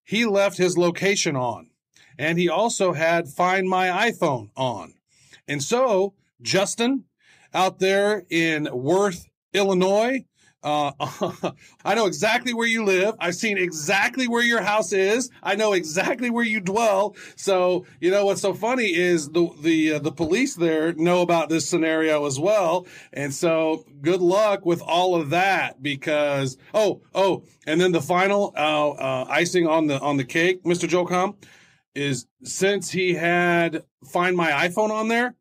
he 0.04 0.24
left 0.24 0.58
his 0.58 0.76
location 0.76 1.36
on. 1.36 1.70
And 2.18 2.38
he 2.38 2.48
also 2.48 2.92
had 2.92 3.28
find 3.28 3.68
my 3.68 3.88
iPhone 4.10 4.50
on. 4.56 4.94
And 5.48 5.62
so, 5.62 6.14
Justin, 6.42 7.04
out 7.54 7.78
there 7.78 8.24
in 8.30 8.68
Worth, 8.72 9.28
Illinois, 9.52 10.24
uh, 10.62 10.92
I 11.84 11.94
know 11.94 12.06
exactly 12.06 12.52
where 12.52 12.66
you 12.66 12.84
live. 12.84 13.14
I've 13.18 13.34
seen 13.34 13.58
exactly 13.58 14.28
where 14.28 14.42
your 14.42 14.60
house 14.60 14.92
is. 14.92 15.30
I 15.42 15.54
know 15.54 15.72
exactly 15.72 16.30
where 16.30 16.44
you 16.44 16.60
dwell. 16.60 17.16
So, 17.36 17.86
you 18.00 18.10
know, 18.10 18.26
what's 18.26 18.42
so 18.42 18.54
funny 18.54 18.94
is 18.94 19.30
the, 19.30 19.48
the, 19.60 19.92
uh, 19.94 19.98
the 20.00 20.12
police 20.12 20.54
there 20.54 20.92
know 20.94 21.22
about 21.22 21.48
this 21.48 21.68
scenario 21.68 22.26
as 22.26 22.38
well. 22.38 22.86
And 23.12 23.32
so 23.32 23.84
good 24.02 24.20
luck 24.20 24.66
with 24.66 24.82
all 24.82 25.14
of 25.14 25.30
that 25.30 25.82
because, 25.82 26.56
oh, 26.74 27.00
oh, 27.14 27.44
and 27.66 27.80
then 27.80 27.92
the 27.92 28.02
final, 28.02 28.52
uh, 28.56 28.90
uh, 28.90 29.26
icing 29.28 29.66
on 29.66 29.86
the, 29.86 29.98
on 30.00 30.16
the 30.16 30.24
cake, 30.24 30.62
Mr. 30.64 30.88
Joe 30.88 31.06
Comm, 31.06 31.36
is 31.94 32.26
since 32.44 32.90
he 32.90 33.14
had 33.14 33.82
find 34.04 34.36
my 34.36 34.50
iPhone 34.50 34.90
on 34.90 35.08
there, 35.08 35.34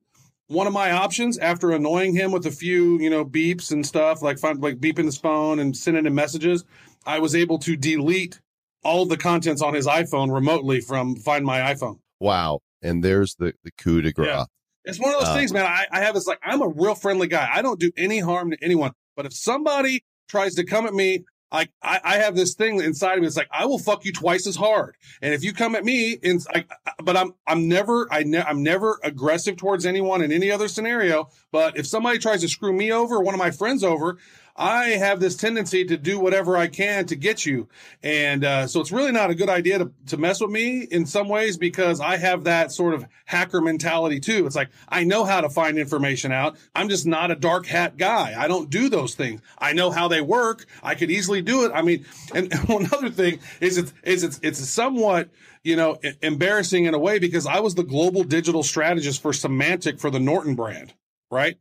one 0.49 0.67
of 0.67 0.73
my 0.73 0.91
options 0.91 1.37
after 1.37 1.71
annoying 1.71 2.15
him 2.15 2.31
with 2.31 2.45
a 2.45 2.51
few, 2.51 2.99
you 2.99 3.09
know, 3.09 3.23
beeps 3.23 3.71
and 3.71 3.85
stuff, 3.85 4.21
like 4.21 4.37
find, 4.37 4.61
like 4.61 4.79
beeping 4.79 5.05
his 5.05 5.17
phone 5.17 5.59
and 5.59 5.77
sending 5.77 6.05
him 6.05 6.15
messages, 6.15 6.65
I 7.05 7.19
was 7.19 7.35
able 7.35 7.59
to 7.59 7.75
delete 7.77 8.41
all 8.83 9.05
the 9.05 9.15
contents 9.17 9.61
on 9.61 9.73
his 9.73 9.85
iPhone 9.85 10.33
remotely 10.33 10.81
from 10.81 11.15
Find 11.15 11.45
My 11.45 11.59
iPhone. 11.59 11.99
Wow. 12.19 12.59
And 12.81 13.03
there's 13.03 13.35
the, 13.35 13.53
the 13.63 13.71
coup 13.77 14.01
de 14.01 14.11
grace. 14.11 14.27
Yeah. 14.27 14.45
It's 14.85 14.99
one 14.99 15.13
of 15.13 15.19
those 15.19 15.29
Uh, 15.29 15.35
things, 15.35 15.53
man. 15.53 15.65
I, 15.65 15.85
I 15.91 16.01
have 16.01 16.15
this 16.15 16.25
like 16.25 16.39
I'm 16.41 16.61
a 16.61 16.67
real 16.67 16.95
friendly 16.95 17.27
guy. 17.27 17.47
I 17.53 17.61
don't 17.61 17.79
do 17.79 17.91
any 17.95 18.19
harm 18.19 18.51
to 18.51 18.57
anyone. 18.61 18.93
But 19.15 19.25
if 19.25 19.33
somebody 19.33 20.03
tries 20.29 20.55
to 20.55 20.63
come 20.63 20.87
at 20.87 20.93
me, 20.93 21.25
I, 21.51 21.67
I 21.81 22.17
have 22.17 22.35
this 22.35 22.53
thing 22.53 22.79
inside 22.81 23.15
of 23.15 23.21
me. 23.21 23.27
It's 23.27 23.37
like 23.37 23.49
I 23.51 23.65
will 23.65 23.79
fuck 23.79 24.05
you 24.05 24.13
twice 24.13 24.45
as 24.45 24.55
hard. 24.55 24.95
And 25.21 25.33
if 25.33 25.43
you 25.43 25.51
come 25.51 25.75
at 25.75 25.83
me, 25.83 26.11
in, 26.11 26.39
I, 26.53 26.65
but 27.03 27.17
I'm 27.17 27.33
I'm 27.47 27.67
never 27.67 28.07
I 28.11 28.23
ne- 28.23 28.43
I'm 28.43 28.61
never 28.61 28.99
aggressive 29.03 29.57
towards 29.57 29.85
anyone 29.85 30.21
in 30.21 30.31
any 30.31 30.51
other 30.51 30.67
scenario. 30.67 31.29
But 31.51 31.77
if 31.77 31.87
somebody 31.87 32.19
tries 32.19 32.41
to 32.41 32.49
screw 32.49 32.73
me 32.73 32.91
over, 32.91 33.15
or 33.15 33.23
one 33.23 33.33
of 33.33 33.39
my 33.39 33.51
friends 33.51 33.83
over, 33.83 34.17
I 34.60 34.88
have 34.89 35.22
this 35.22 35.38
tendency 35.38 35.86
to 35.86 35.95
do 35.95 36.20
whatever 36.20 36.57
I 36.57 36.68
can 36.68 37.05
to 37.05 37.16
get 37.16 37.45
you. 37.45 37.70
And 38.03 38.43
uh, 38.43 38.68
so 38.68 38.82
it's 38.82 38.91
really 38.91 39.14
not 39.14 39.30
a 39.30 39.36
good 39.36 39.47
idea 39.47 39.80
to, 39.80 39.91
to 40.07 40.18
mess 40.18 40.41
with 40.41 40.51
me 40.51 40.82
in 40.82 41.05
some 41.05 41.30
ways 41.30 41.57
because 41.57 42.01
I 42.01 42.18
have 42.18 42.43
that 42.43 42.74
sort 42.74 42.93
of 42.93 43.05
hacker 43.26 43.62
mentality 43.62 44.20
too. 44.20 44.45
It's 44.45 44.57
like, 44.57 44.70
I 44.89 45.05
know 45.05 45.24
how 45.24 45.39
to 45.39 45.49
find 45.49 45.78
information 45.78 46.34
out. 46.34 46.57
I'm 46.76 46.89
just 46.89 47.07
not 47.07 47.32
a 47.32 47.36
dark 47.36 47.68
hat 47.68 47.95
guy. 47.95 48.36
I 48.38 48.49
don't 48.49 48.70
do 48.70 48.89
those 48.89 49.16
things. 49.16 49.39
I 49.57 49.72
know 49.72 49.91
how 49.91 50.10
they 50.10 50.20
work. 50.20 50.66
I 50.84 50.93
could 50.93 51.10
easily 51.10 51.41
do 51.41 51.66
it. 51.66 51.72
I 51.74 51.82
mean, 51.82 52.05
and 52.36 52.53
one 52.66 52.89
other 52.93 53.10
thing 53.10 53.39
is 53.62 53.78
it's, 53.78 53.93
is 54.03 54.26
it's, 54.26 54.41
it's 54.43 54.60
somewhat, 54.60 55.30
you 55.64 55.78
know, 55.78 55.97
embarrassing 56.22 56.84
in 56.84 56.93
a 56.93 56.99
way 56.99 57.18
because 57.18 57.47
I 57.47 57.62
was 57.62 57.76
the 57.76 57.84
global 57.84 58.26
digital 58.26 58.64
strategist 58.64 59.22
for 59.22 59.32
Symantec 59.32 60.01
for 60.01 60.12
the 60.12 60.20
Norton 60.20 60.55
brand, 60.55 60.93
right? 61.32 61.57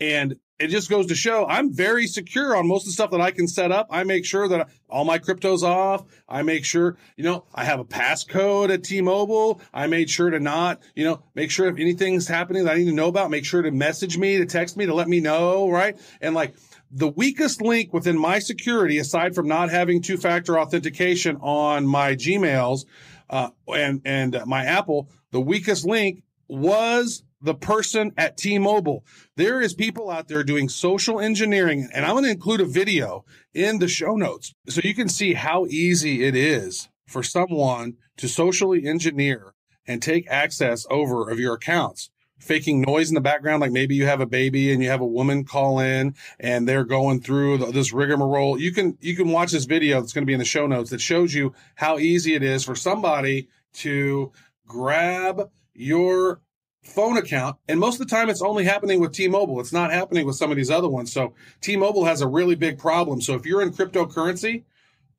And 0.00 0.36
it 0.58 0.68
just 0.68 0.88
goes 0.88 1.06
to 1.06 1.14
show 1.14 1.46
I'm 1.46 1.72
very 1.72 2.06
secure 2.06 2.56
on 2.56 2.66
most 2.66 2.82
of 2.82 2.86
the 2.86 2.92
stuff 2.92 3.10
that 3.10 3.20
I 3.20 3.30
can 3.30 3.46
set 3.46 3.72
up. 3.72 3.88
I 3.90 4.04
make 4.04 4.24
sure 4.24 4.48
that 4.48 4.68
all 4.88 5.04
my 5.04 5.18
crypto's 5.18 5.62
off. 5.62 6.04
I 6.28 6.42
make 6.42 6.64
sure, 6.64 6.96
you 7.16 7.24
know, 7.24 7.44
I 7.54 7.64
have 7.64 7.80
a 7.80 7.84
passcode 7.84 8.70
at 8.70 8.82
T-Mobile. 8.82 9.60
I 9.74 9.86
made 9.86 10.08
sure 10.08 10.30
to 10.30 10.40
not, 10.40 10.80
you 10.94 11.04
know, 11.04 11.22
make 11.34 11.50
sure 11.50 11.68
if 11.68 11.78
anything's 11.78 12.26
happening 12.26 12.64
that 12.64 12.74
I 12.74 12.78
need 12.78 12.86
to 12.86 12.92
know 12.92 13.08
about, 13.08 13.30
make 13.30 13.44
sure 13.44 13.62
to 13.62 13.70
message 13.70 14.16
me, 14.16 14.38
to 14.38 14.46
text 14.46 14.76
me, 14.76 14.86
to 14.86 14.94
let 14.94 15.08
me 15.08 15.20
know, 15.20 15.68
right? 15.68 15.98
And 16.20 16.34
like 16.34 16.54
the 16.90 17.08
weakest 17.08 17.60
link 17.60 17.92
within 17.92 18.18
my 18.18 18.38
security, 18.38 18.98
aside 18.98 19.34
from 19.34 19.48
not 19.48 19.70
having 19.70 20.00
two-factor 20.00 20.58
authentication 20.58 21.36
on 21.42 21.86
my 21.86 22.14
Gmails, 22.14 22.86
uh, 23.28 23.50
and, 23.68 24.00
and 24.04 24.40
my 24.46 24.64
Apple, 24.64 25.10
the 25.32 25.40
weakest 25.40 25.84
link 25.84 26.22
was 26.48 27.24
the 27.46 27.54
person 27.54 28.12
at 28.18 28.36
T-Mobile. 28.36 29.04
There 29.36 29.60
is 29.60 29.72
people 29.72 30.10
out 30.10 30.26
there 30.26 30.42
doing 30.42 30.68
social 30.68 31.20
engineering, 31.20 31.88
and 31.94 32.04
I'm 32.04 32.12
going 32.14 32.24
to 32.24 32.30
include 32.30 32.60
a 32.60 32.66
video 32.66 33.24
in 33.54 33.78
the 33.78 33.88
show 33.88 34.16
notes 34.16 34.52
so 34.68 34.80
you 34.82 34.94
can 34.94 35.08
see 35.08 35.32
how 35.32 35.64
easy 35.66 36.24
it 36.24 36.34
is 36.34 36.88
for 37.06 37.22
someone 37.22 37.94
to 38.16 38.28
socially 38.28 38.84
engineer 38.84 39.54
and 39.86 40.02
take 40.02 40.28
access 40.28 40.86
over 40.90 41.30
of 41.30 41.38
your 41.38 41.54
accounts. 41.54 42.10
Faking 42.40 42.82
noise 42.82 43.08
in 43.08 43.14
the 43.14 43.20
background, 43.20 43.60
like 43.60 43.72
maybe 43.72 43.94
you 43.94 44.06
have 44.06 44.20
a 44.20 44.26
baby 44.26 44.72
and 44.72 44.82
you 44.82 44.90
have 44.90 45.00
a 45.00 45.06
woman 45.06 45.44
call 45.44 45.78
in 45.78 46.14
and 46.38 46.68
they're 46.68 46.84
going 46.84 47.20
through 47.20 47.58
this 47.72 47.92
rigmarole. 47.92 48.60
You 48.60 48.72
can 48.72 48.98
you 49.00 49.16
can 49.16 49.30
watch 49.30 49.52
this 49.52 49.64
video 49.64 50.00
that's 50.00 50.12
going 50.12 50.22
to 50.22 50.26
be 50.26 50.34
in 50.34 50.38
the 50.38 50.44
show 50.44 50.66
notes 50.66 50.90
that 50.90 51.00
shows 51.00 51.32
you 51.32 51.54
how 51.76 51.98
easy 51.98 52.34
it 52.34 52.42
is 52.42 52.62
for 52.62 52.74
somebody 52.74 53.48
to 53.74 54.32
grab 54.66 55.48
your 55.72 56.40
phone 56.86 57.16
account. 57.16 57.56
And 57.68 57.78
most 57.80 58.00
of 58.00 58.06
the 58.06 58.14
time, 58.14 58.30
it's 58.30 58.42
only 58.42 58.64
happening 58.64 59.00
with 59.00 59.12
T-Mobile. 59.12 59.60
It's 59.60 59.72
not 59.72 59.92
happening 59.92 60.26
with 60.26 60.36
some 60.36 60.50
of 60.50 60.56
these 60.56 60.70
other 60.70 60.88
ones. 60.88 61.12
So 61.12 61.34
T-Mobile 61.60 62.04
has 62.04 62.20
a 62.20 62.28
really 62.28 62.54
big 62.54 62.78
problem. 62.78 63.20
So 63.20 63.34
if 63.34 63.44
you're 63.44 63.62
in 63.62 63.72
cryptocurrency, 63.72 64.64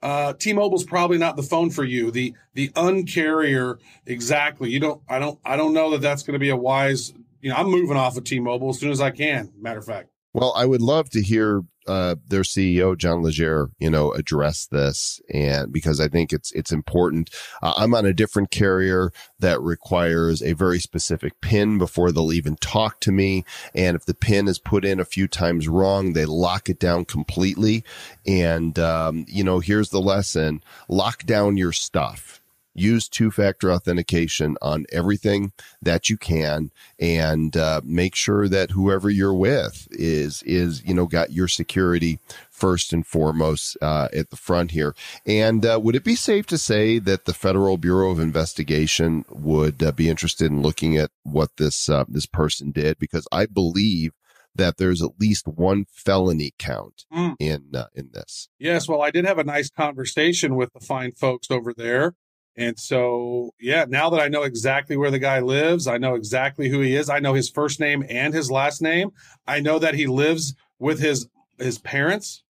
uh, 0.01 0.33
T-Mobile's 0.33 0.83
probably 0.83 1.17
not 1.17 1.35
the 1.35 1.43
phone 1.43 1.69
for 1.69 1.83
you. 1.83 2.11
The 2.11 2.33
the 2.53 2.69
uncarrier 2.69 3.79
exactly. 4.05 4.69
You 4.69 4.79
don't. 4.79 5.01
I 5.09 5.19
don't. 5.19 5.39
I 5.43 5.57
don't 5.57 5.73
know 5.73 5.91
that 5.91 6.01
that's 6.01 6.23
going 6.23 6.33
to 6.33 6.39
be 6.39 6.49
a 6.49 6.55
wise. 6.55 7.13
You 7.41 7.49
know, 7.49 7.55
I'm 7.55 7.67
moving 7.67 7.97
off 7.97 8.17
of 8.17 8.23
T-Mobile 8.23 8.69
as 8.69 8.79
soon 8.79 8.91
as 8.91 9.01
I 9.01 9.11
can. 9.11 9.51
Matter 9.59 9.79
of 9.79 9.85
fact. 9.85 10.09
Well, 10.33 10.53
I 10.55 10.65
would 10.65 10.81
love 10.81 11.09
to 11.11 11.21
hear 11.21 11.63
uh, 11.87 12.15
their 12.27 12.41
CEO 12.41 12.97
John 12.97 13.23
Legere, 13.23 13.69
you 13.79 13.89
know, 13.89 14.11
address 14.11 14.65
this, 14.65 15.21
and 15.33 15.71
because 15.71 15.99
I 15.99 16.07
think 16.07 16.33
it's 16.33 16.51
it's 16.51 16.71
important. 16.71 17.29
Uh, 17.61 17.73
I'm 17.77 17.93
on 17.93 18.05
a 18.05 18.13
different 18.13 18.51
carrier 18.51 19.11
that 19.39 19.61
requires 19.61 20.41
a 20.41 20.53
very 20.53 20.79
specific 20.79 21.39
pin 21.41 21.77
before 21.77 22.11
they'll 22.11 22.33
even 22.33 22.55
talk 22.57 22.99
to 23.01 23.11
me, 23.11 23.45
and 23.73 23.95
if 23.95 24.05
the 24.05 24.13
pin 24.13 24.47
is 24.47 24.59
put 24.59 24.85
in 24.85 24.99
a 24.99 25.05
few 25.05 25.27
times 25.27 25.67
wrong, 25.67 26.13
they 26.13 26.25
lock 26.25 26.69
it 26.69 26.79
down 26.79 27.05
completely. 27.05 27.83
And 28.25 28.77
um, 28.79 29.25
you 29.27 29.43
know, 29.43 29.59
here's 29.59 29.89
the 29.89 30.01
lesson: 30.01 30.63
lock 30.87 31.25
down 31.25 31.57
your 31.57 31.71
stuff 31.71 32.41
use 32.77 33.09
two 33.09 33.31
factor 33.31 33.71
authentication 33.71 34.55
on 34.61 34.85
everything 34.91 35.51
that 35.81 36.09
you 36.09 36.17
can 36.17 36.69
and 36.99 37.57
uh, 37.57 37.81
make 37.83 38.15
sure 38.15 38.47
that 38.47 38.71
whoever 38.71 39.09
you're 39.09 39.33
with 39.33 39.87
is 39.91 40.43
is 40.43 40.83
you 40.85 40.93
know 40.93 41.07
got 41.07 41.31
your 41.31 41.47
security 41.47 42.19
first 42.49 42.93
and 42.93 43.05
foremost 43.07 43.75
uh, 43.81 44.07
at 44.13 44.29
the 44.29 44.35
front 44.37 44.71
here 44.71 44.93
and 45.25 45.65
uh, 45.65 45.79
would 45.81 45.95
it 45.95 46.03
be 46.03 46.15
safe 46.15 46.45
to 46.45 46.57
say 46.57 46.99
that 46.99 47.25
the 47.25 47.33
federal 47.33 47.77
bureau 47.77 48.11
of 48.11 48.19
investigation 48.19 49.25
would 49.29 49.81
uh, 49.81 49.91
be 49.91 50.09
interested 50.09 50.51
in 50.51 50.61
looking 50.61 50.95
at 50.97 51.09
what 51.23 51.49
this 51.57 51.89
uh, 51.89 52.05
this 52.07 52.25
person 52.27 52.71
did 52.71 52.97
because 52.99 53.27
i 53.31 53.45
believe 53.45 54.11
that 54.55 54.77
there's 54.77 55.03
at 55.03 55.11
least 55.19 55.47
one 55.47 55.85
felony 55.91 56.51
count 56.57 57.05
Mm. 57.13 57.35
in 57.39 57.63
uh, 57.73 57.85
in 57.95 58.09
this 58.13 58.49
Yes, 58.59 58.87
well, 58.87 59.01
I 59.01 59.11
did 59.11 59.25
have 59.25 59.37
a 59.37 59.43
nice 59.43 59.69
conversation 59.69 60.55
with 60.55 60.73
the 60.73 60.79
fine 60.79 61.11
folks 61.13 61.49
over 61.49 61.73
there. 61.73 62.15
And 62.57 62.79
so, 62.79 63.51
yeah, 63.59 63.85
now 63.87 64.09
that 64.09 64.19
I 64.19 64.29
know 64.29 64.41
exactly 64.41 64.97
where 64.97 65.11
the 65.11 65.19
guy 65.19 65.39
lives, 65.39 65.85
I 65.85 65.99
know 65.99 66.15
exactly 66.15 66.69
who 66.69 66.81
he 66.81 66.95
is. 66.95 67.07
I 67.07 67.19
know 67.19 67.35
his 67.35 67.49
first 67.49 67.79
name 67.79 68.03
and 68.09 68.33
his 68.33 68.49
last 68.49 68.81
name. 68.81 69.11
I 69.45 69.59
know 69.59 69.77
that 69.77 69.93
he 69.93 70.07
lives 70.07 70.55
with 70.79 70.99
his 70.99 71.27
his 71.59 71.77
parents, 71.77 72.43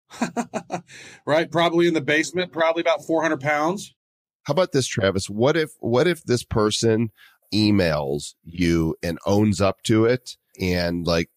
right? 1.27 1.51
Probably 1.51 1.89
in 1.89 1.95
the 1.95 2.01
basement, 2.01 2.53
probably 2.53 2.81
about 2.81 3.05
400 3.05 3.41
pounds. 3.41 3.95
How 4.45 4.53
about 4.53 4.71
this, 4.71 4.87
Travis? 4.87 5.29
What 5.29 5.57
if 5.57 5.71
what 5.81 6.07
if 6.07 6.23
this 6.23 6.45
person 6.45 7.11
emails 7.53 8.35
you 8.45 8.97
and 9.03 9.19
owns 9.27 9.61
up 9.61 9.83
to 9.83 10.05
it 10.05 10.37
and 10.61 11.07
like 11.07 11.31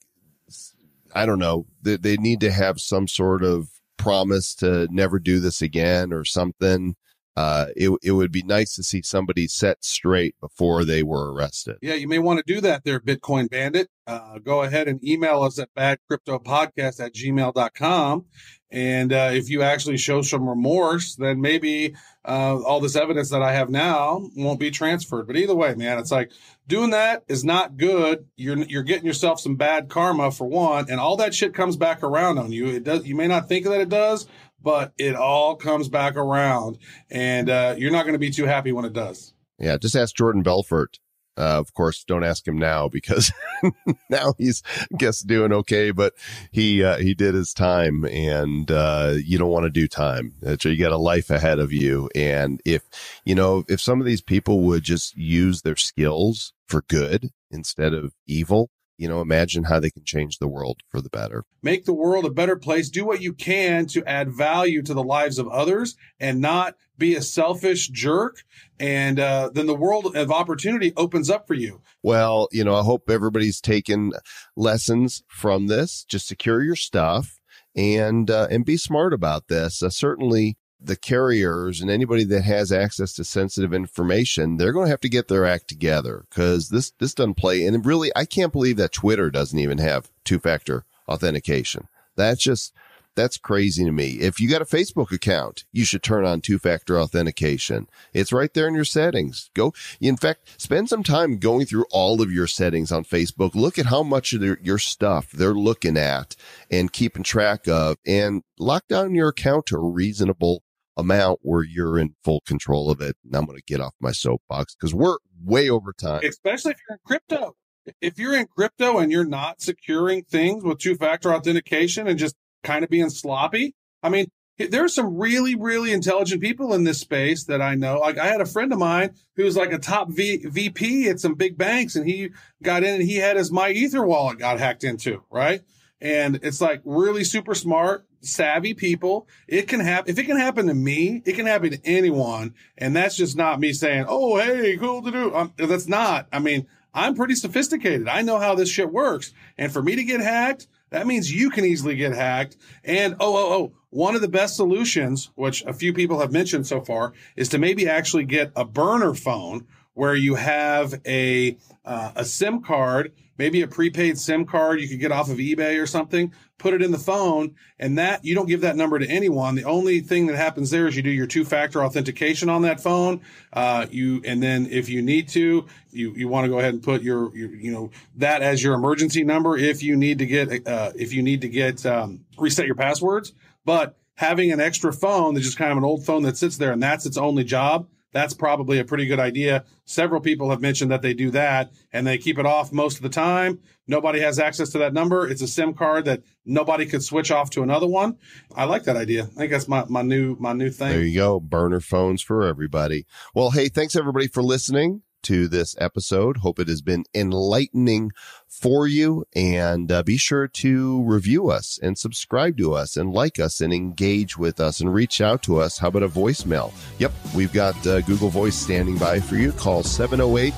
I 1.14 1.26
don't 1.26 1.40
know, 1.40 1.66
they, 1.82 1.98
they 1.98 2.18
need 2.18 2.40
to 2.42 2.52
have 2.52 2.80
some 2.80 3.08
sort 3.08 3.44
of 3.44 3.70
promise 3.98 4.54
to 4.56 4.88
never 4.92 5.20
do 5.20 5.40
this 5.40 5.62
again 5.62 6.14
or 6.14 6.24
something. 6.24 6.96
Uh, 7.36 7.68
it 7.76 7.92
it 8.04 8.12
would 8.12 8.32
be 8.32 8.44
nice 8.44 8.76
to 8.76 8.84
see 8.84 9.02
somebody 9.02 9.48
set 9.48 9.84
straight 9.84 10.36
before 10.42 10.84
they 10.84 11.04
were 11.04 11.32
arrested. 11.32 11.78
Yeah, 11.82 11.94
you 11.94 12.08
may 12.08 12.20
want 12.20 12.46
to 12.46 12.54
do 12.54 12.60
that 12.62 12.84
there, 12.84 13.00
Bitcoin 13.00 13.50
Bandit. 13.50 13.90
Uh, 14.06 14.40
go 14.40 14.64
ahead 14.64 14.88
and 14.88 15.04
email 15.04 15.44
us 15.44 15.60
at 15.60 15.74
badcryptopodcast 15.76 17.00
at 17.00 17.14
gmail.com. 17.14 18.26
And 18.72 19.12
uh, 19.12 19.32
if 19.34 19.50
you 19.50 19.64
actually 19.64 19.98
show 19.98 20.22
some 20.22 20.48
remorse, 20.48 21.16
then 21.16 21.42
maybe 21.42 21.96
uh, 22.24 22.60
all 22.62 22.80
this 22.80 22.96
evidence 22.96 23.32
that 23.32 23.42
I 23.42 23.54
have 23.54 23.70
now 23.70 24.30
won't 24.36 24.60
be 24.60 24.70
transferred. 24.70 25.26
But 25.26 25.38
either 25.38 25.56
way, 25.56 25.74
man, 25.74 25.98
it's 25.98 26.12
like 26.12 26.32
doing 26.68 26.92
that 26.92 27.24
is 27.28 27.44
not 27.44 27.78
good. 27.78 28.28
You're 28.36 28.58
you're 28.58 28.84
getting 28.84 29.08
yourself 29.08 29.40
some 29.40 29.56
bad 29.56 29.90
karma 29.90 30.32
for 30.32 30.46
one, 30.46 30.86
and 30.90 31.00
all 31.00 31.18
that 31.18 31.34
shit 31.34 31.56
comes 31.56 31.78
back 31.78 32.04
around 32.04 32.38
on 32.38 32.52
you. 32.52 32.68
It 32.68 32.84
does. 32.84 33.08
You 33.08 33.16
may 33.16 33.28
not 33.28 33.50
think 33.50 33.66
that 33.66 33.82
it 33.82 33.90
does, 33.90 34.28
but 34.62 34.94
it 34.98 35.16
all 35.16 35.56
comes 35.56 35.90
back 35.90 36.16
around, 36.16 36.78
and 37.10 37.50
uh, 37.50 37.76
you're 37.78 37.92
not 37.92 38.04
going 38.04 38.14
to 38.14 38.20
be 38.20 38.32
too 38.32 38.46
happy 38.46 38.72
when 38.72 38.86
it 38.86 38.94
does. 38.94 39.34
Yeah, 39.58 39.78
just 39.78 39.96
ask 39.96 40.16
Jordan 40.16 40.42
Belfort 40.42 41.00
Uh, 41.38 41.58
of 41.60 41.74
course, 41.74 42.04
don't 42.04 42.24
ask 42.24 42.46
him 42.46 42.58
now 42.58 42.90
because 42.90 43.32
now 44.10 44.34
he's 44.38 44.62
I 44.92 44.98
guess 44.98 45.22
doing 45.22 45.54
okay, 45.54 45.92
but 45.92 46.14
he 46.52 46.84
uh, 46.84 46.98
he 46.98 47.14
did 47.14 47.34
his 47.34 47.54
time, 47.54 48.04
and 48.06 48.70
uh, 48.70 49.14
you 49.24 49.38
don't 49.38 49.52
want 49.52 49.64
to 49.64 49.70
do 49.70 49.88
time. 49.88 50.34
So 50.60 50.68
you 50.70 50.78
got 50.78 50.92
a 50.92 50.98
life 50.98 51.30
ahead 51.30 51.60
of 51.60 51.72
you, 51.72 52.10
and 52.14 52.62
if 52.66 52.84
you 53.24 53.36
know 53.36 53.64
if 53.70 53.80
some 53.80 54.02
of 54.02 54.06
these 54.06 54.22
people 54.22 54.62
would 54.62 54.84
just 54.84 55.16
use 55.16 55.62
their 55.62 55.78
skills 55.78 56.54
for 56.68 56.84
good 56.90 57.30
instead 57.52 57.94
of 57.94 58.14
evil, 58.28 58.70
you 59.00 59.08
know, 59.08 59.22
imagine 59.22 59.64
how 59.64 59.80
they 59.80 59.90
can 59.90 60.04
change 60.04 60.38
the 60.38 60.48
world 60.48 60.82
for 60.90 61.00
the 61.00 61.10
better. 61.10 61.46
Make 61.64 61.86
the 61.86 61.94
world 61.94 62.26
a 62.26 62.30
better 62.30 62.58
place. 62.58 62.90
Do 62.90 63.06
what 63.06 63.22
you 63.22 63.32
can 63.32 63.86
to 63.88 64.04
add 64.06 64.30
value 64.30 64.82
to 64.82 64.94
the 64.94 65.04
lives 65.04 65.40
of 65.40 65.48
others 65.48 65.96
and 66.20 66.42
not 66.42 66.76
be 66.98 67.16
a 67.16 67.22
selfish 67.22 67.88
jerk. 67.88 68.44
And 68.78 69.18
uh, 69.18 69.52
then 69.54 69.68
the 69.68 69.74
world 69.74 70.18
of 70.18 70.32
opportunity 70.32 70.92
opens 70.98 71.30
up 71.30 71.48
for 71.48 71.54
you. 71.54 71.82
Well, 72.04 72.50
you 72.52 72.66
know, 72.66 72.76
I 72.76 72.84
hope 72.84 73.10
everybody's 73.10 73.62
taken 73.62 74.12
lessons 74.58 75.24
from 75.30 75.68
this. 75.68 76.04
Just 76.04 76.28
secure 76.28 76.62
your 76.62 76.76
stuff 76.76 77.40
and 77.78 78.30
uh, 78.30 78.48
and 78.52 78.66
be 78.66 78.76
smart 78.76 79.14
about 79.14 79.48
this. 79.48 79.82
Uh, 79.82 79.90
certainly, 79.90 80.58
the 80.82 80.96
carriers 80.96 81.82
and 81.82 81.92
anybody 81.92 82.24
that 82.24 82.44
has 82.44 82.72
access 82.72 83.14
to 83.14 83.24
sensitive 83.24 83.74
information, 83.74 84.58
they're 84.58 84.72
going 84.72 84.86
to 84.86 84.92
have 84.92 85.02
to 85.02 85.10
get 85.10 85.28
their 85.28 85.46
act 85.46 85.68
together 85.68 86.26
because 86.30 86.70
this 86.70 86.92
this 87.00 87.14
doesn't 87.14 87.36
play. 87.36 87.66
And 87.66 87.86
really, 87.86 88.12
I 88.16 88.26
can't 88.26 88.54
believe 88.54 88.78
that 88.78 88.94
Twitter 88.94 89.30
doesn't 89.30 89.60
even 89.60 89.78
have 89.80 90.10
two 90.24 90.40
factor 90.40 90.86
authentication. 91.08 91.88
That's 92.16 92.42
just 92.42 92.74
that's 93.16 93.38
crazy 93.38 93.84
to 93.84 93.92
me. 93.92 94.12
If 94.22 94.40
you 94.40 94.50
got 94.50 94.62
a 94.62 94.66
Facebook 94.66 95.12
account, 95.12 95.66
you 95.74 95.84
should 95.84 96.04
turn 96.04 96.24
on 96.24 96.40
two 96.40 96.58
factor 96.58 96.98
authentication. 96.98 97.90
It's 98.14 98.32
right 98.32 98.54
there 98.54 98.68
in 98.68 98.76
your 98.76 98.86
settings. 98.86 99.50
Go, 99.54 99.74
in 100.00 100.16
fact, 100.16 100.62
spend 100.62 100.88
some 100.88 101.04
time 101.04 101.38
going 101.38 101.66
through 101.66 101.86
all 101.92 102.22
of 102.22 102.32
your 102.32 102.48
settings 102.48 102.94
on 102.94 103.04
Facebook. 103.04 103.56
Look 103.56 103.78
at 103.78 103.88
how 103.88 104.04
much 104.04 104.32
of 104.32 104.40
their, 104.40 104.58
your 104.62 104.78
stuff 104.78 105.32
they're 105.32 105.54
looking 105.54 105.98
at 105.98 106.38
and 106.72 106.94
keeping 106.94 107.24
track 107.24 107.68
of 107.68 107.98
and 108.06 108.44
lock 108.58 108.88
down 108.88 109.16
your 109.16 109.30
account 109.30 109.66
to 109.66 109.76
a 109.76 109.80
reasonable 109.80 110.64
amount 111.00 111.40
where 111.42 111.64
you're 111.64 111.98
in 111.98 112.16
full 112.24 112.42
control 112.46 112.90
of 112.90 113.02
it. 113.02 113.16
And 113.24 113.36
I'm 113.36 113.46
going 113.46 113.58
to 113.58 113.64
get 113.64 113.82
off 113.82 113.94
my 114.00 114.12
soapbox 114.12 114.76
because 114.76 114.94
we're 114.94 115.18
way 115.44 115.70
over 115.70 115.94
time. 115.94 116.22
Especially 116.24 116.72
if 116.72 116.78
you're 116.88 116.96
in 116.96 117.02
crypto. 117.06 117.56
If 118.02 118.20
you're 118.20 118.36
in 118.36 118.46
crypto 118.46 119.00
and 119.00 119.12
you're 119.12 119.26
not 119.26 119.62
securing 119.62 120.24
things 120.24 120.64
with 120.64 120.80
two 120.80 120.96
factor 120.96 121.34
authentication 121.34 122.08
and 122.08 122.20
just 122.20 122.36
kind 122.64 122.84
of 122.84 122.90
being 122.90 123.10
sloppy, 123.10 123.74
I 124.04 124.10
mean, 124.10 124.28
there 124.68 124.84
are 124.84 124.90
some 124.90 125.18
really, 125.18 125.56
really 125.56 125.94
intelligent 125.94 126.42
people 126.42 126.74
in 126.74 126.84
this 126.84 127.00
space 127.00 127.46
that 127.46 127.62
I 127.62 127.76
know. 127.76 128.00
Like 128.00 128.18
I 128.18 128.28
had 128.28 128.42
a 128.42 128.46
friend 128.46 128.74
of 128.74 128.80
mine 128.80 129.12
who's 129.36 129.56
like 129.56 129.72
a 129.72 129.78
top 129.78 130.10
v- 130.12 130.46
VP 130.46 131.08
at 131.08 131.20
some 131.20 131.36
big 131.36 131.58
banks 131.58 131.96
and 131.96 132.08
he 132.08 132.32
got 132.62 132.84
in 132.84 132.96
and 132.96 133.04
he 133.04 133.16
had 133.16 133.38
his 133.38 133.52
MyEtherWallet 133.52 134.38
got 134.38 134.60
hacked 134.60 134.84
into, 134.84 135.24
right? 135.32 135.62
And 136.02 136.40
it's 136.44 136.60
like 136.60 136.82
really 136.84 137.24
super 137.24 137.56
smart, 137.56 138.06
savvy 138.22 138.74
people. 138.74 139.28
It 139.48 139.68
can 139.68 139.80
happen. 139.80 140.12
If 140.12 140.20
it 140.20 140.26
can 140.26 140.38
happen 140.38 140.68
to 140.68 140.74
me, 140.74 141.22
it 141.26 141.34
can 141.34 141.46
happen 141.46 141.72
to 141.72 141.80
anyone. 141.86 142.54
And 142.78 142.96
that's 142.96 143.16
just 143.16 143.38
not 143.38 143.60
me 143.60 143.74
saying, 143.74 144.06
Oh, 144.08 144.38
hey, 144.38 144.78
cool 144.78 145.02
to 145.04 145.12
do. 145.12 145.36
Um, 145.36 145.54
that's 145.58 145.88
not, 145.88 146.28
I 146.32 146.40
mean, 146.40 146.68
I'm 146.94 147.16
pretty 147.16 147.36
sophisticated. 147.36 148.08
I 148.08 148.22
know 148.22 148.40
how 148.40 148.56
this 148.56 148.70
shit 148.70 148.92
works. 148.92 149.32
And 149.58 149.72
for 149.72 149.82
me 149.82 149.96
to 149.96 150.04
get 150.04 150.22
hacked, 150.22 150.68
that 150.90 151.06
means 151.06 151.32
you 151.32 151.50
can 151.50 151.66
easily 151.66 151.96
get 151.96 152.14
hacked. 152.14 152.58
And 152.84 153.16
oh, 153.20 153.36
oh, 153.36 153.54
oh, 153.54 153.72
one 153.92 154.16
of 154.16 154.22
the 154.22 154.28
best 154.28 154.56
solutions, 154.56 155.30
which 155.36 155.64
a 155.66 155.74
few 155.74 155.94
people 155.94 156.20
have 156.20 156.32
mentioned 156.32 156.68
so 156.68 156.82
far, 156.82 157.14
is 157.36 157.50
to 157.50 157.58
maybe 157.58 157.88
actually 157.88 158.26
get 158.26 158.52
a 158.56 158.66
burner 158.66 159.14
phone 159.14 159.68
where 159.94 160.16
you 160.16 160.36
have 160.36 161.00
a 161.06 161.58
uh, 161.86 162.12
a 162.16 162.26
SIM 162.26 162.62
card, 162.62 163.14
maybe 163.40 163.62
a 163.62 163.68
prepaid 163.68 164.20
SIM 164.20 164.46
card 164.46 164.82
you 164.82 164.88
could 164.88 165.00
get 165.00 165.14
off 165.14 165.30
of 165.30 165.38
eBay 165.38 165.82
or 165.82 165.88
something, 165.88 166.32
put 166.58 166.74
it 166.74 166.82
in 166.82 166.92
the 166.92 167.00
phone, 167.00 167.56
and 167.80 167.98
that 167.98 168.24
you 168.24 168.36
don't 168.36 168.48
give 168.48 168.62
that 168.62 168.76
number 168.76 169.00
to 169.00 169.08
anyone. 169.08 169.56
The 169.56 169.64
only 169.64 170.02
thing 170.02 170.28
that 170.28 170.36
happens 170.36 170.70
there 170.70 170.88
is 170.88 170.96
you 170.96 171.02
do 171.02 171.10
your 171.10 171.26
two-factor 171.26 171.82
authentication 171.82 172.50
on 172.50 172.64
that 172.64 172.82
phone. 172.82 173.22
Uh, 173.54 173.88
you 173.90 174.22
and 174.26 174.44
then 174.44 174.68
if 174.70 174.90
you 174.90 175.02
need 175.02 175.30
to, 175.30 175.66
you 175.92 176.14
you 176.16 176.28
want 176.28 176.44
to 176.46 176.50
go 176.50 176.60
ahead 176.60 176.74
and 176.74 176.84
put 176.84 177.02
your, 177.02 177.36
your 177.36 177.50
you 177.56 177.72
know 177.72 177.90
that 178.18 178.42
as 178.42 178.62
your 178.62 178.76
emergency 178.76 179.24
number 179.24 179.58
if 179.58 179.82
you 179.82 179.96
need 179.96 180.20
to 180.20 180.26
get 180.26 180.68
uh, 180.68 180.92
if 180.96 181.14
you 181.14 181.24
need 181.24 181.42
to 181.42 181.50
get 181.50 181.84
um, 181.86 182.20
reset 182.38 182.68
your 182.68 182.76
passwords. 182.76 183.32
But 183.64 183.96
having 184.16 184.52
an 184.52 184.60
extra 184.60 184.92
phone 184.92 185.34
that's 185.34 185.46
just 185.46 185.58
kind 185.58 185.72
of 185.72 185.78
an 185.78 185.86
old 185.86 186.06
phone 186.06 186.24
that 186.24 186.36
sits 186.36 186.58
there 186.58 186.74
and 186.74 186.84
that's 186.84 187.06
its 187.06 187.16
only 187.16 187.46
job 187.46 187.88
that's 188.12 188.34
probably 188.34 188.80
a 188.80 188.86
pretty 188.86 189.06
good 189.06 189.20
idea. 189.20 189.66
Several 189.86 190.22
people 190.22 190.50
have 190.50 190.62
mentioned 190.62 190.92
that 190.92 191.02
they 191.02 191.14
do 191.14 191.32
that 191.32 191.72
and 191.94 192.06
they 192.06 192.18
keep 192.18 192.40
it 192.40 192.46
off 192.46 192.72
most 192.72 192.98
of 192.98 193.04
the 193.04 193.10
time. 193.10 193.60
Nobody 193.88 194.20
has 194.20 194.40
access 194.40 194.70
to 194.70 194.78
that 194.80 194.94
number. 194.94 195.28
It's 195.28 195.42
a 195.42 195.48
SIM 195.48 195.74
card 195.74 196.06
that 196.06 196.22
nobody 196.46 196.86
could 196.86 197.04
switch 197.04 197.32
off 197.32 197.50
to 197.52 197.64
another 197.64 197.88
one. 197.88 198.18
I 198.56 198.66
like 198.66 198.84
that 198.84 198.96
idea. 198.96 199.24
I 199.24 199.28
think 199.28 199.52
that's 199.52 199.68
my, 199.68 199.86
my 199.90 200.02
new 200.02 200.36
my 200.40 200.54
new 200.54 200.70
thing. 200.70 200.90
There 200.90 201.04
you 201.04 201.16
go. 201.16 201.40
Burner 201.40 201.80
phones 201.80 202.22
for 202.22 202.44
everybody. 202.44 203.06
Well, 203.34 203.52
hey, 203.52 203.70
thanks 203.70 203.96
everybody 203.96 204.28
for 204.28 204.44
listening 204.44 205.02
to 205.30 205.48
this 205.48 205.76
episode. 205.78 206.38
Hope 206.38 206.58
it 206.58 206.68
has 206.68 206.82
been 206.82 207.06
enlightening 207.14 208.12
for 208.48 208.88
you. 208.88 209.26
And 209.36 209.92
uh, 209.92 210.02
be 210.02 210.18
sure 210.18 210.48
to 210.48 211.04
review 211.04 211.52
us 211.52 211.78
and 211.84 212.00
subscribe 212.00 212.58
to 212.58 212.74
us 212.74 212.98
and 212.98 213.14
like 213.14 213.40
us 213.40 213.62
and 213.62 213.72
engage 213.72 214.40
with 214.40 214.60
us 214.60 214.80
and 214.80 214.92
reach 214.92 215.22
out 215.22 215.44
to 215.44 215.60
us. 215.60 215.78
How 215.78 215.90
about 215.90 216.02
a 216.02 216.10
voicemail? 216.10 216.74
Yep, 216.98 217.12
we've 217.36 217.54
got 217.54 217.76
uh, 217.86 218.02
Google 218.02 218.30
Voice 218.30 218.56
standing 218.56 218.98
by 218.98 219.20
for 219.20 219.36
you. 219.36 219.52
Call 219.52 219.84
708 219.84 220.52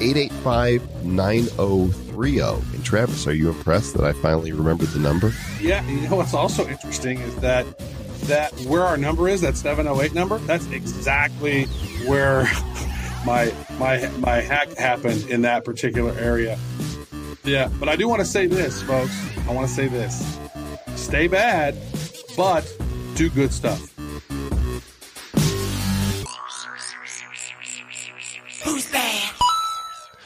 885 0.00 1.04
9030. 1.04 2.40
And 2.40 2.82
Travis, 2.82 3.26
are 3.26 3.34
you 3.34 3.50
impressed 3.50 3.94
that 3.98 4.06
I 4.06 4.14
finally 4.14 4.52
remembered 4.52 4.88
the 4.88 5.00
number? 5.00 5.34
Yeah, 5.60 5.86
you 5.86 6.08
know 6.08 6.16
what's 6.16 6.32
also 6.32 6.66
interesting 6.66 7.18
is 7.20 7.36
that 7.36 7.66
that 8.20 8.54
where 8.60 8.84
our 8.84 8.96
number 8.96 9.28
is, 9.28 9.42
that 9.42 9.54
708 9.54 10.14
number, 10.14 10.38
that's 10.38 10.66
exactly 10.70 11.64
where 12.06 12.48
my 13.24 13.52
my 13.78 14.08
my 14.18 14.40
hack 14.40 14.76
happened 14.76 15.28
in 15.28 15.42
that 15.42 15.64
particular 15.64 16.12
area. 16.18 16.58
Yeah, 17.44 17.68
but 17.78 17.88
I 17.88 17.96
do 17.96 18.08
want 18.08 18.20
to 18.20 18.26
say 18.26 18.46
this, 18.46 18.82
folks. 18.82 19.14
I 19.48 19.52
want 19.52 19.68
to 19.68 19.74
say 19.74 19.88
this. 19.88 20.38
Stay 20.94 21.26
bad, 21.28 21.76
but 22.36 22.64
do 23.14 23.28
good 23.28 23.52
stuff. 23.52 23.80
Who's 28.64 28.90
bad? 28.90 29.13